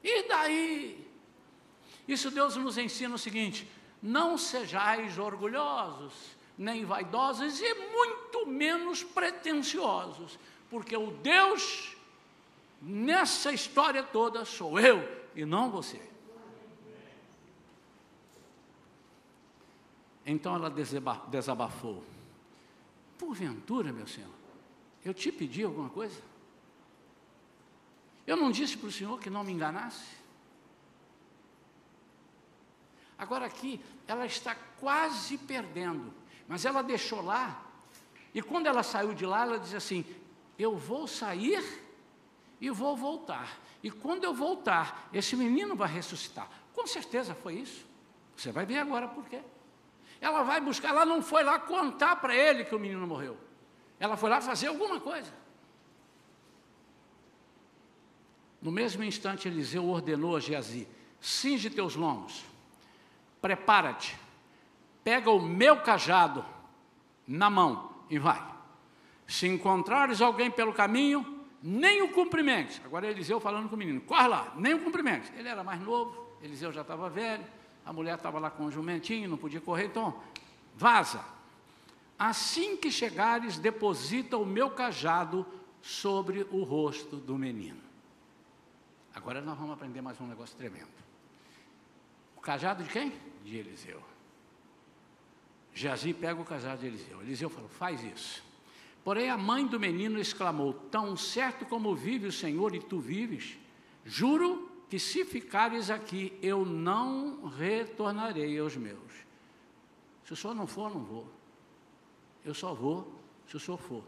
E 0.03 0.27
daí? 0.27 1.07
Isso 2.07 2.31
Deus 2.31 2.55
nos 2.55 2.77
ensina 2.77 3.13
o 3.15 3.19
seguinte: 3.19 3.69
não 4.01 4.37
sejais 4.37 5.17
orgulhosos 5.19 6.36
nem 6.57 6.83
vaidosos 6.83 7.59
e 7.61 7.73
muito 7.91 8.47
menos 8.47 9.03
pretensiosos, 9.03 10.39
porque 10.69 10.97
o 10.97 11.11
Deus 11.11 11.95
nessa 12.81 13.51
história 13.51 14.03
toda 14.03 14.43
sou 14.43 14.79
eu 14.79 15.07
e 15.35 15.45
não 15.45 15.69
você. 15.69 16.01
Então 20.25 20.55
ela 20.55 20.69
desabafou. 21.29 22.03
Porventura, 23.17 23.93
meu 23.93 24.05
Senhor, 24.07 24.33
eu 25.03 25.13
te 25.13 25.31
pedi 25.31 25.63
alguma 25.63 25.89
coisa? 25.89 26.21
Eu 28.25 28.35
não 28.35 28.51
disse 28.51 28.77
para 28.77 28.89
o 28.89 28.91
Senhor 28.91 29.19
que 29.19 29.29
não 29.29 29.43
me 29.43 29.53
enganasse? 29.53 30.17
Agora 33.17 33.45
aqui, 33.45 33.81
ela 34.05 34.25
está 34.25 34.53
quase 34.79 35.37
perdendo 35.37 36.13
mas 36.47 36.65
ela 36.65 36.81
deixou 36.81 37.21
lá, 37.21 37.63
e 38.33 38.41
quando 38.41 38.67
ela 38.67 38.83
saiu 38.83 39.13
de 39.13 39.25
lá, 39.25 39.41
ela 39.43 39.59
disse 39.59 39.75
assim: 39.75 40.05
Eu 40.57 40.77
vou 40.77 41.07
sair 41.07 41.63
e 42.61 42.69
vou 42.69 42.95
voltar. 42.95 43.57
E 43.83 43.91
quando 43.91 44.23
eu 44.23 44.33
voltar, 44.33 45.09
esse 45.13 45.35
menino 45.35 45.75
vai 45.75 45.89
ressuscitar. 45.89 46.49
Com 46.73 46.85
certeza 46.85 47.33
foi 47.35 47.55
isso. 47.55 47.85
Você 48.35 48.51
vai 48.51 48.65
ver 48.65 48.77
agora 48.77 49.07
por 49.07 49.25
quê. 49.25 49.41
Ela 50.19 50.43
vai 50.43 50.59
buscar, 50.59 50.89
ela 50.89 51.05
não 51.05 51.21
foi 51.21 51.43
lá 51.43 51.59
contar 51.59 52.15
para 52.17 52.35
ele 52.35 52.65
que 52.65 52.75
o 52.75 52.79
menino 52.79 53.05
morreu. 53.05 53.37
Ela 53.99 54.15
foi 54.15 54.29
lá 54.29 54.41
fazer 54.41 54.67
alguma 54.67 54.99
coisa. 54.99 55.31
No 58.61 58.71
mesmo 58.71 59.03
instante, 59.03 59.47
Eliseu 59.47 59.87
ordenou 59.87 60.35
a 60.35 60.39
Geazi: 60.39 60.87
cinge 61.19 61.69
teus 61.69 61.95
lombos, 61.95 62.43
prepara-te, 63.41 64.17
pega 65.07 65.31
o 65.31 65.39
meu 65.39 65.77
cajado 65.77 66.43
na 67.25 67.49
mão 67.49 67.91
e 68.09 68.19
vai. 68.19 68.45
Se 69.25 69.47
encontrares 69.47 70.19
alguém 70.19 70.51
pelo 70.51 70.73
caminho, 70.73 71.45
nem 71.63 72.01
o 72.01 72.11
cumprimentes. 72.11 72.81
Agora 72.83 73.07
Eliseu 73.07 73.39
falando 73.39 73.69
com 73.69 73.75
o 73.75 73.77
menino, 73.77 74.01
corre 74.01 74.27
lá, 74.27 74.53
nem 74.57 74.73
o 74.73 74.83
cumprimentes. 74.83 75.31
Ele 75.37 75.47
era 75.47 75.63
mais 75.63 75.79
novo, 75.79 76.35
Eliseu 76.41 76.73
já 76.73 76.81
estava 76.81 77.09
velho, 77.09 77.45
a 77.85 77.93
mulher 77.93 78.15
estava 78.15 78.37
lá 78.37 78.49
com 78.49 78.65
o 78.65 78.71
jumentinho, 78.71 79.29
não 79.29 79.37
podia 79.37 79.61
correr, 79.61 79.85
então 79.85 80.21
vaza. 80.75 81.23
Assim 82.19 82.75
que 82.75 82.91
chegares, 82.91 83.57
deposita 83.57 84.35
o 84.35 84.45
meu 84.45 84.71
cajado 84.71 85.45
sobre 85.81 86.45
o 86.51 86.63
rosto 86.63 87.15
do 87.15 87.37
menino. 87.37 87.79
Agora 89.15 89.39
nós 89.39 89.57
vamos 89.57 89.71
aprender 89.71 90.01
mais 90.01 90.19
um 90.19 90.27
negócio 90.27 90.57
tremendo. 90.57 90.91
O 92.35 92.41
cajado 92.41 92.83
de 92.83 92.89
quem? 92.89 93.13
De 93.45 93.55
Eliseu. 93.55 94.16
Jazi 95.77 96.11
pega 96.11 96.41
o 96.41 96.45
cajado 96.45 96.81
de 96.81 96.87
Eliseu. 96.87 97.21
Eliseu 97.21 97.49
falou: 97.49 97.69
faz 97.69 98.03
isso. 98.03 98.43
Porém, 99.03 99.29
a 99.29 99.37
mãe 99.37 99.65
do 99.65 99.79
menino 99.79 100.19
exclamou: 100.19 100.73
Tão 100.73 101.15
certo 101.15 101.65
como 101.65 101.95
vive 101.95 102.25
o 102.25 102.31
Senhor 102.31 102.73
e 102.73 102.79
tu 102.79 102.99
vives, 102.99 103.57
juro 104.03 104.71
que 104.89 104.97
se 104.97 105.23
ficares 105.23 105.91
aqui, 105.91 106.37
eu 106.41 106.65
não 106.65 107.45
retornarei 107.45 108.57
aos 108.57 108.75
meus. 108.75 108.97
Se 110.23 110.33
o 110.33 110.35
senhor 110.35 110.53
não 110.55 110.65
for, 110.65 110.89
não 110.89 111.03
vou. 111.03 111.27
Eu 112.43 112.53
só 112.53 112.73
vou 112.73 113.13
se 113.47 113.55
o 113.55 113.59
senhor 113.59 113.77
for. 113.77 114.03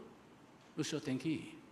O 0.76 0.82
senhor 0.82 1.00
tem 1.00 1.16
que 1.16 1.28
ir. 1.28 1.62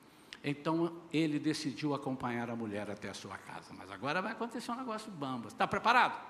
Então 0.44 0.92
ele 1.12 1.38
decidiu 1.38 1.94
acompanhar 1.94 2.48
a 2.50 2.56
mulher 2.56 2.90
até 2.90 3.08
a 3.08 3.14
sua 3.14 3.36
casa. 3.36 3.74
Mas 3.76 3.90
agora 3.90 4.22
vai 4.22 4.32
acontecer 4.32 4.70
um 4.70 4.76
negócio 4.76 5.10
bamba. 5.10 5.48
Está 5.48 5.66
preparado? 5.66 6.20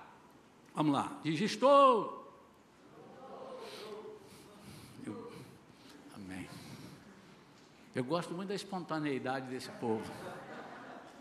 Vamos 0.75 0.93
lá. 0.93 1.19
Diz: 1.23 1.41
Estou. 1.41 2.18
Eu 7.95 8.05
gosto 8.05 8.35
muito 8.35 8.49
da 8.49 8.55
espontaneidade 8.55 9.49
desse 9.49 9.71
povo. 9.73 10.05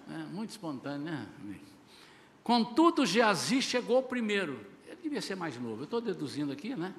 É, 0.09 0.18
muito 0.34 0.51
espontâneo, 0.51 1.05
né? 1.05 1.28
Contudo, 2.43 3.05
Geazi 3.05 3.61
chegou 3.61 4.01
primeiro. 4.03 4.65
Ele 4.86 4.97
devia 5.03 5.22
ser 5.22 5.36
mais 5.36 5.59
novo. 5.59 5.82
Eu 5.82 5.84
estou 5.86 5.99
deduzindo 5.99 6.51
aqui, 6.51 6.76
né? 6.76 6.93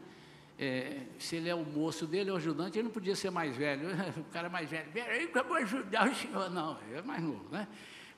É, 0.59 1.03
se 1.19 1.37
ele 1.37 1.49
é 1.49 1.55
o 1.55 1.65
moço 1.65 2.07
dele, 2.07 2.31
o 2.31 2.37
ajudante, 2.37 2.79
ele 2.79 2.85
não 2.89 2.93
podia 2.93 3.15
ser 3.15 3.31
mais 3.31 3.57
velho. 3.57 3.89
O 4.19 4.25
cara 4.25 4.49
é 4.49 4.51
mais 4.51 4.69
velho. 4.69 4.91
Peraí, 4.93 5.29
que 5.29 5.39
eu 5.39 5.45
vou 5.45 5.57
ajudar 5.57 6.11
o 6.11 6.15
senhor. 6.15 6.51
Não, 6.51 6.77
ele 6.89 6.99
é 6.99 7.03
mais 7.03 7.23
novo, 7.23 7.49
né? 7.51 7.69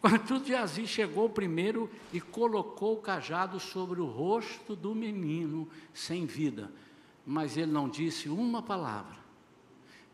Contudo, 0.01 0.47
Geazi 0.47 0.87
chegou 0.87 1.29
primeiro 1.29 1.91
e 2.13 2.21
colocou 2.21 2.95
o 2.95 3.03
cajado 3.03 3.61
sobre 3.61 4.01
o 4.01 4.07
rosto 4.07 4.75
do 4.75 4.95
menino 4.95 5.69
sem 5.93 6.25
vida. 6.25 6.73
Mas 7.27 7.59
ele 7.59 7.71
não 7.71 7.89
disse 7.89 8.31
uma 8.31 8.63
palavra, 8.63 9.19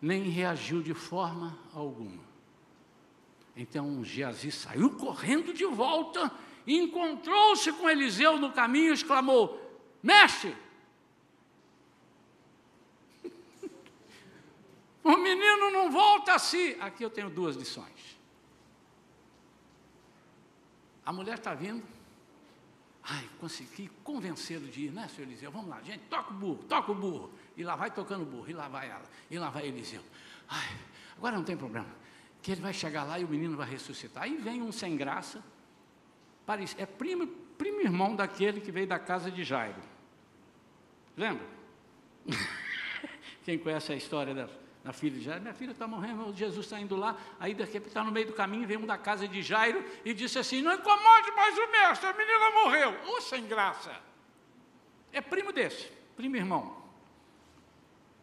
nem 0.07 0.23
reagiu 0.25 0.83
de 0.83 0.95
forma 0.95 1.59
alguma. 1.75 2.25
Então 3.57 4.05
Geazi 4.05 4.53
saiu 4.53 4.91
correndo 4.91 5.53
de 5.53 5.65
volta 5.67 6.33
encontrou-se 6.67 7.73
com 7.73 7.89
Eliseu 7.89 8.39
no 8.39 8.53
caminho 8.53 8.91
e 8.91 8.95
exclamou: 8.95 9.63
Mestre, 10.03 10.57
o 15.05 15.17
menino 15.17 15.71
não 15.71 15.91
volta 15.91 16.35
a 16.35 16.39
si. 16.39 16.77
Aqui 16.81 17.05
eu 17.05 17.11
tenho 17.11 17.31
duas 17.31 17.57
lições. 17.57 18.19
A 21.05 21.13
mulher 21.13 21.39
está 21.39 21.55
vindo. 21.55 21.87
Ai, 23.09 23.29
consegui 23.39 23.89
convencê-lo 24.03 24.67
de 24.67 24.87
ir, 24.87 24.93
né, 24.93 25.07
senhor 25.07 25.29
Eliseu? 25.29 25.53
Vamos 25.53 25.69
lá, 25.69 25.81
gente, 25.81 26.03
toca 26.09 26.33
o 26.33 26.35
burro, 26.35 26.65
toca 26.65 26.91
o 26.91 26.95
burro. 26.95 27.31
E 27.57 27.65
lá 27.65 27.75
vai 27.75 27.91
tocando 27.91 28.23
o 28.23 28.27
burro, 28.27 28.51
e 28.51 28.53
lá 28.53 28.69
vai 28.69 28.89
ela, 28.89 29.05
e 29.31 29.39
lá 29.39 29.49
vai 29.49 29.67
Eliseu. 29.67 30.03
Ai, 30.49 30.77
agora 31.17 31.37
não 31.37 31.45
tem 31.45 31.57
problema, 31.57 31.89
que 32.43 32.53
ele 32.53 32.61
vai 32.61 32.73
chegar 32.73 33.05
lá 33.05 33.19
e 33.19 33.25
o 33.25 33.29
menino 33.29 33.57
vai 33.57 33.69
ressuscitar. 33.69 34.25
Aí 34.25 34.37
vem 34.37 34.63
um 34.63 34.71
sem 34.71 34.97
graça, 34.97 35.43
é 36.77 36.87
primo, 36.87 37.27
primo 37.59 37.81
irmão 37.81 38.15
daquele 38.15 38.61
que 38.61 38.71
veio 38.71 38.87
da 38.87 38.99
casa 38.99 39.31
de 39.31 39.43
Jairo. 39.43 39.81
Lembra? 41.17 41.47
Quem 43.45 43.59
conhece 43.59 43.93
a 43.93 43.97
história 43.97 44.35
dela? 44.35 44.67
na 44.87 44.93
filha 44.93 45.19
de 45.19 45.25
Jairo, 45.25 45.43
minha 45.43 45.53
filha 45.53 45.73
está 45.73 45.89
morrendo, 45.89 46.33
Jesus 46.33 46.65
está 46.65 46.79
indo 46.79 46.95
lá, 46.95 47.17
aí 47.41 47.55
repente 47.55 47.89
está 47.89 48.05
no 48.05 48.13
meio 48.13 48.29
do 48.29 48.33
caminho, 48.33 48.69
vem 48.69 48.77
um 48.77 48.87
da 48.87 48.97
casa 48.97 49.27
de 49.27 49.43
Jairo 49.43 49.85
e 50.05 50.15
disse 50.15 50.39
assim, 50.39 50.63
não 50.63 50.73
incomode 50.73 51.33
mais 51.33 51.59
o 51.59 51.73
mestre, 51.73 52.07
a 52.07 52.13
menina 52.13 52.51
morreu, 52.53 52.97
ô 53.09 53.21
sem 53.21 53.45
graça, 53.49 54.01
é 55.13 55.21
primo 55.21 55.51
desse, 55.51 55.91
primo 56.17 56.37
irmão, 56.37 56.86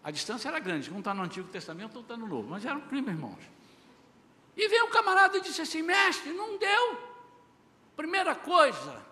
a 0.03 0.11
distância 0.11 0.49
era 0.49 0.59
grande, 0.59 0.91
um 0.91 0.99
está 0.99 1.13
no 1.13 1.23
Antigo 1.23 1.47
Testamento, 1.47 1.95
outro 1.95 2.13
está 2.13 2.17
no 2.17 2.27
Novo, 2.27 2.49
mas 2.49 2.65
eram 2.65 2.81
primo 2.81 3.09
irmãos, 3.09 3.39
e 4.55 4.67
veio 4.67 4.85
o 4.85 4.89
camarada 4.89 5.37
e 5.37 5.41
disse 5.41 5.61
assim, 5.61 5.81
mestre, 5.81 6.33
não 6.33 6.57
deu, 6.57 6.97
primeira 7.95 8.35
coisa, 8.35 9.03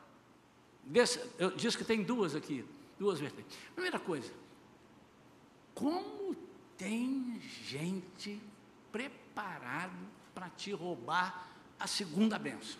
desse, 0.84 1.22
eu 1.40 1.52
disse 1.52 1.78
que 1.78 1.86
tem 1.86 2.04
duas 2.04 2.36
aqui, 2.36 2.66
duas 3.00 3.20
vertentes, 3.20 3.58
primeira 3.74 4.00
coisa, 4.00 4.32
como 5.74 6.36
tem 6.78 7.40
gente 7.64 8.42
preparado 8.92 9.96
para 10.34 10.50
te 10.50 10.72
roubar 10.72 11.48
a 11.80 11.88
segunda 11.88 12.38
benção. 12.38 12.80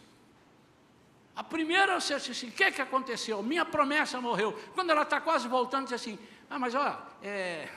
A 1.36 1.44
primeira 1.44 2.00
você 2.00 2.16
disse 2.16 2.32
assim, 2.32 2.50
o 2.50 2.52
que, 2.52 2.72
que 2.72 2.82
aconteceu? 2.82 3.42
Minha 3.42 3.66
promessa 3.66 4.20
morreu. 4.20 4.52
Quando 4.74 4.90
ela 4.90 5.04
está 5.04 5.22
quase 5.22 5.48
voltando, 5.48 5.86
diz 5.86 5.94
assim, 5.94 6.20
ah, 6.50 6.60
mas 6.60 6.76
ó, 6.76 7.02
é, 7.24 7.70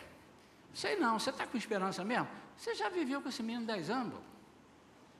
sei 0.75 0.97
não, 0.97 1.18
você 1.18 1.31
está 1.31 1.47
com 1.47 1.57
esperança 1.57 2.05
mesmo? 2.05 2.29
Você 2.57 2.75
já 2.75 2.89
viveu 2.89 3.22
com 3.22 3.29
esse 3.29 3.43
menino 3.43 3.66
10 3.66 3.91
anos? 3.91 4.20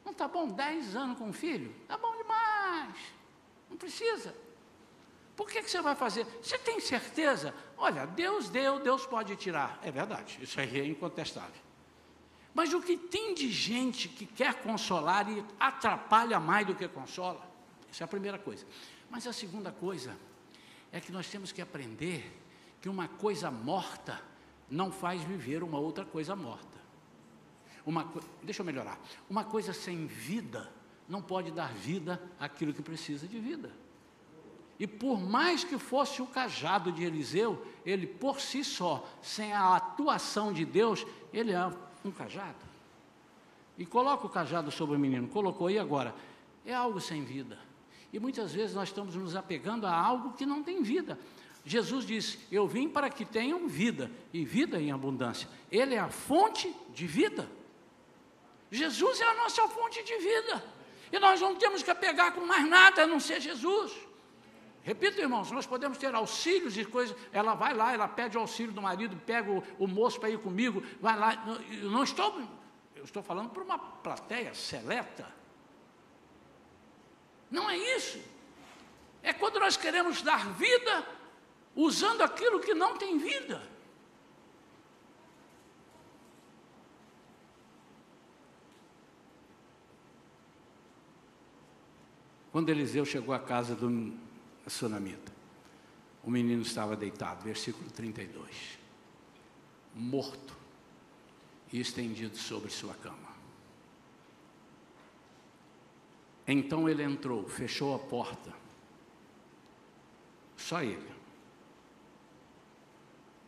Não 0.05 0.13
está 0.13 0.29
bom? 0.29 0.49
10 0.49 0.97
anos 0.97 1.19
com 1.19 1.29
um 1.29 1.33
filho? 1.33 1.75
Está 1.83 1.97
bom 1.97 2.15
demais. 2.17 2.95
Não 3.71 3.77
precisa. 3.77 4.35
Por 5.37 5.49
que, 5.49 5.63
que 5.63 5.71
você 5.71 5.81
vai 5.81 5.95
fazer? 5.95 6.27
Você 6.43 6.59
tem 6.59 6.79
certeza? 6.79 7.55
Olha, 7.77 8.07
Deus 8.07 8.49
deu, 8.49 8.79
Deus 8.79 9.07
pode 9.07 9.35
tirar. 9.37 9.79
É 9.83 9.91
verdade, 9.91 10.39
isso 10.41 10.61
aí 10.61 10.81
é 10.81 10.85
incontestável. 10.87 11.65
Mas 12.55 12.73
o 12.73 12.81
que 12.81 12.97
tem 12.97 13.35
de 13.35 13.51
gente 13.51 14.09
que 14.09 14.27
quer 14.27 14.55
consolar 14.63 15.29
e 15.29 15.45
atrapalha 15.59 16.39
mais 16.39 16.67
do 16.67 16.75
que 16.75 16.87
consola? 16.87 17.45
Essa 17.91 18.05
é 18.05 18.07
a 18.07 18.09
primeira 18.09 18.39
coisa. 18.39 18.65
Mas 19.11 19.27
a 19.27 19.33
segunda 19.33 19.73
coisa 19.73 20.17
é 20.93 21.01
que 21.01 21.11
nós 21.11 21.29
temos 21.29 21.51
que 21.51 21.61
aprender 21.61 22.41
que 22.81 22.89
uma 22.89 23.09
coisa 23.09 23.51
morta 23.51 24.23
não 24.71 24.91
faz 24.91 25.23
viver 25.23 25.63
uma 25.63 25.79
outra 25.79 26.05
coisa 26.05 26.35
morta. 26.35 26.75
Uma, 27.87 28.11
deixa 28.43 28.63
eu 28.63 28.67
melhorar. 28.67 28.99
Uma 29.29 29.45
coisa 29.45 29.73
sem 29.73 30.07
vida 30.07 30.71
não 31.09 31.21
pode 31.21 31.51
dar 31.51 31.73
vida 31.73 32.21
àquilo 32.39 32.73
que 32.73 32.83
precisa 32.83 33.27
de 33.27 33.39
vida. 33.39 33.71
E 34.79 34.87
por 34.87 35.21
mais 35.21 35.63
que 35.63 35.79
fosse 35.79 36.21
o 36.21 36.27
cajado 36.27 36.91
de 36.91 37.05
Eliseu, 37.05 37.65
ele 37.85 38.07
por 38.07 38.41
si 38.41 38.65
só, 38.65 39.07
sem 39.23 39.53
a 39.53 39.77
atuação 39.77 40.53
de 40.53 40.65
Deus, 40.65 41.07
ele 41.33 41.53
é 41.53 41.71
um 42.05 42.11
cajado. 42.11 42.65
E 43.79 43.87
coloca 43.87 44.27
o 44.27 44.31
cajado 44.31 44.71
sobre 44.71 44.97
o 44.97 44.99
menino, 44.99 45.29
colocou, 45.29 45.71
e 45.71 45.79
agora? 45.79 46.15
É 46.65 46.75
algo 46.75 47.01
sem 47.01 47.25
vida. 47.25 47.59
E 48.13 48.19
muitas 48.19 48.53
vezes 48.53 48.75
nós 48.75 48.89
estamos 48.89 49.15
nos 49.17 49.37
apegando 49.37 49.87
a 49.87 49.95
algo 49.95 50.33
que 50.33 50.47
não 50.47 50.63
tem 50.63 50.83
vida. 50.83 51.19
Jesus 51.65 52.05
disse: 52.05 52.39
Eu 52.51 52.67
vim 52.67 52.89
para 52.89 53.09
que 53.09 53.25
tenham 53.25 53.67
vida, 53.67 54.11
e 54.33 54.45
vida 54.45 54.81
em 54.81 54.93
abundância. 54.93 55.49
Ele 55.71 55.95
é 55.95 55.99
a 55.99 56.09
fonte 56.09 56.75
de 56.91 57.07
vida. 57.07 57.51
Jesus 58.71 59.21
é 59.21 59.25
a 59.25 59.35
nossa 59.35 59.67
fonte 59.69 60.03
de 60.03 60.17
vida. 60.19 60.65
E 61.11 61.19
nós 61.19 61.41
não 61.41 61.55
temos 61.55 61.83
que 61.83 61.91
apegar 61.91 62.33
com 62.33 62.45
mais 62.45 62.69
nada 62.69 63.05
a 63.05 63.07
não 63.07 63.21
ser 63.21 63.41
Jesus. 63.41 63.93
Repito, 64.83 65.19
irmãos, 65.19 65.51
nós 65.51 65.67
podemos 65.67 65.97
ter 65.97 66.15
auxílios 66.15 66.77
e 66.77 66.85
coisas. 66.85 67.17
Ela 67.33 67.55
vai 67.55 67.73
lá, 67.73 67.95
ela 67.95 68.07
pede 68.07 68.37
o 68.37 68.41
auxílio 68.41 68.73
do 68.73 68.83
marido, 68.83 69.17
pega 69.25 69.51
o, 69.51 69.63
o 69.79 69.87
moço 69.87 70.21
para 70.21 70.29
ir 70.29 70.39
comigo, 70.39 70.83
vai 71.01 71.17
lá. 71.17 71.43
Eu 71.71 71.91
não 71.91 72.03
estou, 72.03 72.43
eu 72.95 73.05
estou 73.05 73.23
falando 73.23 73.49
para 73.49 73.63
uma 73.63 73.79
plateia 73.79 74.53
seleta. 74.53 75.33
Não 77.51 77.71
é 77.71 77.79
isso. 77.79 78.21
É 79.23 79.33
quando 79.33 79.59
nós 79.59 79.77
queremos 79.77 80.21
dar 80.21 80.47
vida 80.51 81.07
usando 81.75 82.23
aquilo 82.23 82.61
que 82.61 82.75
não 82.75 82.97
tem 82.97 83.19
vida. 83.19 83.75
Quando 92.53 92.69
Eliseu 92.69 93.05
chegou 93.05 93.35
à 93.35 93.39
casa 93.39 93.75
do 93.75 93.89
sunamita. 94.69 95.33
O 96.23 96.31
menino 96.31 96.63
estava 96.63 96.97
deitado, 96.97 97.45
versículo 97.45 97.91
32, 97.91 98.79
morto 99.95 100.57
e 101.73 101.81
estendido 101.81 102.37
sobre 102.37 102.71
sua 102.71 102.95
cama. 102.95 103.35
Então 106.47 106.89
ele 106.89 107.03
entrou, 107.03 107.47
fechou 107.49 107.95
a 107.95 107.99
porta, 107.99 108.55
só 110.57 110.83
ele, 110.83 111.14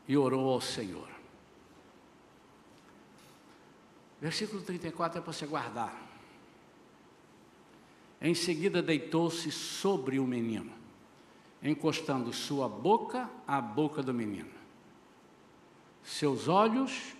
e 0.06 0.16
orou 0.16 0.52
ao 0.52 0.60
Senhor. 0.60 1.08
Versículo 4.20 4.62
34 4.62 5.18
é 5.18 5.22
para 5.22 5.32
você 5.32 5.46
guardar. 5.46 6.04
Em 8.20 8.34
seguida 8.34 8.82
deitou-se 8.82 9.50
sobre 9.50 10.18
o 10.18 10.26
menino 10.26 10.76
encostando 11.62 12.32
sua 12.32 12.68
boca 12.68 13.28
à 13.46 13.60
boca 13.60 14.02
do 14.02 14.14
menino, 14.14 14.50
seus 16.02 16.48
olhos 16.48 17.16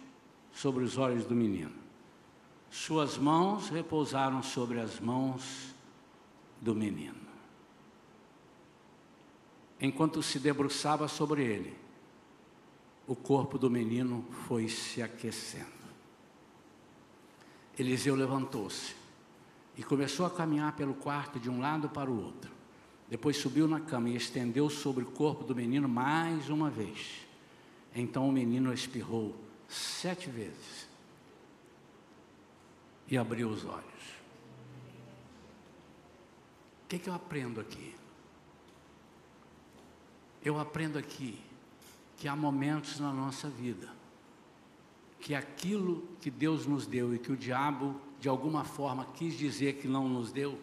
sobre 0.52 0.84
os 0.84 0.96
olhos 0.96 1.24
do 1.26 1.34
menino, 1.34 1.74
suas 2.70 3.18
mãos 3.18 3.68
repousaram 3.68 4.42
sobre 4.42 4.80
as 4.80 5.00
mãos 5.00 5.74
do 6.60 6.74
menino. 6.74 7.26
Enquanto 9.80 10.22
se 10.22 10.38
debruçava 10.38 11.06
sobre 11.08 11.44
ele, 11.44 11.76
o 13.06 13.14
corpo 13.14 13.58
do 13.58 13.70
menino 13.70 14.24
foi 14.46 14.68
se 14.68 15.00
aquecendo. 15.00 15.76
Eliseu 17.78 18.14
levantou-se 18.14 18.94
e 19.76 19.82
começou 19.82 20.26
a 20.26 20.30
caminhar 20.30 20.74
pelo 20.74 20.94
quarto 20.94 21.38
de 21.38 21.48
um 21.48 21.60
lado 21.60 21.88
para 21.88 22.10
o 22.10 22.24
outro. 22.24 22.50
Depois 23.08 23.36
subiu 23.36 23.68
na 23.68 23.80
cama 23.80 24.08
e 24.08 24.16
estendeu 24.16 24.68
sobre 24.68 25.04
o 25.04 25.10
corpo 25.10 25.44
do 25.44 25.54
menino 25.54 25.88
mais 25.88 26.48
uma 26.48 26.68
vez. 26.68 27.26
Então 27.94 28.28
o 28.28 28.32
menino 28.32 28.72
espirrou 28.72 29.36
sete 29.68 30.28
vezes 30.28 30.88
e 33.08 33.16
abriu 33.16 33.48
os 33.48 33.64
olhos. 33.64 33.86
O 36.84 36.88
que, 36.88 36.98
que 36.98 37.08
eu 37.08 37.14
aprendo 37.14 37.60
aqui? 37.60 37.94
Eu 40.42 40.58
aprendo 40.58 40.98
aqui 40.98 41.38
que 42.16 42.26
há 42.28 42.34
momentos 42.34 42.98
na 42.98 43.12
nossa 43.12 43.48
vida 43.48 43.96
que 45.26 45.34
aquilo 45.34 46.06
que 46.20 46.30
Deus 46.30 46.66
nos 46.66 46.86
deu 46.86 47.12
e 47.12 47.18
que 47.18 47.32
o 47.32 47.36
diabo 47.36 48.00
de 48.20 48.28
alguma 48.28 48.62
forma 48.64 49.04
quis 49.14 49.36
dizer 49.36 49.74
que 49.74 49.88
não 49.88 50.08
nos 50.08 50.30
deu, 50.30 50.56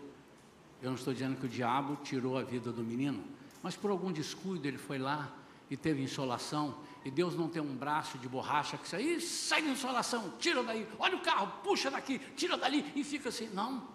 Eu 0.82 0.90
não 0.90 0.96
estou 0.96 1.14
dizendo 1.14 1.38
que 1.38 1.46
o 1.46 1.50
diabo 1.50 1.98
tirou 2.04 2.38
a 2.38 2.44
vida 2.44 2.72
do 2.72 2.84
menino, 2.84 3.24
mas 3.62 3.76
por 3.76 3.92
algum 3.92 4.12
descuido 4.12 4.66
ele 4.66 4.78
foi 4.78 4.98
lá 4.98 5.34
e 5.70 5.78
teve 5.78 6.02
insolação, 6.02 6.78
e 7.04 7.12
Deus 7.12 7.36
não 7.36 7.50
tem 7.50 7.62
um 7.62 7.76
braço 7.76 8.18
de 8.18 8.28
borracha 8.28 8.78
que 8.78 8.88
sai, 8.88 9.20
sai 9.20 9.62
da 9.62 9.70
insolação, 9.70 10.34
tira 10.40 10.64
daí, 10.64 10.88
olha 10.98 11.18
o 11.18 11.22
carro, 11.22 11.48
puxa 11.62 11.92
daqui, 11.92 12.20
tira 12.36 12.58
dali, 12.58 12.90
e 12.96 13.04
fica 13.04 13.30
assim. 13.30 13.50
Não. 13.54 13.86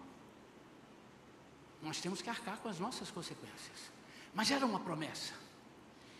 Nós 1.82 1.98
temos 2.00 2.20
que 2.20 2.28
arcar 2.28 2.58
com 2.58 2.68
as 2.68 2.78
nossas 2.78 3.10
consequências. 3.10 3.90
Mas 4.34 4.50
era 4.50 4.66
uma 4.66 4.80
promessa. 4.80 5.32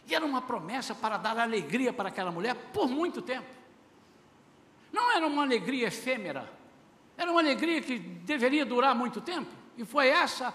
E 0.09 0.15
era 0.15 0.25
uma 0.25 0.41
promessa 0.41 0.95
para 0.95 1.19
dar 1.19 1.39
alegria 1.39 1.93
para 1.93 2.09
aquela 2.09 2.33
mulher 2.33 2.55
por 2.73 2.89
muito 2.89 3.21
tempo. 3.21 3.47
Não 4.91 5.13
era 5.15 5.27
uma 5.27 5.43
alegria 5.43 5.89
efêmera, 5.89 6.51
era 7.15 7.31
uma 7.31 7.41
alegria 7.41 7.83
que 7.83 7.99
deveria 7.99 8.65
durar 8.65 8.95
muito 8.95 9.21
tempo. 9.21 9.51
E 9.77 9.85
foi 9.85 10.09
essa, 10.09 10.55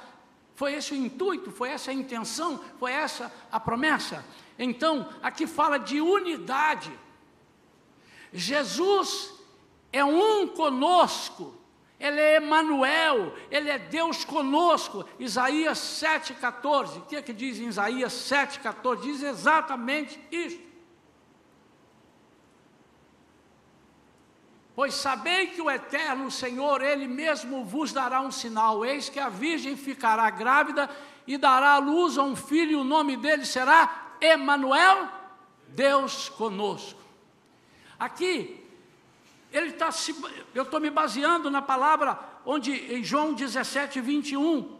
foi 0.56 0.74
esse 0.74 0.93
o 0.93 0.95
intuito, 0.95 1.51
foi 1.51 1.70
essa 1.70 1.91
a 1.91 1.93
intenção, 1.93 2.60
foi 2.80 2.91
essa 2.91 3.32
a 3.51 3.60
promessa. 3.60 4.26
Então, 4.58 5.08
aqui 5.22 5.45
fala 5.45 5.78
de 5.78 6.01
unidade. 6.01 6.91
Jesus 8.34 9.36
é 9.91 10.04
um 10.04 10.47
conosco. 10.47 11.54
Ele 12.04 12.20
é 12.20 12.36
Emanuel, 12.36 13.34
ele 13.49 13.70
é 13.70 13.80
Deus 13.80 14.26
conosco. 14.26 15.06
Isaías 15.18 15.78
7,14. 15.80 16.97
O 16.97 17.01
que 17.04 17.16
é 17.16 17.22
que 17.22 17.32
diz 17.32 17.58
em 17.58 17.68
Isaías 17.68 18.12
7,14? 18.12 18.99
Diz 18.99 19.24
exatamente 19.24 20.20
isso. 20.30 20.60
Pois 24.76 24.95
sabei 24.95 25.47
que 25.47 25.62
o 25.62 25.72
eterno 25.72 26.30
Senhor, 26.30 26.82
Ele 26.82 27.08
mesmo 27.08 27.64
vos 27.64 27.93
dará 27.93 28.20
um 28.20 28.32
sinal: 28.32 28.84
eis 28.84 29.08
que 29.08 29.22
a 29.22 29.30
virgem 29.30 29.78
ficará 29.78 30.30
grávida 30.30 30.89
e 31.26 31.38
dará 31.38 31.76
à 31.76 31.78
luz 31.78 32.18
a 32.18 32.24
um 32.24 32.36
filho, 32.36 32.72
e 32.72 32.76
o 32.76 32.84
nome 32.84 33.16
dele 33.16 33.45
será 33.45 34.18
Emanuel, 34.20 35.08
Deus 35.70 36.28
conosco. 36.28 36.99
Aqui, 37.97 38.62
ele 39.54 39.70
está 39.70 39.91
se, 39.91 40.16
eu 40.56 40.64
estou 40.64 40.80
me 40.80 40.89
baseando 40.89 41.49
na 41.51 41.62
palavra 41.62 42.20
onde 42.43 42.72
em 42.72 43.04
João 43.04 43.34
17, 43.34 44.01
21, 44.01 44.80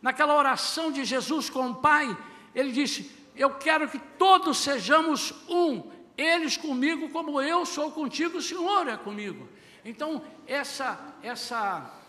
naquela 0.00 0.36
oração 0.36 0.92
de 0.92 1.04
Jesus 1.04 1.50
com 1.50 1.70
o 1.70 1.74
Pai, 1.74 2.16
ele 2.54 2.70
disse: 2.70 3.10
Eu 3.34 3.50
quero 3.50 3.88
que 3.88 3.98
todos 3.98 4.58
sejamos 4.58 5.34
um, 5.48 5.90
eles 6.16 6.56
comigo 6.56 7.10
como 7.10 7.42
eu 7.42 7.66
sou 7.66 7.90
contigo, 7.90 8.38
o 8.38 8.42
Senhor 8.42 8.86
é 8.86 8.96
comigo. 8.96 9.48
Então, 9.84 10.22
essa, 10.46 11.16
essa, 11.20 12.00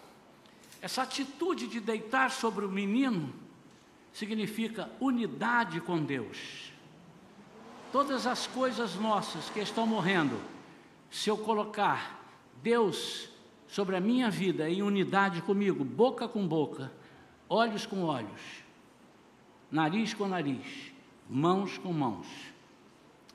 essa 0.80 1.02
atitude 1.02 1.68
de 1.68 1.80
deitar 1.80 2.30
sobre 2.30 2.66
o 2.66 2.70
menino 2.70 3.34
significa 4.14 4.90
unidade 5.00 5.82
com 5.82 6.02
Deus. 6.02 6.72
Todas 7.92 8.28
as 8.28 8.46
coisas 8.46 8.96
nossas 8.96 9.50
que 9.50 9.60
estão 9.60 9.88
morrendo, 9.88 10.40
se 11.16 11.30
eu 11.30 11.38
colocar 11.38 12.22
Deus 12.62 13.30
sobre 13.70 13.96
a 13.96 14.02
minha 14.02 14.30
vida 14.30 14.70
em 14.70 14.82
unidade 14.82 15.42
comigo, 15.42 15.82
boca 15.82 16.28
com 16.28 16.46
boca, 16.46 16.92
olhos 17.48 17.86
com 17.86 18.04
olhos, 18.04 18.42
nariz 19.72 20.14
com 20.14 20.28
nariz, 20.28 20.92
mãos 21.30 21.78
com 21.78 21.94
mãos, 21.94 22.28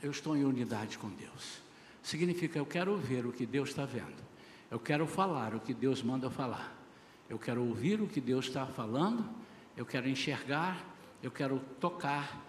eu 0.03 0.11
estou 0.11 0.37
em 0.37 0.45
unidade 0.45 0.99
com 0.99 1.09
Deus. 1.09 1.63
Significa, 2.03 2.59
eu 2.59 2.67
quero 2.67 2.99
ver 2.99 3.25
o 3.25 3.33
que 3.33 3.47
Deus 3.47 3.71
está 3.71 3.87
vendo. 3.87 4.23
Eu 4.71 4.79
quero 4.79 5.07
falar 5.07 5.55
o 5.55 5.61
que 5.61 5.73
Deus 5.73 6.03
manda 6.03 6.29
falar. 6.29 6.77
Eu 7.31 7.39
quero 7.39 7.65
ouvir 7.65 7.99
o 8.03 8.07
que 8.07 8.21
Deus 8.21 8.45
está 8.45 8.67
falando. 8.67 9.25
Eu 9.75 9.87
quero 9.87 10.07
enxergar. 10.07 10.85
Eu 11.23 11.31
quero 11.31 11.59
tocar. 11.81 12.45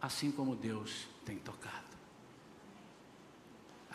Assim 0.00 0.30
como 0.30 0.54
Deus 0.54 1.08
tem 1.24 1.38
tocado. 1.38 1.85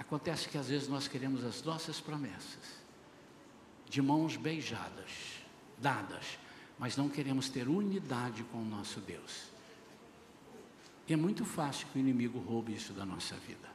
Acontece 0.01 0.49
que 0.49 0.57
às 0.57 0.67
vezes 0.67 0.87
nós 0.87 1.07
queremos 1.07 1.45
as 1.45 1.61
nossas 1.61 2.01
promessas 2.01 2.81
de 3.87 4.01
mãos 4.01 4.35
beijadas, 4.35 5.43
dadas, 5.77 6.39
mas 6.79 6.97
não 6.97 7.07
queremos 7.07 7.49
ter 7.49 7.67
unidade 7.67 8.43
com 8.45 8.57
o 8.57 8.65
nosso 8.65 8.99
Deus. 8.99 9.51
E 11.07 11.13
é 11.13 11.15
muito 11.15 11.45
fácil 11.45 11.87
que 11.87 11.99
o 11.99 12.01
inimigo 12.01 12.39
roube 12.39 12.73
isso 12.73 12.93
da 12.93 13.05
nossa 13.05 13.35
vida. 13.35 13.69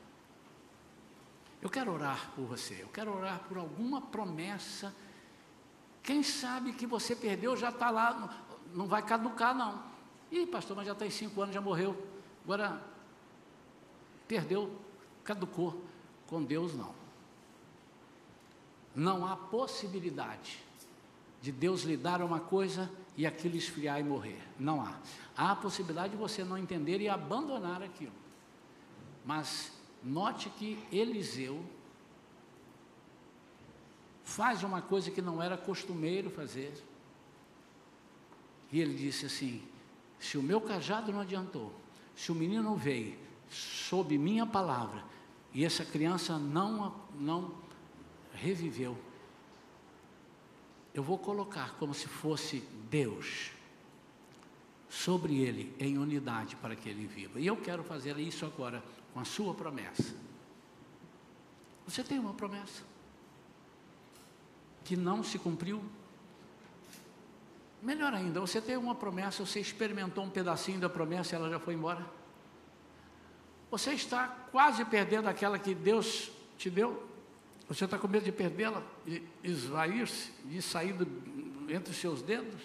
Eu 1.63 1.71
quero 1.71 1.93
orar 1.93 2.33
por 2.35 2.45
você, 2.45 2.83
eu 2.83 2.89
quero 2.89 3.17
orar 3.17 3.45
por 3.49 3.57
alguma 3.57 4.03
promessa. 4.03 4.93
Quem 6.03 6.25
sabe 6.25 6.73
que 6.73 6.87
você 6.87 7.15
perdeu 7.15 7.57
já 7.57 7.69
está 7.69 7.89
lá, 7.89 8.45
não, 8.75 8.89
vai 8.89 9.03
caducar, 9.03 9.55
não. 9.55 9.81
Ih, 10.33 10.47
pastor, 10.47 10.77
mas 10.77 10.89
já 10.89 10.95
tem 10.95 11.09
cinco 11.09 11.41
anos, 11.41 11.55
já 11.55 11.61
morreu. 11.61 11.97
Agora, 12.43 12.83
perdeu, 14.27 14.77
caducou. 15.23 15.87
Com 16.27 16.43
Deus, 16.43 16.75
não. 16.75 16.95
Não 18.95 19.27
há 19.27 19.37
possibilidade 19.37 20.59
de 21.41 21.53
Deus 21.53 21.83
lhe 21.83 21.97
dar 21.97 22.23
uma 22.23 22.41
coisa 22.41 22.91
e 23.17 23.27
aquilo 23.27 23.57
esfriar 23.57 24.01
e 24.01 24.03
morrer. 24.03 24.43
Não 24.59 24.81
há. 24.81 24.99
Há 25.37 25.53
a 25.53 25.57
possibilidade 25.57 26.11
de 26.11 26.17
você 26.17 26.43
não 26.43 26.59
entender 26.59 27.01
e 27.01 27.09
abandonar 27.09 27.83
aquilo. 27.83 28.13
Mas 29.25 29.73
note 30.03 30.49
que 30.51 30.83
Eliseu 30.91 31.65
faz 34.25 34.63
uma 34.63 34.83
coisa 34.83 35.11
que 35.11 35.23
não 35.23 35.43
era 35.43 35.57
costumeiro 35.57 36.31
fazer. 36.31 36.73
E 38.73 38.81
ele 38.81 38.95
disse 38.95 39.27
assim: 39.27 39.63
se 40.19 40.37
o 40.37 40.43
meu 40.43 40.61
cajado 40.61 41.13
não 41.13 41.21
adiantou, 41.21 41.73
se 42.15 42.33
o 42.33 42.35
menino 42.35 42.75
veio, 42.75 43.17
sob 43.49 44.19
minha 44.19 44.45
palavra, 44.45 45.05
e 45.57 45.65
essa 45.65 45.87
criança 45.87 46.39
não, 46.39 46.95
não 47.19 47.55
reviveu, 48.35 48.95
eu 50.93 51.03
vou 51.03 51.17
colocar 51.17 51.79
como 51.79 51.95
se 51.95 52.07
fosse 52.07 52.61
Deus 52.91 53.53
sobre 54.87 55.39
ele 55.41 55.75
em 55.81 55.97
unidade 55.97 56.57
para 56.57 56.77
que 56.77 56.91
ele 56.91 57.07
viva. 57.07 57.41
E 57.41 57.47
eu 57.47 57.57
quero 57.57 57.83
fazer 57.83 58.19
isso 58.19 58.45
agora 58.45 58.85
com 59.15 59.21
a 59.21 59.25
sua 59.25 59.55
promessa. 59.55 60.15
Você 61.87 62.05
tem 62.05 62.19
uma 62.19 62.35
promessa 62.35 62.83
que 64.85 64.95
não 64.95 65.23
se 65.23 65.39
cumpriu? 65.39 65.83
Melhor 67.81 68.13
ainda, 68.13 68.41
você 68.41 68.61
tem 68.61 68.77
uma 68.77 68.95
promessa, 68.95 69.43
você 69.43 69.59
experimentou 69.59 70.23
um 70.23 70.29
pedacinho 70.29 70.79
da 70.79 70.91
promessa 70.91 71.35
e 71.35 71.37
ela 71.39 71.49
já 71.49 71.59
foi 71.59 71.73
embora. 71.73 72.05
Você 73.77 73.93
está 73.93 74.27
quase 74.51 74.83
perdendo 74.87 75.29
aquela 75.29 75.59
que 75.59 75.75
Deus 75.75 76.31
te 76.57 76.71
deu. 76.71 77.07
Você 77.69 77.85
está 77.85 77.99
com 77.99 78.09
medo 78.09 78.25
de 78.25 78.33
perdê-la, 78.33 78.83
de 79.05 79.23
esvair-se, 79.45 80.33
de 80.47 80.63
sair 80.63 80.95
do, 80.95 81.07
entre 81.71 81.91
os 81.91 81.99
seus 81.99 82.23
dedos? 82.23 82.59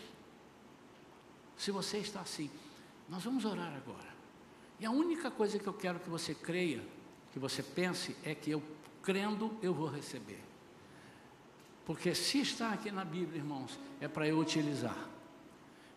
Se 1.58 1.70
você 1.70 1.98
está 1.98 2.22
assim, 2.22 2.50
nós 3.10 3.26
vamos 3.26 3.44
orar 3.44 3.76
agora. 3.76 4.08
E 4.80 4.86
a 4.86 4.92
única 4.92 5.30
coisa 5.30 5.60
que 5.60 5.68
eu 5.68 5.74
quero 5.74 6.00
que 6.00 6.10
você 6.10 6.34
creia, 6.34 6.82
que 7.34 7.40
você 7.40 7.62
pense, 7.62 8.16
é 8.24 8.34
que 8.34 8.50
eu 8.50 8.64
crendo 9.04 9.52
eu 9.62 9.74
vou 9.74 9.90
receber. 9.90 10.40
Porque 11.86 12.16
se 12.16 12.40
está 12.40 12.72
aqui 12.72 12.90
na 12.90 13.04
Bíblia, 13.04 13.40
irmãos, 13.40 13.78
é 14.00 14.08
para 14.08 14.26
eu 14.30 14.40
utilizar. 14.40 15.10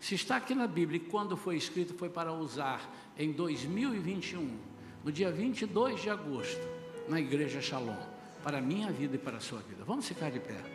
Se 0.01 0.17
está 0.17 0.35
aqui 0.35 0.57
na 0.57 0.67
Bíblia 0.67 0.97
e 0.97 1.09
quando 1.09 1.37
foi 1.37 1.57
escrito 1.57 1.95
foi 1.95 2.09
para 2.09 2.33
usar 2.33 2.93
em 3.17 3.31
2021, 3.31 4.74
no 5.05 5.13
dia 5.13 5.31
22 5.31 6.01
de 6.01 6.11
agosto, 6.11 6.67
na 7.09 7.21
Igreja 7.21 7.61
Shalom 7.61 8.15
para 8.43 8.59
a 8.59 8.61
minha 8.61 8.91
vida 8.91 9.17
e 9.17 9.19
para 9.19 9.37
a 9.37 9.41
sua 9.41 9.61
vida. 9.61 9.85
Vamos 9.85 10.07
ficar 10.09 10.31
de 10.31 10.41
pé. 10.41 10.74